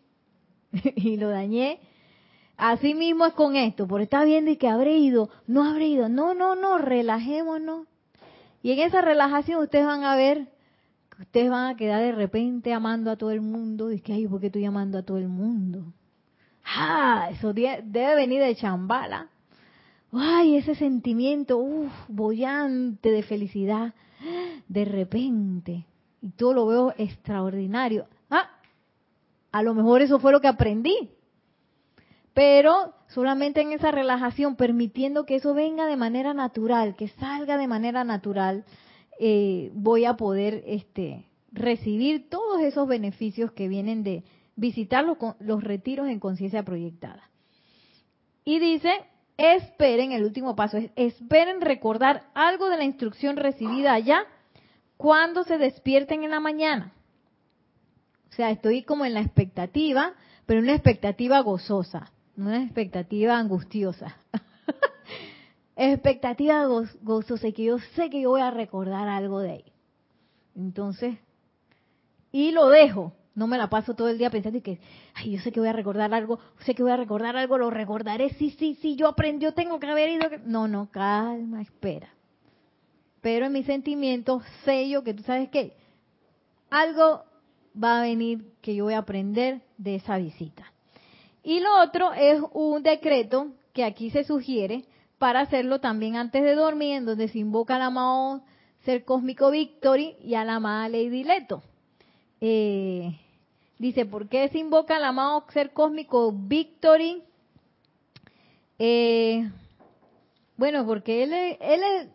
y 0.97 1.17
lo 1.17 1.29
dañé. 1.29 1.81
Así 2.57 2.95
mismo 2.95 3.27
es 3.27 3.33
con 3.33 3.57
esto, 3.57 3.89
por 3.89 4.01
estar 4.01 4.25
viendo 4.25 4.51
y 4.51 4.57
que 4.57 4.69
habré 4.69 4.97
ido, 4.97 5.29
no 5.47 5.65
habré 5.65 5.89
ido, 5.89 6.09
no, 6.09 6.35
no, 6.35 6.55
no, 6.55 6.79
relajémonos. 6.79 7.89
Y 8.63 8.71
en 8.71 8.79
esa 8.79 9.01
relajación 9.01 9.61
ustedes 9.61 9.85
van 9.87 10.05
a 10.05 10.15
ver 10.15 10.49
que 11.15 11.23
ustedes 11.23 11.51
van 11.51 11.75
a 11.75 11.77
quedar 11.77 12.01
de 12.01 12.13
repente 12.13 12.73
amando 12.73 13.11
a 13.11 13.17
todo 13.17 13.31
el 13.31 13.41
mundo. 13.41 13.93
Y 13.93 14.01
que, 14.01 14.13
ay, 14.13 14.27
¿por 14.27 14.41
qué 14.41 14.47
estoy 14.47 14.65
amando 14.65 14.99
a 14.99 15.03
todo 15.03 15.19
el 15.19 15.29
mundo? 15.29 15.93
¡Ah! 16.65 17.29
Eso 17.31 17.53
debe 17.53 18.15
venir 18.15 18.41
de 18.43 18.57
chambala. 18.57 19.29
¡Ay! 20.13 20.57
Ese 20.57 20.75
sentimiento, 20.75 21.59
uff, 21.59 21.93
bollante 22.09 23.11
de 23.11 23.23
felicidad. 23.23 23.95
De 24.69 24.85
repente. 24.85 25.87
Y 26.21 26.31
todo 26.31 26.55
lo 26.55 26.67
veo 26.67 26.95
extraordinario. 26.97 28.07
¡Ah! 28.31 28.51
A 29.53 29.63
lo 29.63 29.75
mejor 29.75 30.03
eso 30.03 30.19
fue 30.19 30.33
lo 30.33 30.41
que 30.41 30.49
aprendí. 30.49 31.11
Pero 32.33 32.95
solamente 33.09 33.61
en 33.61 33.73
esa 33.73 33.93
relajación, 33.93 34.57
permitiendo 34.57 35.25
que 35.25 35.37
eso 35.37 35.55
venga 35.55 35.87
de 35.87 35.97
manera 35.97 36.35
natural, 36.35 36.97
que 36.97 37.09
salga 37.09 37.57
de 37.57 37.69
manera 37.69 38.03
natural, 38.03 38.65
eh, 39.21 39.71
voy 39.75 40.05
a 40.05 40.17
poder 40.17 40.65
este, 40.67 41.27
recibir 41.53 42.29
todos 42.29 42.61
esos 42.61 42.89
beneficios 42.89 43.53
que 43.53 43.69
vienen 43.69 44.03
de, 44.03 44.25
visitar 44.57 45.05
los, 45.05 45.65
retiros 45.65 46.09
en 46.09 46.21
conciencia 46.21 46.63
proyectada. 46.63 47.31
Y 48.45 48.59
dice, 48.59 48.91
esperen, 49.37 50.13
el 50.13 50.25
último 50.25 50.55
paso 50.55 50.77
es, 50.77 50.91
esperen 50.97 51.61
recordar 51.61 52.25
algo 52.35 52.69
de 52.69 52.77
la 52.77 52.85
instrucción 52.85 53.37
recibida 53.37 53.95
allá 53.95 54.25
cuando 54.97 55.45
se 55.45 55.59
despierten 55.59 56.23
en 56.23 56.31
la 56.31 56.41
mañana. 56.41 56.93
O 58.31 58.33
sea, 58.33 58.51
estoy 58.51 58.83
como 58.83 59.05
en 59.05 59.15
la 59.15 59.21
expectativa, 59.21 60.13
pero 60.47 60.61
una 60.61 60.75
expectativa 60.75 61.41
gozosa, 61.41 62.13
no 62.37 62.49
una 62.49 62.63
expectativa 62.63 63.39
angustiosa. 63.39 64.17
expectativa 65.77 66.67
gozosa 67.03 67.49
y 67.49 67.53
que 67.53 67.65
yo 67.65 67.79
sé 67.95 68.11
que 68.11 68.21
yo 68.21 68.31
voy 68.31 68.41
a 68.41 68.51
recordar 68.51 69.09
algo 69.09 69.41
de 69.41 69.51
ahí. 69.53 69.65
Entonces, 70.57 71.17
y 72.31 72.51
lo 72.53 72.69
dejo, 72.69 73.13
no 73.35 73.47
me 73.47 73.59
la 73.59 73.69
paso 73.69 73.95
todo 73.95 74.09
el 74.09 74.19
día 74.19 74.31
pensando 74.31 74.63
que, 74.63 74.79
ay, 75.15 75.33
yo 75.33 75.41
sé 75.41 75.51
que 75.51 75.61
voy 75.61 75.69
a 75.69 75.73
recordar 75.73 76.15
algo, 76.15 76.39
sé 76.61 76.75
que 76.75 76.83
voy 76.83 76.93
a 76.93 76.97
recordar 76.97 77.37
algo, 77.37 77.59
lo 77.59 77.71
recordaré, 77.71 78.31
sí, 78.35 78.51
sí, 78.59 78.79
sí, 78.81 78.97
yo 78.97 79.09
aprendí, 79.09 79.45
yo 79.45 79.55
tengo 79.55 79.81
que 79.81 79.87
haber 79.89 80.11
ido. 80.11 80.29
No, 80.45 80.69
no, 80.69 80.91
calma, 80.91 81.63
espera. 81.63 82.09
Pero 83.21 83.47
en 83.47 83.53
mis 83.53 83.67
sentimientos 83.67 84.43
sé 84.65 84.89
yo 84.89 85.03
que 85.03 85.15
tú 85.15 85.23
sabes 85.23 85.49
que 85.49 85.77
algo 86.71 87.25
va 87.83 87.99
a 87.99 88.03
venir 88.03 88.53
que 88.61 88.75
yo 88.75 88.85
voy 88.85 88.95
a 88.95 88.99
aprender 88.99 89.63
de 89.79 89.97
esa 89.97 90.17
visita. 90.19 90.73
Y 91.43 91.61
lo 91.61 91.83
otro 91.83 92.13
es 92.13 92.41
un 92.53 92.83
decreto 92.83 93.53
que 93.73 93.85
aquí 93.85 94.11
se 94.11 94.25
sugiere 94.25 94.85
para 95.19 95.41
hacerlo 95.41 95.81
también 95.81 96.17
antes 96.17 96.43
de 96.43 96.55
dormir, 96.55 96.97
en 96.97 97.07
donde 97.07 97.29
se 97.29 97.39
invoca 97.39 97.77
al 97.77 97.83
amado 97.83 98.43
ser 98.85 99.05
cósmico 99.05 99.51
Victory 99.51 100.17
y 100.23 100.35
a 100.35 100.45
la 100.45 100.57
amada 100.57 100.89
Lady 100.89 101.25
Leto. 101.25 101.63
Eh, 102.41 103.19
Dice, 103.85 104.07
¿por 104.07 104.31
qué 104.31 104.49
se 104.49 104.57
invoca 104.57 104.97
al 104.97 105.05
amado 105.05 105.45
ser 105.53 105.75
cósmico 105.75 106.33
Victory? 106.33 107.23
Eh, 108.79 109.47
bueno, 110.57 110.87
porque 110.87 111.23
él 111.23 111.35
es, 111.35 111.59
él 111.61 111.83
es 111.83 112.09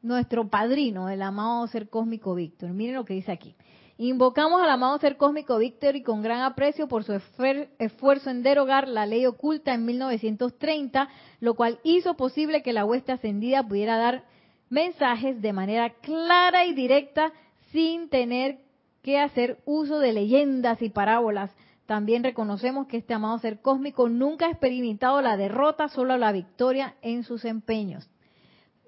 nuestro 0.00 0.48
padrino, 0.48 1.10
el 1.10 1.20
amado 1.20 1.66
ser 1.66 1.90
cósmico 1.90 2.34
Víctor. 2.34 2.70
Miren 2.70 2.94
lo 2.94 3.04
que 3.04 3.12
dice 3.12 3.30
aquí. 3.30 3.54
Invocamos 3.98 4.62
al 4.62 4.70
amado 4.70 4.98
ser 5.00 5.18
cósmico 5.18 5.58
Víctor 5.58 5.96
y 5.96 6.02
con 6.02 6.22
gran 6.22 6.40
aprecio 6.40 6.88
por 6.88 7.04
su 7.04 7.12
esfuerzo 7.12 8.30
en 8.30 8.42
derogar 8.42 8.88
la 8.88 9.04
ley 9.04 9.26
oculta 9.26 9.74
en 9.74 9.84
1930, 9.84 11.10
lo 11.40 11.52
cual 11.52 11.78
hizo 11.84 12.14
posible 12.14 12.62
que 12.62 12.72
la 12.72 12.86
hueste 12.86 13.12
ascendida 13.12 13.68
pudiera 13.68 13.98
dar 13.98 14.24
mensajes 14.70 15.42
de 15.42 15.52
manera 15.52 15.90
clara 15.90 16.64
y 16.64 16.72
directa 16.72 17.34
sin 17.70 18.08
tener 18.08 18.60
que 19.02 19.18
hacer 19.18 19.58
uso 19.64 19.98
de 19.98 20.12
leyendas 20.12 20.80
y 20.80 20.88
parábolas. 20.88 21.50
También 21.86 22.22
reconocemos 22.22 22.86
que 22.86 22.96
este 22.96 23.14
amado 23.14 23.38
ser 23.38 23.60
cósmico 23.60 24.08
nunca 24.08 24.46
ha 24.46 24.50
experimentado 24.50 25.20
la 25.20 25.36
derrota, 25.36 25.88
solo 25.88 26.16
la 26.16 26.32
victoria 26.32 26.94
en 27.02 27.24
sus 27.24 27.44
empeños. 27.44 28.08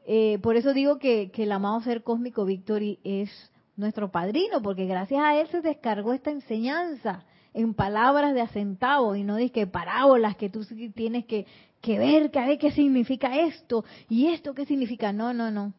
Eh, 0.07 0.39
por 0.43 0.57
eso 0.57 0.73
digo 0.73 0.99
que, 0.99 1.31
el 1.35 1.53
amado 1.53 1.81
ser 1.81 2.03
cósmico 2.03 2.45
Victory 2.45 3.01
es 3.05 3.31
nuestro 3.77 4.11
padrino, 4.11 4.62
porque 4.62 4.87
gracias 4.87 5.21
a 5.21 5.39
él 5.39 5.49
se 5.49 5.61
descargó 5.61 6.12
esta 6.12 6.31
enseñanza 6.31 7.25
en 7.53 7.75
palabras 7.75 8.35
de 8.35 8.43
acentavo 8.43 9.17
y 9.17 9.25
no 9.25 9.37
que 9.53 9.67
parábolas 9.67 10.37
que 10.37 10.51
tú 10.51 10.65
tienes 10.95 11.25
que, 11.27 11.47
que 11.81 11.99
ver, 11.99 12.31
que 12.31 12.39
a 12.39 12.47
ver 12.47 12.59
qué 12.59 12.71
significa 12.73 13.41
esto 13.41 13.85
y 14.09 14.29
esto 14.29 14.55
qué 14.55 14.67
significa. 14.67 15.12
No, 15.12 15.33
no, 15.33 15.51
no. 15.51 15.73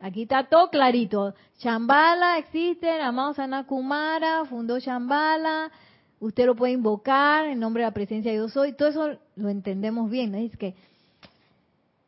Aquí 0.00 0.22
está 0.22 0.44
todo 0.44 0.70
clarito. 0.70 1.34
Chambala 1.58 2.38
existe, 2.38 2.90
amado 3.00 3.34
Sanakumara 3.34 4.44
fundó 4.44 4.78
Chambala. 4.78 5.70
Usted 6.20 6.46
lo 6.46 6.54
puede 6.54 6.72
invocar 6.72 7.46
en 7.46 7.60
nombre 7.60 7.82
de 7.82 7.88
la 7.88 7.94
presencia 7.94 8.30
de 8.30 8.38
yo 8.38 8.48
soy. 8.48 8.72
Todo 8.72 8.88
eso 8.88 9.18
lo 9.36 9.48
entendemos 9.48 10.10
bien. 10.10 10.34
Es 10.34 10.56
que 10.56 10.74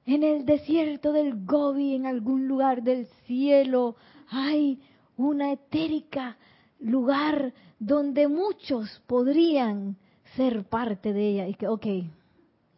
en 0.07 0.23
el 0.23 0.47
desierto 0.47 1.13
del 1.13 1.45
Gobi, 1.45 1.95
en 1.95 2.07
algún 2.07 2.49
lugar 2.49 2.83
del 2.83 3.07
cielo, 3.27 3.97
hay 4.29 4.81
una 5.17 5.53
etérica 5.53 6.39
lugar 6.79 7.53
donde 7.79 8.29
muchos 8.29 9.03
podrían 9.07 9.97
ser 10.37 10.65
parte 10.65 11.13
de 11.13 11.29
ella. 11.29 11.49
Y 11.49 11.55
que, 11.55 11.69
ok, 11.69 11.87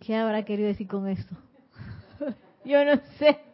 ¿qué 0.00 0.16
habrá 0.16 0.44
querido 0.44 0.68
decir 0.68 0.88
con 0.88 1.08
esto? 1.08 1.34
Yo 2.64 2.84
no 2.84 3.00
sé. 3.18 3.49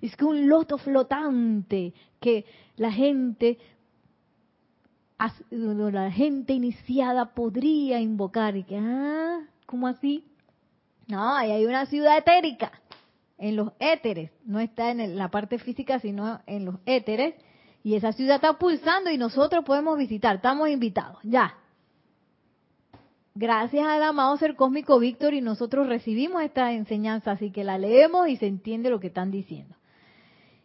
Es 0.00 0.16
que 0.16 0.24
un 0.24 0.48
loto 0.48 0.78
flotante 0.78 1.94
que 2.20 2.44
la 2.76 2.92
gente, 2.92 3.58
la 5.50 6.10
gente 6.10 6.52
iniciada 6.52 7.34
podría 7.34 8.00
invocar. 8.00 8.56
Y 8.56 8.64
que, 8.64 8.78
ah, 8.78 9.40
¿cómo 9.66 9.86
así? 9.86 10.24
No, 11.06 11.34
hay 11.34 11.64
una 11.64 11.86
ciudad 11.86 12.18
etérica 12.18 12.72
en 13.38 13.56
los 13.56 13.72
éteres. 13.78 14.30
No 14.44 14.60
está 14.60 14.90
en 14.90 15.16
la 15.16 15.30
parte 15.30 15.58
física, 15.58 15.98
sino 15.98 16.40
en 16.46 16.64
los 16.64 16.76
éteres. 16.86 17.34
Y 17.82 17.94
esa 17.94 18.12
ciudad 18.12 18.36
está 18.36 18.58
pulsando 18.58 19.10
y 19.10 19.18
nosotros 19.18 19.64
podemos 19.64 19.98
visitar. 19.98 20.36
Estamos 20.36 20.68
invitados. 20.68 21.18
Ya 21.22 21.54
gracias 23.34 23.86
al 23.86 24.02
amado 24.02 24.36
ser 24.36 24.54
cósmico 24.54 24.98
Víctor 24.98 25.34
y 25.34 25.40
nosotros 25.40 25.88
recibimos 25.88 26.42
esta 26.42 26.72
enseñanza, 26.72 27.32
así 27.32 27.50
que 27.50 27.64
la 27.64 27.78
leemos 27.78 28.28
y 28.28 28.36
se 28.36 28.46
entiende 28.46 28.90
lo 28.90 29.00
que 29.00 29.08
están 29.08 29.30
diciendo. 29.30 29.74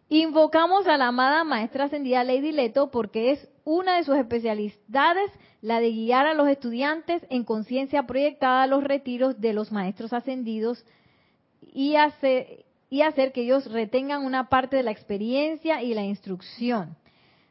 Invocamos 0.08 0.88
a 0.88 0.98
la 0.98 1.08
amada 1.08 1.44
maestra 1.44 1.86
ascendida 1.86 2.24
Lady 2.24 2.52
Leto 2.52 2.90
porque 2.90 3.32
es 3.32 3.48
una 3.64 3.98
de 3.98 4.04
sus 4.04 4.18
especialidades 4.18 5.32
la 5.62 5.80
de 5.80 5.92
guiar 5.92 6.26
a 6.26 6.34
los 6.34 6.48
estudiantes 6.48 7.26
en 7.30 7.44
conciencia 7.44 8.04
proyectada 8.04 8.64
a 8.64 8.68
los 8.68 8.84
retiros 8.84 9.40
de 9.40 9.54
los 9.54 9.72
maestros 9.72 10.14
ascendidos 10.14 10.84
y, 11.62 11.96
y 12.90 13.02
hacer 13.02 13.32
que 13.34 13.42
ellos 13.42 13.72
retengan 13.72 14.26
una 14.26 14.50
parte 14.50 14.78
de 14.78 14.84
la 14.84 14.92
experiencia 14.92 15.84
y 15.84 15.94
la 15.94 16.04
instrucción. 16.04 16.96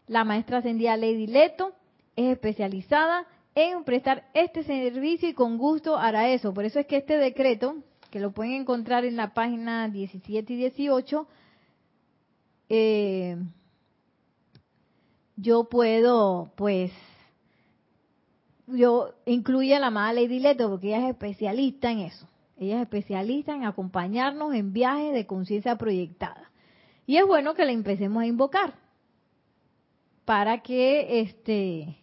La 0.07 0.25
maestra 0.25 0.59
ascendida 0.59 0.97
Lady 0.97 1.27
Leto 1.27 1.73
es 2.17 2.33
especializada 2.33 3.27
en 3.59 3.85
prestar 3.85 4.25
este 4.35 4.63
servicio 4.63 5.29
y 5.29 5.35
con 5.35 5.59
gusto 5.59 5.97
hará 5.97 6.29
eso. 6.31 6.55
Por 6.55 6.65
eso 6.65 6.79
es 6.79 6.87
que 6.87 6.97
este 6.97 7.17
decreto, 7.17 7.77
que 8.11 8.21
lo 8.21 8.33
pueden 8.33 8.53
encontrar 8.53 9.05
en 9.05 9.17
la 9.17 9.35
página 9.35 9.89
17 9.89 10.53
y 10.53 10.57
18, 10.57 11.27
eh, 12.69 13.37
yo 15.37 15.65
puedo, 15.65 16.53
pues, 16.57 16.93
yo 18.67 19.15
incluye 19.25 19.75
a 19.75 19.81
la 19.81 19.87
amada 19.89 20.13
Lady 20.13 20.41
Leto 20.41 20.69
porque 20.69 20.89
ella 20.89 21.05
es 21.05 21.11
especialista 21.11 21.91
en 21.91 22.01
eso. 22.01 22.29
Ella 22.59 22.77
es 22.77 22.83
especialista 22.83 23.55
en 23.55 23.65
acompañarnos 23.65 24.55
en 24.55 24.73
viajes 24.73 25.15
de 25.15 25.27
conciencia 25.27 25.77
proyectada. 25.77 26.51
Y 27.07 27.17
es 27.17 27.27
bueno 27.27 27.55
que 27.55 27.65
la 27.65 27.73
empecemos 27.73 28.23
a 28.23 28.27
invocar 28.27 28.75
para 30.25 30.59
que 30.63 31.21
este 31.21 31.97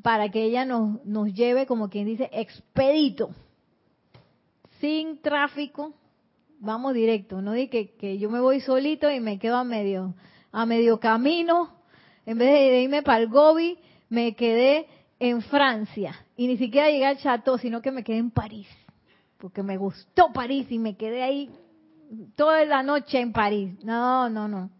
para 0.00 0.30
que 0.30 0.44
ella 0.44 0.64
nos, 0.64 1.04
nos 1.04 1.32
lleve, 1.32 1.66
como 1.66 1.90
quien 1.90 2.06
dice, 2.06 2.30
expedito, 2.32 3.30
sin 4.80 5.20
tráfico, 5.20 5.92
vamos 6.58 6.94
directo, 6.94 7.42
no 7.42 7.52
de 7.52 7.68
que, 7.68 7.94
que 7.96 8.18
yo 8.18 8.30
me 8.30 8.40
voy 8.40 8.60
solito 8.60 9.10
y 9.10 9.20
me 9.20 9.38
quedo 9.38 9.56
a 9.56 9.64
medio, 9.64 10.14
a 10.50 10.64
medio 10.64 10.98
camino, 10.98 11.76
en 12.24 12.38
vez 12.38 12.50
de 12.50 12.82
irme 12.82 13.02
para 13.02 13.18
el 13.18 13.28
Gobi, 13.28 13.78
me 14.08 14.34
quedé 14.34 14.86
en 15.18 15.42
Francia. 15.42 16.14
Y 16.36 16.46
ni 16.46 16.56
siquiera 16.56 16.90
llegué 16.90 17.06
al 17.06 17.18
Chateau, 17.18 17.58
sino 17.58 17.82
que 17.82 17.92
me 17.92 18.02
quedé 18.02 18.18
en 18.18 18.30
París, 18.30 18.68
porque 19.38 19.62
me 19.62 19.76
gustó 19.76 20.32
París 20.32 20.66
y 20.70 20.78
me 20.78 20.96
quedé 20.96 21.22
ahí 21.22 21.50
toda 22.36 22.64
la 22.64 22.82
noche 22.82 23.20
en 23.20 23.32
París. 23.32 23.74
No, 23.84 24.28
no, 24.28 24.48
no. 24.48 24.70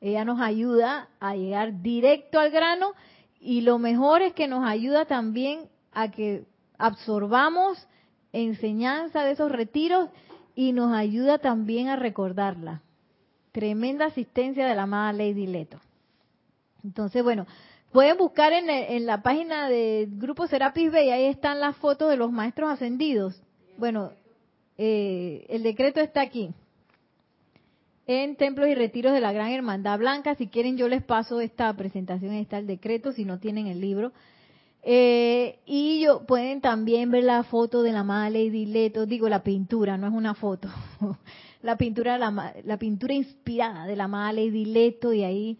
Ella 0.00 0.24
nos 0.24 0.40
ayuda 0.40 1.08
a 1.18 1.34
llegar 1.34 1.82
directo 1.82 2.38
al 2.38 2.50
grano 2.50 2.92
y 3.40 3.60
lo 3.60 3.78
mejor 3.78 4.22
es 4.22 4.32
que 4.32 4.48
nos 4.48 4.64
ayuda 4.64 5.04
también 5.04 5.68
a 5.92 6.10
que 6.10 6.44
absorbamos 6.76 7.86
enseñanza 8.32 9.24
de 9.24 9.32
esos 9.32 9.50
retiros 9.50 10.10
y 10.54 10.72
nos 10.72 10.92
ayuda 10.92 11.38
también 11.38 11.88
a 11.88 11.96
recordarla. 11.96 12.82
Tremenda 13.52 14.06
asistencia 14.06 14.66
de 14.66 14.74
la 14.74 14.82
amada 14.82 15.12
Lady 15.12 15.46
Leto. 15.46 15.80
Entonces, 16.84 17.22
bueno, 17.22 17.46
pueden 17.92 18.18
buscar 18.18 18.52
en, 18.52 19.06
la 19.06 19.22
página 19.22 19.68
del 19.68 20.18
Grupo 20.18 20.46
Serapis 20.46 20.92
Bay, 20.92 21.10
ahí 21.10 21.24
están 21.26 21.60
las 21.60 21.76
fotos 21.76 22.10
de 22.10 22.16
los 22.16 22.30
maestros 22.30 22.70
ascendidos. 22.70 23.40
Bueno, 23.76 24.12
eh, 24.76 25.46
el 25.48 25.62
decreto 25.62 26.00
está 26.00 26.20
aquí 26.20 26.52
en 28.08 28.36
templos 28.36 28.68
y 28.68 28.74
retiros 28.74 29.12
de 29.12 29.20
la 29.20 29.32
Gran 29.32 29.50
Hermandad 29.50 29.98
Blanca. 29.98 30.34
Si 30.34 30.48
quieren, 30.48 30.78
yo 30.78 30.88
les 30.88 31.04
paso 31.04 31.40
esta 31.40 31.72
presentación, 31.74 32.32
está 32.32 32.56
el 32.56 32.66
decreto, 32.66 33.12
si 33.12 33.26
no 33.26 33.38
tienen 33.38 33.66
el 33.66 33.82
libro. 33.82 34.12
Eh, 34.82 35.58
y 35.66 36.00
yo, 36.00 36.24
pueden 36.24 36.62
también 36.62 37.10
ver 37.10 37.24
la 37.24 37.42
foto 37.42 37.82
de 37.82 37.92
la 37.92 38.00
amada 38.00 38.30
Lady 38.30 38.64
Leto, 38.64 39.04
digo 39.04 39.28
la 39.28 39.42
pintura, 39.42 39.98
no 39.98 40.06
es 40.06 40.14
una 40.14 40.34
foto, 40.34 40.68
la 41.62 41.76
pintura, 41.76 42.16
la, 42.16 42.54
la 42.64 42.78
pintura 42.78 43.12
inspirada 43.12 43.84
de 43.84 43.96
la 43.96 44.04
amada 44.04 44.32
Lady 44.32 44.64
Leto 44.64 45.12
y 45.12 45.24
ahí 45.24 45.58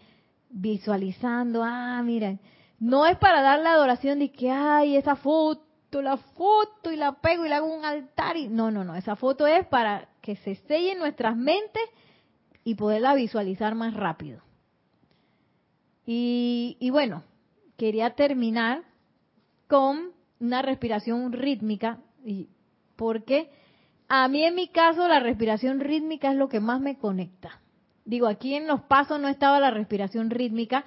visualizando, 0.48 1.62
ah, 1.62 2.00
miren, 2.02 2.40
no 2.78 3.04
es 3.04 3.18
para 3.18 3.42
dar 3.42 3.58
la 3.58 3.72
adoración 3.72 4.20
de 4.20 4.30
que, 4.30 4.50
ay, 4.50 4.96
esa 4.96 5.16
foto, 5.16 6.00
la 6.00 6.16
foto 6.16 6.90
y 6.90 6.96
la 6.96 7.12
pego 7.20 7.44
y 7.44 7.50
le 7.50 7.56
hago 7.56 7.66
un 7.66 7.84
altar 7.84 8.38
y 8.38 8.48
no, 8.48 8.70
no, 8.70 8.84
no, 8.84 8.94
esa 8.94 9.16
foto 9.16 9.46
es 9.46 9.66
para 9.66 10.08
que 10.22 10.36
se 10.36 10.54
sellen 10.54 10.98
nuestras 10.98 11.36
mentes 11.36 11.82
y 12.68 12.74
poderla 12.74 13.14
visualizar 13.14 13.74
más 13.74 13.94
rápido. 13.94 14.42
Y, 16.04 16.76
bueno, 16.92 17.22
quería 17.78 18.10
terminar 18.10 18.82
con 19.68 20.10
una 20.38 20.60
respiración 20.60 21.32
rítmica, 21.32 21.98
porque 22.94 23.50
a 24.06 24.28
mí 24.28 24.44
en 24.44 24.54
mi 24.54 24.68
caso 24.68 25.08
la 25.08 25.18
respiración 25.18 25.80
rítmica 25.80 26.30
es 26.30 26.36
lo 26.36 26.50
que 26.50 26.60
más 26.60 26.78
me 26.82 26.98
conecta. 26.98 27.58
Digo, 28.04 28.26
aquí 28.26 28.54
en 28.54 28.66
los 28.66 28.82
pasos 28.82 29.18
no 29.18 29.28
estaba 29.28 29.60
la 29.60 29.70
respiración 29.70 30.28
rítmica, 30.28 30.84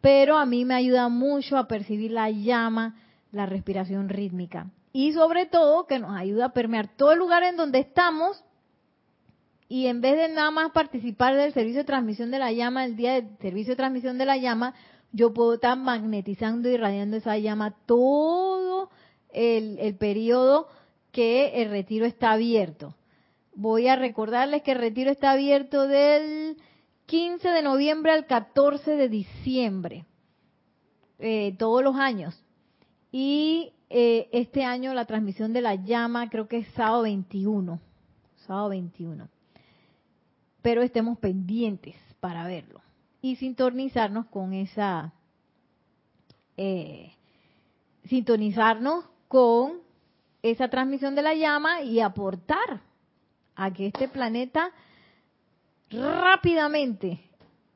pero 0.00 0.38
a 0.38 0.46
mí 0.46 0.64
me 0.64 0.74
ayuda 0.74 1.08
mucho 1.08 1.56
a 1.56 1.66
percibir 1.66 2.12
la 2.12 2.30
llama, 2.30 2.94
la 3.32 3.46
respiración 3.46 4.08
rítmica. 4.08 4.70
Y 4.92 5.12
sobre 5.12 5.46
todo 5.46 5.88
que 5.88 5.98
nos 5.98 6.16
ayuda 6.16 6.46
a 6.46 6.52
permear 6.52 6.86
todo 6.86 7.10
el 7.10 7.18
lugar 7.18 7.42
en 7.42 7.56
donde 7.56 7.80
estamos 7.80 8.44
y 9.68 9.86
en 9.86 10.00
vez 10.00 10.16
de 10.16 10.28
nada 10.28 10.50
más 10.50 10.70
participar 10.70 11.34
del 11.34 11.52
servicio 11.52 11.80
de 11.80 11.86
transmisión 11.86 12.30
de 12.30 12.38
la 12.38 12.52
llama, 12.52 12.84
el 12.84 12.96
día 12.96 13.14
del 13.14 13.36
servicio 13.38 13.72
de 13.72 13.76
transmisión 13.76 14.16
de 14.16 14.24
la 14.24 14.36
llama, 14.36 14.74
yo 15.12 15.34
puedo 15.34 15.54
estar 15.54 15.76
magnetizando 15.76 16.68
y 16.68 16.74
irradiando 16.74 17.16
esa 17.16 17.36
llama 17.38 17.74
todo 17.86 18.90
el, 19.32 19.78
el 19.80 19.96
periodo 19.96 20.68
que 21.10 21.62
el 21.62 21.70
retiro 21.70 22.06
está 22.06 22.32
abierto. 22.32 22.94
Voy 23.54 23.88
a 23.88 23.96
recordarles 23.96 24.62
que 24.62 24.72
el 24.72 24.78
retiro 24.78 25.10
está 25.10 25.32
abierto 25.32 25.88
del 25.88 26.56
15 27.06 27.48
de 27.48 27.62
noviembre 27.62 28.12
al 28.12 28.26
14 28.26 28.96
de 28.96 29.08
diciembre, 29.08 30.04
eh, 31.18 31.56
todos 31.58 31.82
los 31.82 31.96
años. 31.96 32.38
Y 33.10 33.72
eh, 33.88 34.28
este 34.32 34.64
año 34.64 34.94
la 34.94 35.06
transmisión 35.06 35.52
de 35.52 35.62
la 35.62 35.74
llama 35.74 36.28
creo 36.28 36.46
que 36.46 36.58
es 36.58 36.68
sábado 36.74 37.02
21, 37.02 37.80
sábado 38.46 38.68
21 38.68 39.35
pero 40.66 40.82
estemos 40.82 41.16
pendientes 41.18 41.94
para 42.18 42.44
verlo 42.44 42.82
y 43.22 43.36
sintonizarnos 43.36 44.26
con 44.26 44.52
esa, 44.52 45.12
eh, 46.56 47.12
sintonizarnos 48.06 49.04
con 49.28 49.74
esa 50.42 50.66
transmisión 50.66 51.14
de 51.14 51.22
la 51.22 51.34
llama 51.34 51.82
y 51.82 52.00
aportar 52.00 52.80
a 53.54 53.72
que 53.72 53.86
este 53.86 54.08
planeta 54.08 54.72
rápidamente 55.88 57.20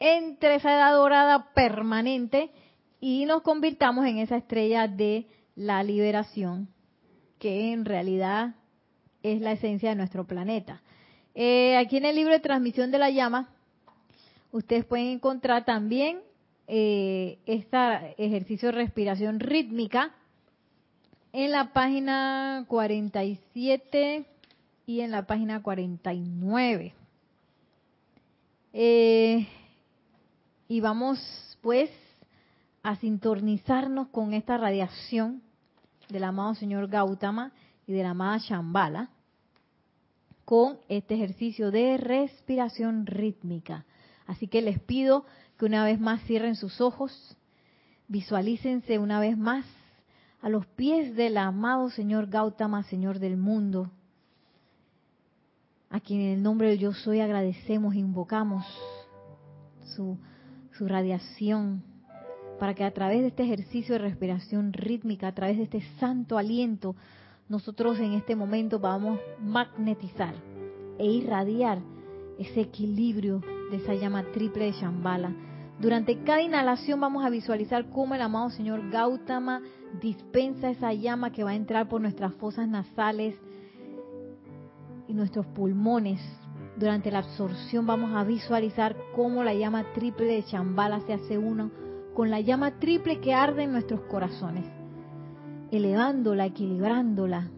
entre 0.00 0.56
esa 0.56 0.74
edad 0.74 0.92
dorada 0.96 1.52
permanente 1.54 2.50
y 2.98 3.24
nos 3.24 3.42
convirtamos 3.42 4.04
en 4.04 4.18
esa 4.18 4.36
estrella 4.36 4.88
de 4.88 5.28
la 5.54 5.84
liberación 5.84 6.66
que 7.38 7.72
en 7.72 7.84
realidad 7.84 8.56
es 9.22 9.40
la 9.40 9.52
esencia 9.52 9.90
de 9.90 9.94
nuestro 9.94 10.26
planeta. 10.26 10.82
Eh, 11.34 11.76
aquí 11.76 11.96
en 11.96 12.04
el 12.04 12.16
libro 12.16 12.32
de 12.32 12.40
transmisión 12.40 12.90
de 12.90 12.98
la 12.98 13.10
llama, 13.10 13.48
ustedes 14.52 14.84
pueden 14.84 15.06
encontrar 15.08 15.64
también 15.64 16.20
eh, 16.66 17.38
este 17.46 17.76
ejercicio 18.18 18.68
de 18.68 18.72
respiración 18.72 19.40
rítmica 19.40 20.14
en 21.32 21.52
la 21.52 21.72
página 21.72 22.64
47 22.68 24.24
y 24.86 25.00
en 25.00 25.10
la 25.12 25.26
página 25.26 25.62
49. 25.62 26.94
Eh, 28.72 29.48
y 30.68 30.80
vamos 30.80 31.56
pues 31.60 31.90
a 32.82 32.96
sintonizarnos 32.96 34.08
con 34.08 34.32
esta 34.32 34.56
radiación 34.56 35.42
del 36.08 36.24
amado 36.24 36.54
señor 36.54 36.88
Gautama 36.88 37.52
y 37.86 37.92
de 37.92 38.02
la 38.02 38.10
amada 38.10 38.38
Shambhala 38.38 39.10
con 40.50 40.78
este 40.88 41.14
ejercicio 41.14 41.70
de 41.70 41.96
respiración 41.96 43.06
rítmica. 43.06 43.84
Así 44.26 44.48
que 44.48 44.62
les 44.62 44.80
pido 44.80 45.24
que 45.56 45.64
una 45.64 45.84
vez 45.84 46.00
más 46.00 46.24
cierren 46.24 46.56
sus 46.56 46.80
ojos, 46.80 47.36
visualícense 48.08 48.98
una 48.98 49.20
vez 49.20 49.38
más 49.38 49.64
a 50.42 50.48
los 50.48 50.66
pies 50.66 51.14
del 51.14 51.36
amado 51.36 51.88
Señor 51.90 52.26
Gautama, 52.26 52.82
Señor 52.82 53.20
del 53.20 53.36
mundo, 53.36 53.92
a 55.88 56.00
quien 56.00 56.20
en 56.20 56.32
el 56.32 56.42
nombre 56.42 56.70
del 56.70 56.80
Yo 56.80 56.94
Soy 56.94 57.20
agradecemos, 57.20 57.94
invocamos 57.94 58.66
su, 59.94 60.18
su 60.72 60.88
radiación, 60.88 61.84
para 62.58 62.74
que 62.74 62.82
a 62.82 62.90
través 62.90 63.20
de 63.20 63.28
este 63.28 63.44
ejercicio 63.44 63.94
de 63.94 64.00
respiración 64.00 64.72
rítmica, 64.72 65.28
a 65.28 65.34
través 65.36 65.58
de 65.58 65.62
este 65.62 65.82
santo 66.00 66.38
aliento, 66.38 66.96
nosotros 67.50 67.98
en 67.98 68.12
este 68.12 68.36
momento 68.36 68.78
vamos 68.78 69.18
a 69.18 69.42
magnetizar 69.42 70.34
e 70.98 71.04
irradiar 71.04 71.80
ese 72.38 72.60
equilibrio 72.60 73.42
de 73.72 73.78
esa 73.78 73.92
llama 73.94 74.22
triple 74.32 74.66
de 74.66 74.72
Shambhala. 74.72 75.32
Durante 75.80 76.22
cada 76.22 76.42
inhalación 76.42 77.00
vamos 77.00 77.24
a 77.24 77.28
visualizar 77.28 77.90
cómo 77.90 78.14
el 78.14 78.22
amado 78.22 78.50
Señor 78.50 78.88
Gautama 78.90 79.62
dispensa 80.00 80.70
esa 80.70 80.92
llama 80.92 81.32
que 81.32 81.42
va 81.42 81.50
a 81.50 81.56
entrar 81.56 81.88
por 81.88 82.00
nuestras 82.00 82.32
fosas 82.34 82.68
nasales 82.68 83.34
y 85.08 85.12
nuestros 85.12 85.44
pulmones. 85.46 86.20
Durante 86.76 87.10
la 87.10 87.18
absorción 87.18 87.84
vamos 87.84 88.14
a 88.14 88.22
visualizar 88.22 88.94
cómo 89.16 89.42
la 89.42 89.54
llama 89.54 89.92
triple 89.92 90.26
de 90.26 90.42
Shambhala 90.42 91.00
se 91.00 91.14
hace 91.14 91.36
uno 91.36 91.72
con 92.14 92.30
la 92.30 92.40
llama 92.40 92.78
triple 92.78 93.20
que 93.20 93.34
arde 93.34 93.64
en 93.64 93.72
nuestros 93.72 94.02
corazones 94.02 94.79
elevándola, 95.70 96.46
equilibrándola. 96.46 97.50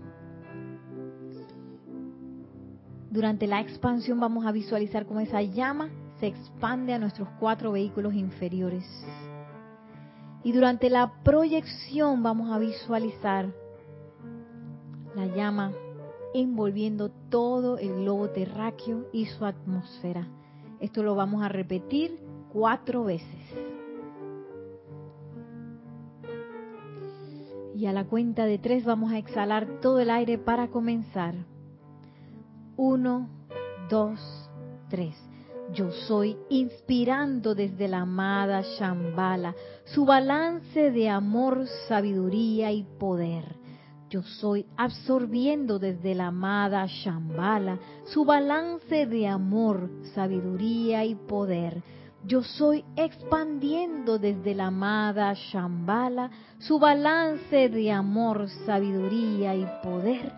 Durante 3.11 3.47
la 3.47 3.61
expansión 3.61 4.21
vamos 4.21 4.47
a 4.47 4.53
visualizar 4.53 5.07
cómo 5.07 5.21
esa 5.21 5.43
llama 5.43 5.91
se 6.19 6.29
expande 6.29 6.95
a 6.95 6.99
nuestros 6.99 7.29
cuatro 7.39 7.73
vehículos 7.73 8.15
inferiores. 8.15 8.85
Y 10.45 10.53
durante 10.53 10.89
la 10.91 11.13
proyección 11.23 12.23
vamos 12.23 12.51
a 12.51 12.59
visualizar 12.59 13.53
la 15.15 15.27
llama 15.27 15.73
envolviendo 16.35 17.11
todo 17.29 17.79
el 17.79 17.95
globo 17.97 18.31
terráqueo 18.31 19.09
y 19.13 19.27
su 19.27 19.45
atmósfera. 19.45 20.27
Esto 20.81 21.03
lo 21.03 21.15
vamos 21.15 21.43
a 21.43 21.49
repetir 21.49 22.19
cuatro 22.53 23.05
veces. 23.05 23.29
Y 27.75 27.87
a 27.87 27.93
la 27.93 28.05
cuenta 28.05 28.45
de 28.45 28.59
tres 28.59 28.85
vamos 28.85 29.13
a 29.13 29.19
exhalar 29.19 29.81
todo 29.81 30.01
el 30.01 30.11
aire 30.11 30.39
para 30.39 30.69
comenzar. 30.69 31.35
Uno, 32.77 33.29
dos, 33.89 34.21
tres. 34.89 35.17
Yo 35.73 35.91
soy 35.91 36.37
inspirando 36.51 37.55
desde 37.55 37.89
la 37.89 38.01
amada 38.01 38.61
Shambhala 38.61 39.55
su 39.85 40.05
balance 40.05 40.91
de 40.91 41.09
amor, 41.09 41.67
sabiduría 41.89 42.73
y 42.73 42.85
poder. 42.99 43.57
Yo 44.11 44.23
soy 44.23 44.67
absorbiendo 44.77 45.79
desde 45.79 46.15
la 46.15 46.27
amada 46.27 46.85
Shambhala 46.87 47.79
su 48.05 48.27
balance 48.27 49.07
de 49.07 49.27
amor, 49.27 49.89
sabiduría 50.15 51.07
y 51.07 51.15
poder. 51.15 51.83
Yo 52.25 52.43
soy 52.43 52.85
expandiendo 52.97 54.19
desde 54.19 54.55
la 54.55 54.67
amada 54.67 55.35
Shambhala 55.35 56.31
su 56.59 56.79
balance 56.79 57.69
de 57.69 57.91
amor, 57.91 58.49
sabiduría 58.65 59.55
y 59.55 59.67
poder 59.83 60.33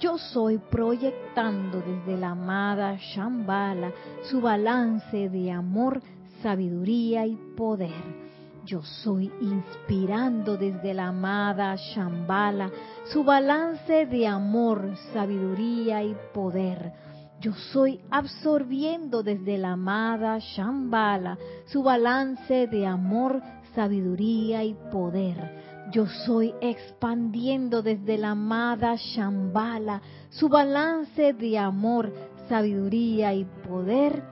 yo 0.00 0.16
soy 0.16 0.56
proyectando 0.56 1.82
desde 1.82 2.16
la 2.18 2.30
amada 2.30 2.96
Shambhala 2.96 3.92
su 4.22 4.40
balance 4.40 5.28
de 5.28 5.52
amor, 5.52 6.00
sabiduría 6.42 7.26
y 7.26 7.36
poder. 7.54 8.30
Yo 8.64 8.82
soy 8.82 9.30
inspirando 9.42 10.56
desde 10.56 10.94
la 10.94 11.08
amada 11.08 11.76
Shambhala 11.76 12.70
su 13.12 13.24
balance 13.24 14.06
de 14.06 14.26
amor, 14.26 14.96
sabiduría 15.12 16.02
y 16.02 16.16
poder. 16.32 16.92
Yo 17.40 17.52
soy 17.72 18.00
absorbiendo 18.10 19.22
desde 19.22 19.56
la 19.56 19.72
amada 19.72 20.38
Shambhala 20.38 21.38
su 21.66 21.82
balance 21.82 22.66
de 22.66 22.86
amor, 22.86 23.42
sabiduría 23.74 24.62
y 24.62 24.74
poder 24.92 25.70
yo 25.90 26.06
soy 26.06 26.54
expandiendo 26.60 27.82
desde 27.82 28.16
la 28.16 28.30
amada 28.30 28.94
Shambhala 28.94 30.00
su 30.28 30.48
balance 30.48 31.32
de 31.32 31.58
amor, 31.58 32.12
sabiduría 32.48 33.34
y 33.34 33.44
poder. 33.68 34.22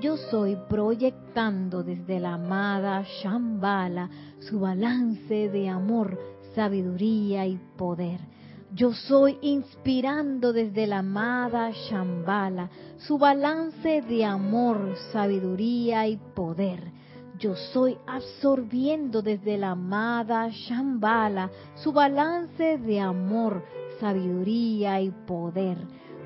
Yo 0.00 0.16
soy 0.16 0.56
proyectando 0.68 1.82
desde 1.82 2.20
la 2.20 2.34
amada 2.34 3.02
Shambhala 3.02 4.08
su 4.38 4.60
balance 4.60 5.48
de 5.48 5.68
amor, 5.68 6.16
sabiduría 6.54 7.44
y 7.46 7.58
poder. 7.76 8.20
Yo 8.74 8.92
soy 8.92 9.38
inspirando 9.40 10.52
desde 10.52 10.86
la 10.86 10.98
amada 10.98 11.70
Shambhala 11.70 12.68
su 12.98 13.18
balance 13.18 14.02
de 14.02 14.24
amor, 14.24 14.96
sabiduría 15.12 16.06
y 16.08 16.16
poder 16.34 16.92
yo 17.38 17.56
soy 17.56 17.98
absorbiendo 18.06 19.20
desde 19.20 19.58
la 19.58 19.72
amada 19.72 20.48
Shambhala 20.50 21.50
su 21.74 21.92
balance 21.92 22.78
de 22.78 23.00
amor, 23.00 23.64
sabiduría 23.98 25.00
y 25.00 25.10
poder. 25.10 25.76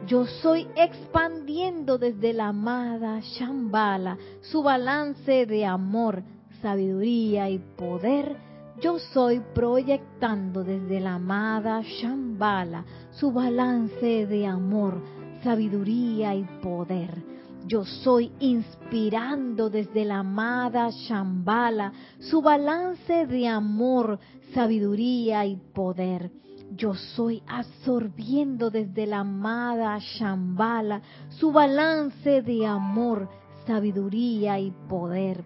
Yo 0.06 0.26
soy 0.26 0.68
expandiendo 0.76 1.98
desde 1.98 2.34
la 2.34 2.48
amada 2.48 3.20
Shambhala 3.20 4.18
su 4.42 4.62
balance 4.62 5.46
de 5.46 5.64
amor, 5.64 6.22
sabiduría 6.60 7.48
y 7.48 7.58
poder. 7.58 8.36
Yo 8.80 8.98
soy 8.98 9.40
proyectando 9.54 10.62
desde 10.62 11.00
la 11.00 11.14
amada 11.14 11.82
Shambhala 11.82 12.84
su 13.10 13.32
balance 13.32 14.26
de 14.26 14.46
amor, 14.46 15.02
sabiduría 15.42 16.34
y 16.34 16.44
poder 16.62 17.38
yo 17.68 17.84
soy 17.84 18.32
inspirando 18.40 19.68
desde 19.68 20.06
la 20.06 20.20
amada 20.20 20.88
Shambhala 20.88 21.92
su 22.18 22.40
balance 22.40 23.26
de 23.26 23.46
amor, 23.46 24.18
sabiduría 24.54 25.44
y 25.44 25.56
poder. 25.56 26.30
Yo 26.74 26.94
soy 26.94 27.42
absorbiendo 27.46 28.70
desde 28.70 29.06
la 29.06 29.18
amada 29.18 29.98
Shambhala 29.98 31.02
su 31.28 31.52
balance 31.52 32.40
de 32.40 32.64
amor, 32.64 33.28
sabiduría 33.66 34.58
y 34.58 34.70
poder. 34.88 35.44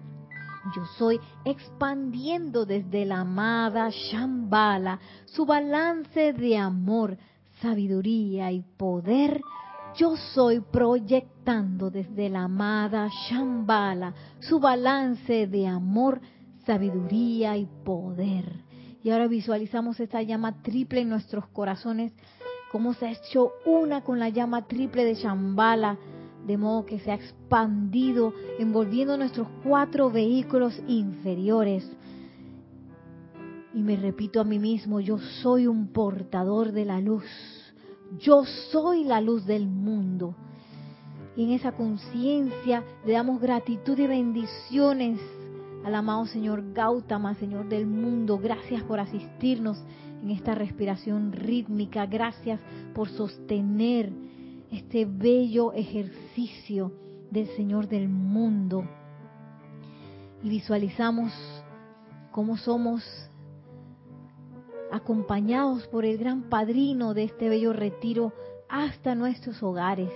Yo 0.76 0.84
soy 0.98 1.20
expandiendo 1.44 2.64
desde 2.64 3.04
la 3.04 3.20
amada 3.20 3.88
Shambhala 3.90 5.00
su 5.26 5.44
balance 5.44 6.32
de 6.32 6.56
amor, 6.56 7.18
sabiduría 7.60 8.52
y 8.52 8.62
poder 8.62 9.40
yo 9.94 10.16
soy 10.16 10.60
proyectando 10.60 11.90
desde 11.90 12.30
la 12.30 12.44
amada 12.44 13.08
Shambhala 13.28 14.14
su 14.40 14.58
balance 14.58 15.46
de 15.46 15.66
amor, 15.66 16.20
sabiduría 16.64 17.56
y 17.58 17.66
poder. 17.84 18.64
Y 19.02 19.10
ahora 19.10 19.26
visualizamos 19.26 20.00
esta 20.00 20.22
llama 20.22 20.62
triple 20.62 21.00
en 21.00 21.10
nuestros 21.10 21.46
corazones, 21.48 22.12
como 22.70 22.94
se 22.94 23.06
ha 23.06 23.10
hecho 23.10 23.50
una 23.66 24.02
con 24.02 24.18
la 24.18 24.30
llama 24.30 24.66
triple 24.66 25.04
de 25.04 25.14
Shambhala, 25.14 25.98
de 26.46 26.56
modo 26.56 26.86
que 26.86 26.98
se 27.00 27.10
ha 27.10 27.14
expandido, 27.14 28.32
envolviendo 28.58 29.16
nuestros 29.16 29.48
cuatro 29.62 30.10
vehículos 30.10 30.80
inferiores. 30.86 31.90
Y 33.74 33.82
me 33.82 33.96
repito 33.96 34.40
a 34.40 34.44
mí 34.44 34.58
mismo, 34.58 35.00
yo 35.00 35.18
soy 35.18 35.66
un 35.66 35.88
portador 35.88 36.72
de 36.72 36.84
la 36.84 37.00
luz 37.00 37.24
yo 38.18 38.44
soy 38.70 39.04
la 39.04 39.20
luz 39.20 39.46
del 39.46 39.66
mundo. 39.66 40.34
Y 41.36 41.44
en 41.44 41.50
esa 41.52 41.72
conciencia 41.72 42.84
le 43.06 43.12
damos 43.12 43.40
gratitud 43.40 43.98
y 43.98 44.06
bendiciones 44.06 45.18
al 45.84 45.94
amado 45.94 46.26
Señor 46.26 46.72
Gautama, 46.74 47.34
Señor 47.36 47.68
del 47.68 47.86
mundo. 47.86 48.38
Gracias 48.38 48.82
por 48.82 49.00
asistirnos 49.00 49.82
en 50.22 50.30
esta 50.30 50.54
respiración 50.54 51.32
rítmica. 51.32 52.06
Gracias 52.06 52.60
por 52.94 53.08
sostener 53.08 54.12
este 54.72 55.04
bello 55.04 55.72
ejercicio 55.74 56.92
del 57.30 57.46
Señor 57.56 57.88
del 57.88 58.08
mundo. 58.08 58.84
Y 60.42 60.48
visualizamos 60.48 61.32
cómo 62.32 62.56
somos 62.56 63.04
acompañados 64.90 65.86
por 65.88 66.04
el 66.04 66.18
gran 66.18 66.48
padrino 66.48 67.14
de 67.14 67.24
este 67.24 67.48
bello 67.48 67.72
retiro 67.72 68.32
hasta 68.68 69.14
nuestros 69.14 69.62
hogares. 69.62 70.10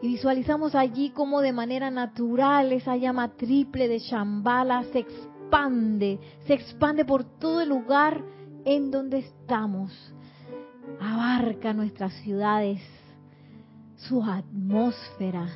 Y 0.00 0.08
visualizamos 0.08 0.74
allí 0.74 1.10
como 1.10 1.40
de 1.40 1.52
manera 1.52 1.90
natural 1.90 2.72
esa 2.72 2.96
llama 2.96 3.36
triple 3.36 3.88
de 3.88 3.98
Shambhala 3.98 4.84
se 4.92 5.00
expande, 5.00 6.20
se 6.46 6.54
expande 6.54 7.04
por 7.04 7.24
todo 7.24 7.60
el 7.60 7.70
lugar 7.70 8.22
en 8.64 8.90
donde 8.90 9.18
estamos. 9.18 9.92
Abarca 11.00 11.72
nuestras 11.72 12.12
ciudades, 12.22 12.80
su 14.08 14.22
atmósfera. 14.22 15.48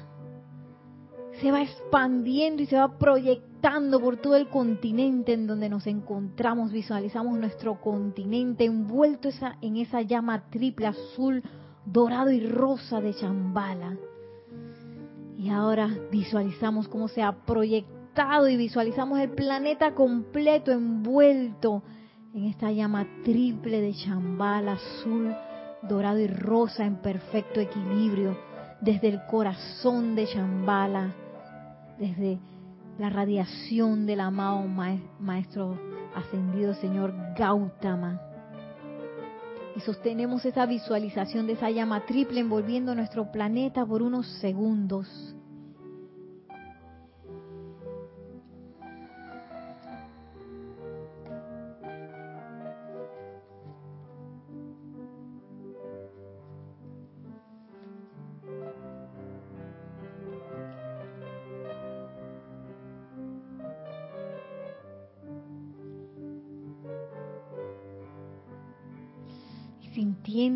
Se 1.41 1.53
va 1.53 1.63
expandiendo 1.63 2.63
y 2.63 2.67
se 2.67 2.77
va 2.77 2.99
proyectando 2.99 4.01
por 4.01 4.17
todo 4.17 4.37
el 4.37 4.49
continente 4.49 5.33
en 5.35 5.47
donde 5.47 5.69
nos 5.69 5.87
encontramos, 5.87 6.73
visualizamos 6.73 7.39
nuestro 7.39 7.81
continente 7.81 8.65
envuelto 8.65 9.29
en 9.61 9.77
esa 9.77 10.03
llama 10.03 10.49
triple 10.51 10.89
azul, 10.89 11.43
dorado 11.85 12.31
y 12.31 12.41
rosa 12.41 13.01
de 13.01 13.15
Chambala. 13.15 13.97
Y 15.37 15.51
ahora 15.51 15.89
visualizamos 16.11 16.89
cómo 16.89 17.07
se 17.07 17.23
ha 17.23 17.45
proyectado 17.45 18.49
y 18.49 18.57
visualizamos 18.57 19.21
el 19.21 19.31
planeta 19.31 19.95
completo 19.95 20.73
envuelto 20.73 21.85
en 22.35 22.45
esta 22.45 22.73
llama 22.73 23.07
triple 23.23 23.81
de 23.81 23.95
Chambala 23.95 24.73
azul, 24.73 25.33
dorado 25.83 26.19
y 26.19 26.27
rosa 26.27 26.85
en 26.85 26.97
perfecto 26.97 27.61
equilibrio 27.61 28.37
desde 28.81 29.09
el 29.09 29.25
corazón 29.27 30.15
de 30.15 30.27
Chambala, 30.27 31.13
desde 31.99 32.39
la 32.99 33.11
radiación 33.11 34.07
del 34.07 34.21
amado 34.21 34.67
Maestro 35.19 35.79
Ascendido 36.15 36.75
Señor 36.75 37.15
Gautama. 37.37 38.21
Y 39.77 39.81
sostenemos 39.81 40.45
esa 40.45 40.67
visualización 40.67 41.47
de 41.47 41.53
esa 41.53 41.71
llama 41.71 42.05
triple 42.07 42.41
envolviendo 42.41 42.95
nuestro 42.95 43.31
planeta 43.31 43.87
por 43.87 44.03
unos 44.03 44.27
segundos. 44.41 45.37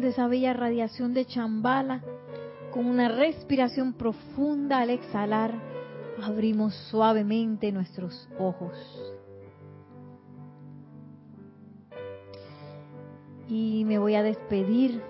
Sintiendo 0.02 0.08
esa 0.08 0.26
bella 0.26 0.52
radiación 0.52 1.14
de 1.14 1.24
chambala, 1.26 2.02
con 2.72 2.86
una 2.86 3.08
respiración 3.08 3.92
profunda 3.92 4.78
al 4.78 4.90
exhalar, 4.90 5.52
abrimos 6.22 6.74
suavemente 6.90 7.70
nuestros 7.70 8.28
ojos. 8.38 8.72
Y 13.48 13.84
me 13.86 13.98
voy 13.98 14.16
a 14.16 14.22
despedir 14.22 15.00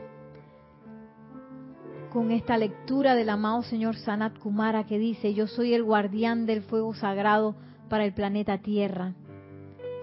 con 2.12 2.30
esta 2.30 2.58
lectura 2.58 3.14
del 3.14 3.30
amado 3.30 3.62
señor 3.62 3.96
Sanat 3.96 4.38
Kumara 4.38 4.84
que 4.84 4.98
dice, 4.98 5.32
yo 5.32 5.46
soy 5.46 5.72
el 5.72 5.84
guardián 5.84 6.44
del 6.44 6.62
fuego 6.62 6.92
sagrado 6.92 7.54
para 7.88 8.04
el 8.04 8.12
planeta 8.12 8.58
Tierra, 8.58 9.14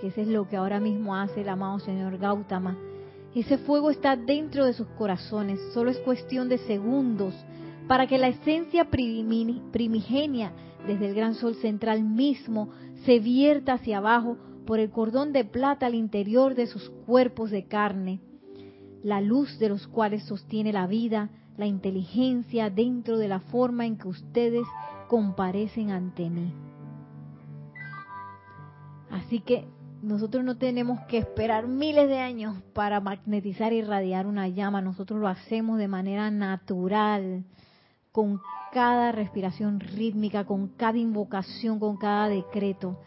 que 0.02 0.08
eso 0.08 0.22
es 0.22 0.28
lo 0.28 0.48
que 0.48 0.58
ahora 0.58 0.80
mismo 0.80 1.16
hace 1.16 1.42
el 1.42 1.50
amado 1.50 1.78
señor 1.80 2.18
Gautama. 2.18 2.89
Ese 3.36 3.58
fuego 3.60 3.92
está 3.92 4.16
dentro 4.16 4.66
de 4.66 4.74
sus 4.74 4.88
corazones, 4.90 5.60
solo 5.74 5.92
es 5.92 5.98
cuestión 6.00 6.50
de 6.50 6.58
segundos 6.60 7.34
para 7.88 8.08
que 8.08 8.18
la 8.18 8.28
esencia 8.28 8.90
primigenia 8.90 10.52
desde 10.86 11.08
el 11.08 11.16
gran 11.16 11.36
sol 11.36 11.56
central 11.56 12.04
mismo 12.04 12.70
se 13.06 13.20
vierta 13.20 13.74
hacia 13.74 13.98
abajo 13.98 14.38
por 14.66 14.80
el 14.80 14.92
cordón 14.92 15.34
de 15.34 15.46
plata 15.46 15.88
al 15.88 15.96
interior 15.96 16.56
de 16.56 16.68
sus 16.68 16.90
cuerpos 17.06 17.52
de 17.52 17.66
carne 17.66 18.20
la 19.04 19.22
luz 19.22 19.60
de 19.60 19.70
los 19.70 19.88
cuales 19.88 20.24
sostiene 20.24 20.74
la 20.74 20.88
vida, 20.88 21.30
la 21.58 21.66
inteligencia 21.66 22.70
dentro 22.70 23.18
de 23.18 23.28
la 23.28 23.40
forma 23.40 23.86
en 23.86 23.98
que 23.98 24.08
ustedes 24.08 24.66
comparecen 25.08 25.92
ante 25.92 26.30
mí. 26.30 26.54
Así 29.10 29.40
que 29.40 29.66
nosotros 30.02 30.44
no 30.44 30.58
tenemos 30.58 31.00
que 31.08 31.18
esperar 31.18 31.68
miles 31.68 32.08
de 32.08 32.20
años 32.20 32.58
para 32.74 33.00
magnetizar 33.00 33.74
y 33.74 33.78
irradiar 33.78 34.28
una 34.28 34.48
llama, 34.48 34.82
nosotros 34.82 35.20
lo 35.20 35.28
hacemos 35.28 35.78
de 35.78 35.88
manera 35.88 36.32
natural, 36.32 37.44
con 38.12 38.42
cada 38.72 39.12
respiración 39.12 39.80
rítmica, 39.80 40.46
con 40.46 40.70
cada 40.70 40.98
invocación, 40.98 41.80
con 41.80 41.98
cada 41.98 42.30
decreto. 42.30 42.98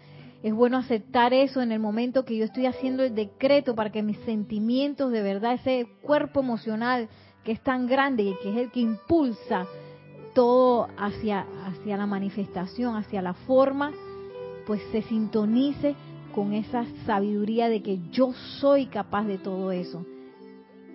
Es 0.42 0.52
bueno 0.52 0.76
aceptar 0.76 1.32
eso 1.32 1.62
en 1.62 1.70
el 1.70 1.78
momento 1.78 2.24
que 2.24 2.36
yo 2.36 2.44
estoy 2.44 2.66
haciendo 2.66 3.04
el 3.04 3.14
decreto 3.14 3.74
para 3.74 3.90
que 3.90 4.02
mis 4.02 4.18
sentimientos 4.20 5.12
de 5.12 5.22
verdad, 5.22 5.54
ese 5.54 5.86
cuerpo 6.02 6.40
emocional 6.40 7.08
que 7.44 7.52
es 7.52 7.60
tan 7.62 7.86
grande 7.86 8.24
y 8.24 8.34
que 8.42 8.50
es 8.50 8.56
el 8.56 8.70
que 8.70 8.80
impulsa 8.80 9.66
todo 10.34 10.88
hacia, 10.96 11.46
hacia 11.66 11.96
la 11.96 12.06
manifestación, 12.06 12.96
hacia 12.96 13.22
la 13.22 13.34
forma, 13.34 13.92
pues 14.66 14.80
se 14.90 15.02
sintonice 15.02 15.94
con 16.32 16.52
esa 16.52 16.84
sabiduría 17.06 17.68
de 17.68 17.82
que 17.82 18.00
yo 18.10 18.32
soy 18.60 18.86
capaz 18.86 19.24
de 19.24 19.38
todo 19.38 19.72
eso. 19.72 20.04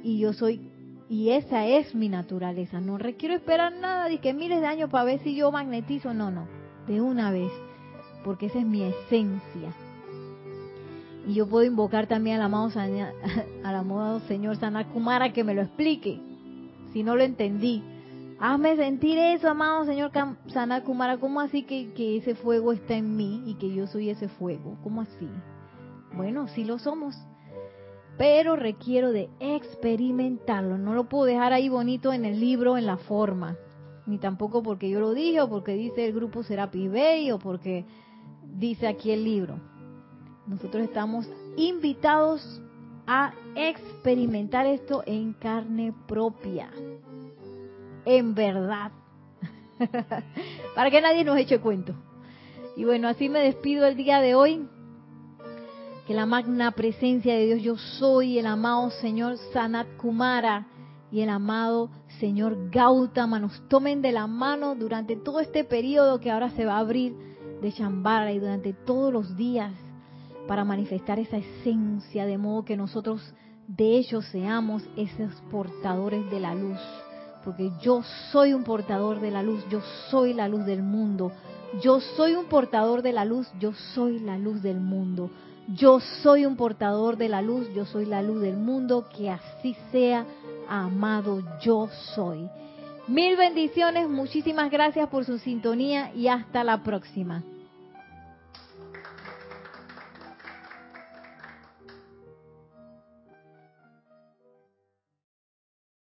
Y 0.04 0.20
yo 0.20 0.34
soy, 0.34 0.70
y 1.10 1.30
esa 1.30 1.66
es 1.66 1.96
mi 1.96 2.10
naturaleza. 2.10 2.82
No 2.82 2.98
requiero 2.98 3.36
esperar 3.36 3.74
nada 3.74 4.10
de 4.10 4.20
que 4.20 4.34
miles 4.34 4.62
de 4.62 4.68
años 4.68 4.90
para 4.90 5.06
ver 5.06 5.20
si 5.20 5.36
yo 5.36 5.52
magnetizo. 5.52 6.14
No, 6.14 6.32
no. 6.32 6.48
De 6.88 7.02
una 7.02 7.32
vez 7.32 7.52
porque 8.28 8.48
esa 8.48 8.60
es 8.60 8.66
mi 8.66 8.84
esencia. 8.84 9.72
Y 11.26 11.34
yo 11.34 11.48
puedo 11.48 11.66
invocar 11.66 12.08
también 12.08 12.36
al 12.38 12.44
amado, 12.44 12.70
al 13.64 13.76
amado 13.76 14.20
Señor 14.28 14.58
Sanat 14.58 14.92
Kumara 14.92 15.32
que 15.32 15.46
me 15.46 15.54
lo 15.54 15.62
explique, 15.62 16.20
si 16.92 17.04
no 17.04 17.16
lo 17.16 17.24
entendí. 17.24 17.82
Hazme 18.40 18.76
sentir 18.76 19.18
eso, 19.18 19.50
amado 19.50 19.86
Señor 19.86 20.12
Sanat 20.48 20.84
Kumara. 20.84 21.18
¿Cómo 21.18 21.42
así 21.42 21.64
que, 21.64 21.92
que 21.94 22.18
ese 22.18 22.36
fuego 22.36 22.72
está 22.72 22.94
en 22.94 23.16
mí 23.16 23.44
y 23.48 23.56
que 23.56 23.74
yo 23.74 23.88
soy 23.88 24.12
ese 24.12 24.28
fuego? 24.28 24.78
¿Cómo 24.84 25.02
así? 25.02 25.28
Bueno, 26.16 26.48
sí 26.48 26.64
lo 26.64 26.78
somos, 26.78 27.16
pero 28.18 28.56
requiero 28.56 29.12
de 29.12 29.30
experimentarlo. 29.40 30.78
No 30.78 30.94
lo 30.94 31.10
puedo 31.10 31.26
dejar 31.26 31.52
ahí 31.52 31.68
bonito 31.68 32.14
en 32.14 32.26
el 32.26 32.40
libro, 32.40 32.78
en 32.78 32.86
la 32.86 32.98
forma. 32.98 33.58
Ni 34.06 34.20
tampoco 34.20 34.62
porque 34.62 34.90
yo 34.90 35.00
lo 35.00 35.14
dije 35.14 35.42
o 35.42 35.50
porque 35.50 35.74
dice 35.74 36.06
el 36.06 36.14
grupo 36.14 36.44
Serapi 36.44 36.88
Bay 36.88 37.32
o 37.32 37.40
porque 37.40 37.86
dice 38.44 38.88
aquí 38.88 39.12
el 39.12 39.24
libro. 39.24 39.60
Nosotros 40.46 40.84
estamos 40.84 41.28
invitados 41.58 42.62
a 43.08 43.34
experimentar 43.56 44.66
esto 44.66 45.02
en 45.06 45.34
carne 45.34 45.94
propia, 46.08 46.70
en 48.08 48.34
verdad, 48.34 48.92
para 50.76 50.90
que 50.90 51.02
nadie 51.02 51.26
nos 51.26 51.38
eche 51.38 51.60
cuento. 51.60 51.94
Y 52.78 52.86
bueno, 52.86 53.10
así 53.10 53.28
me 53.28 53.40
despido 53.40 53.86
el 53.86 53.98
día 53.98 54.22
de 54.22 54.34
hoy. 54.34 54.66
Que 56.08 56.14
la 56.14 56.26
magna 56.26 56.72
presencia 56.72 57.36
de 57.36 57.46
Dios, 57.48 57.62
yo 57.62 57.76
soy 57.76 58.40
el 58.40 58.46
amado 58.46 58.90
Señor 58.92 59.36
Sanat 59.52 59.88
Kumara 59.98 60.68
y 61.12 61.20
el 61.20 61.28
amado 61.30 61.90
Señor 62.22 62.70
Gautama 62.70 63.40
nos 63.40 63.68
tomen 63.68 64.02
de 64.02 64.14
la 64.14 64.26
mano 64.26 64.76
durante 64.76 65.18
todo 65.18 65.42
este 65.42 65.66
periodo 65.66 66.22
que 66.22 66.32
ahora 66.32 66.50
se 66.52 66.66
va 66.66 66.76
a 66.76 66.80
abrir 66.80 67.14
de 67.62 67.72
Shambhala 67.72 68.32
y 68.32 68.40
durante 68.40 68.72
todos 68.72 69.12
los 69.12 69.36
días 69.36 69.74
para 70.48 70.64
manifestar 70.64 71.20
esa 71.20 71.38
esencia 71.38 72.26
de 72.26 72.38
modo 72.38 72.64
que 72.64 72.78
nosotros 72.78 73.34
de 73.68 73.98
ellos 73.98 74.26
seamos 74.28 74.82
esos 74.96 75.34
portadores 75.52 76.30
de 76.32 76.40
la 76.40 76.56
luz. 76.56 76.80
Porque 77.48 77.72
yo 77.80 78.04
soy 78.34 78.52
un 78.52 78.66
portador 78.66 79.22
de 79.22 79.32
la 79.32 79.42
luz, 79.42 79.64
yo 79.70 79.80
soy 80.12 80.34
la 80.34 80.50
luz 80.50 80.66
del 80.66 80.84
mundo. 80.84 81.32
Yo 81.82 82.02
soy 82.02 82.36
un 82.36 82.48
portador 82.48 83.02
de 83.02 83.14
la 83.14 83.24
luz, 83.24 83.48
yo 83.58 83.72
soy 83.94 84.20
la 84.20 84.38
luz 84.38 84.62
del 84.62 84.82
mundo. 84.82 85.32
Yo 85.70 86.02
soy 86.02 86.46
un 86.46 86.58
portador 86.58 87.16
de 87.16 87.30
la 87.30 87.42
luz, 87.42 87.74
yo 87.74 87.86
soy 87.86 88.06
la 88.06 88.22
luz 88.22 88.42
del 88.42 88.58
mundo, 88.58 89.08
que 89.16 89.30
así 89.30 89.78
sea, 89.94 90.26
amado, 90.68 91.42
yo 91.62 91.88
soy. 92.14 92.50
Mil 93.08 93.38
bendiciones, 93.38 94.10
muchísimas 94.10 94.70
gracias 94.70 95.08
por 95.08 95.24
su 95.24 95.38
sintonía 95.38 96.14
y 96.14 96.28
hasta 96.28 96.66
la 96.66 96.84
próxima. 96.84 97.46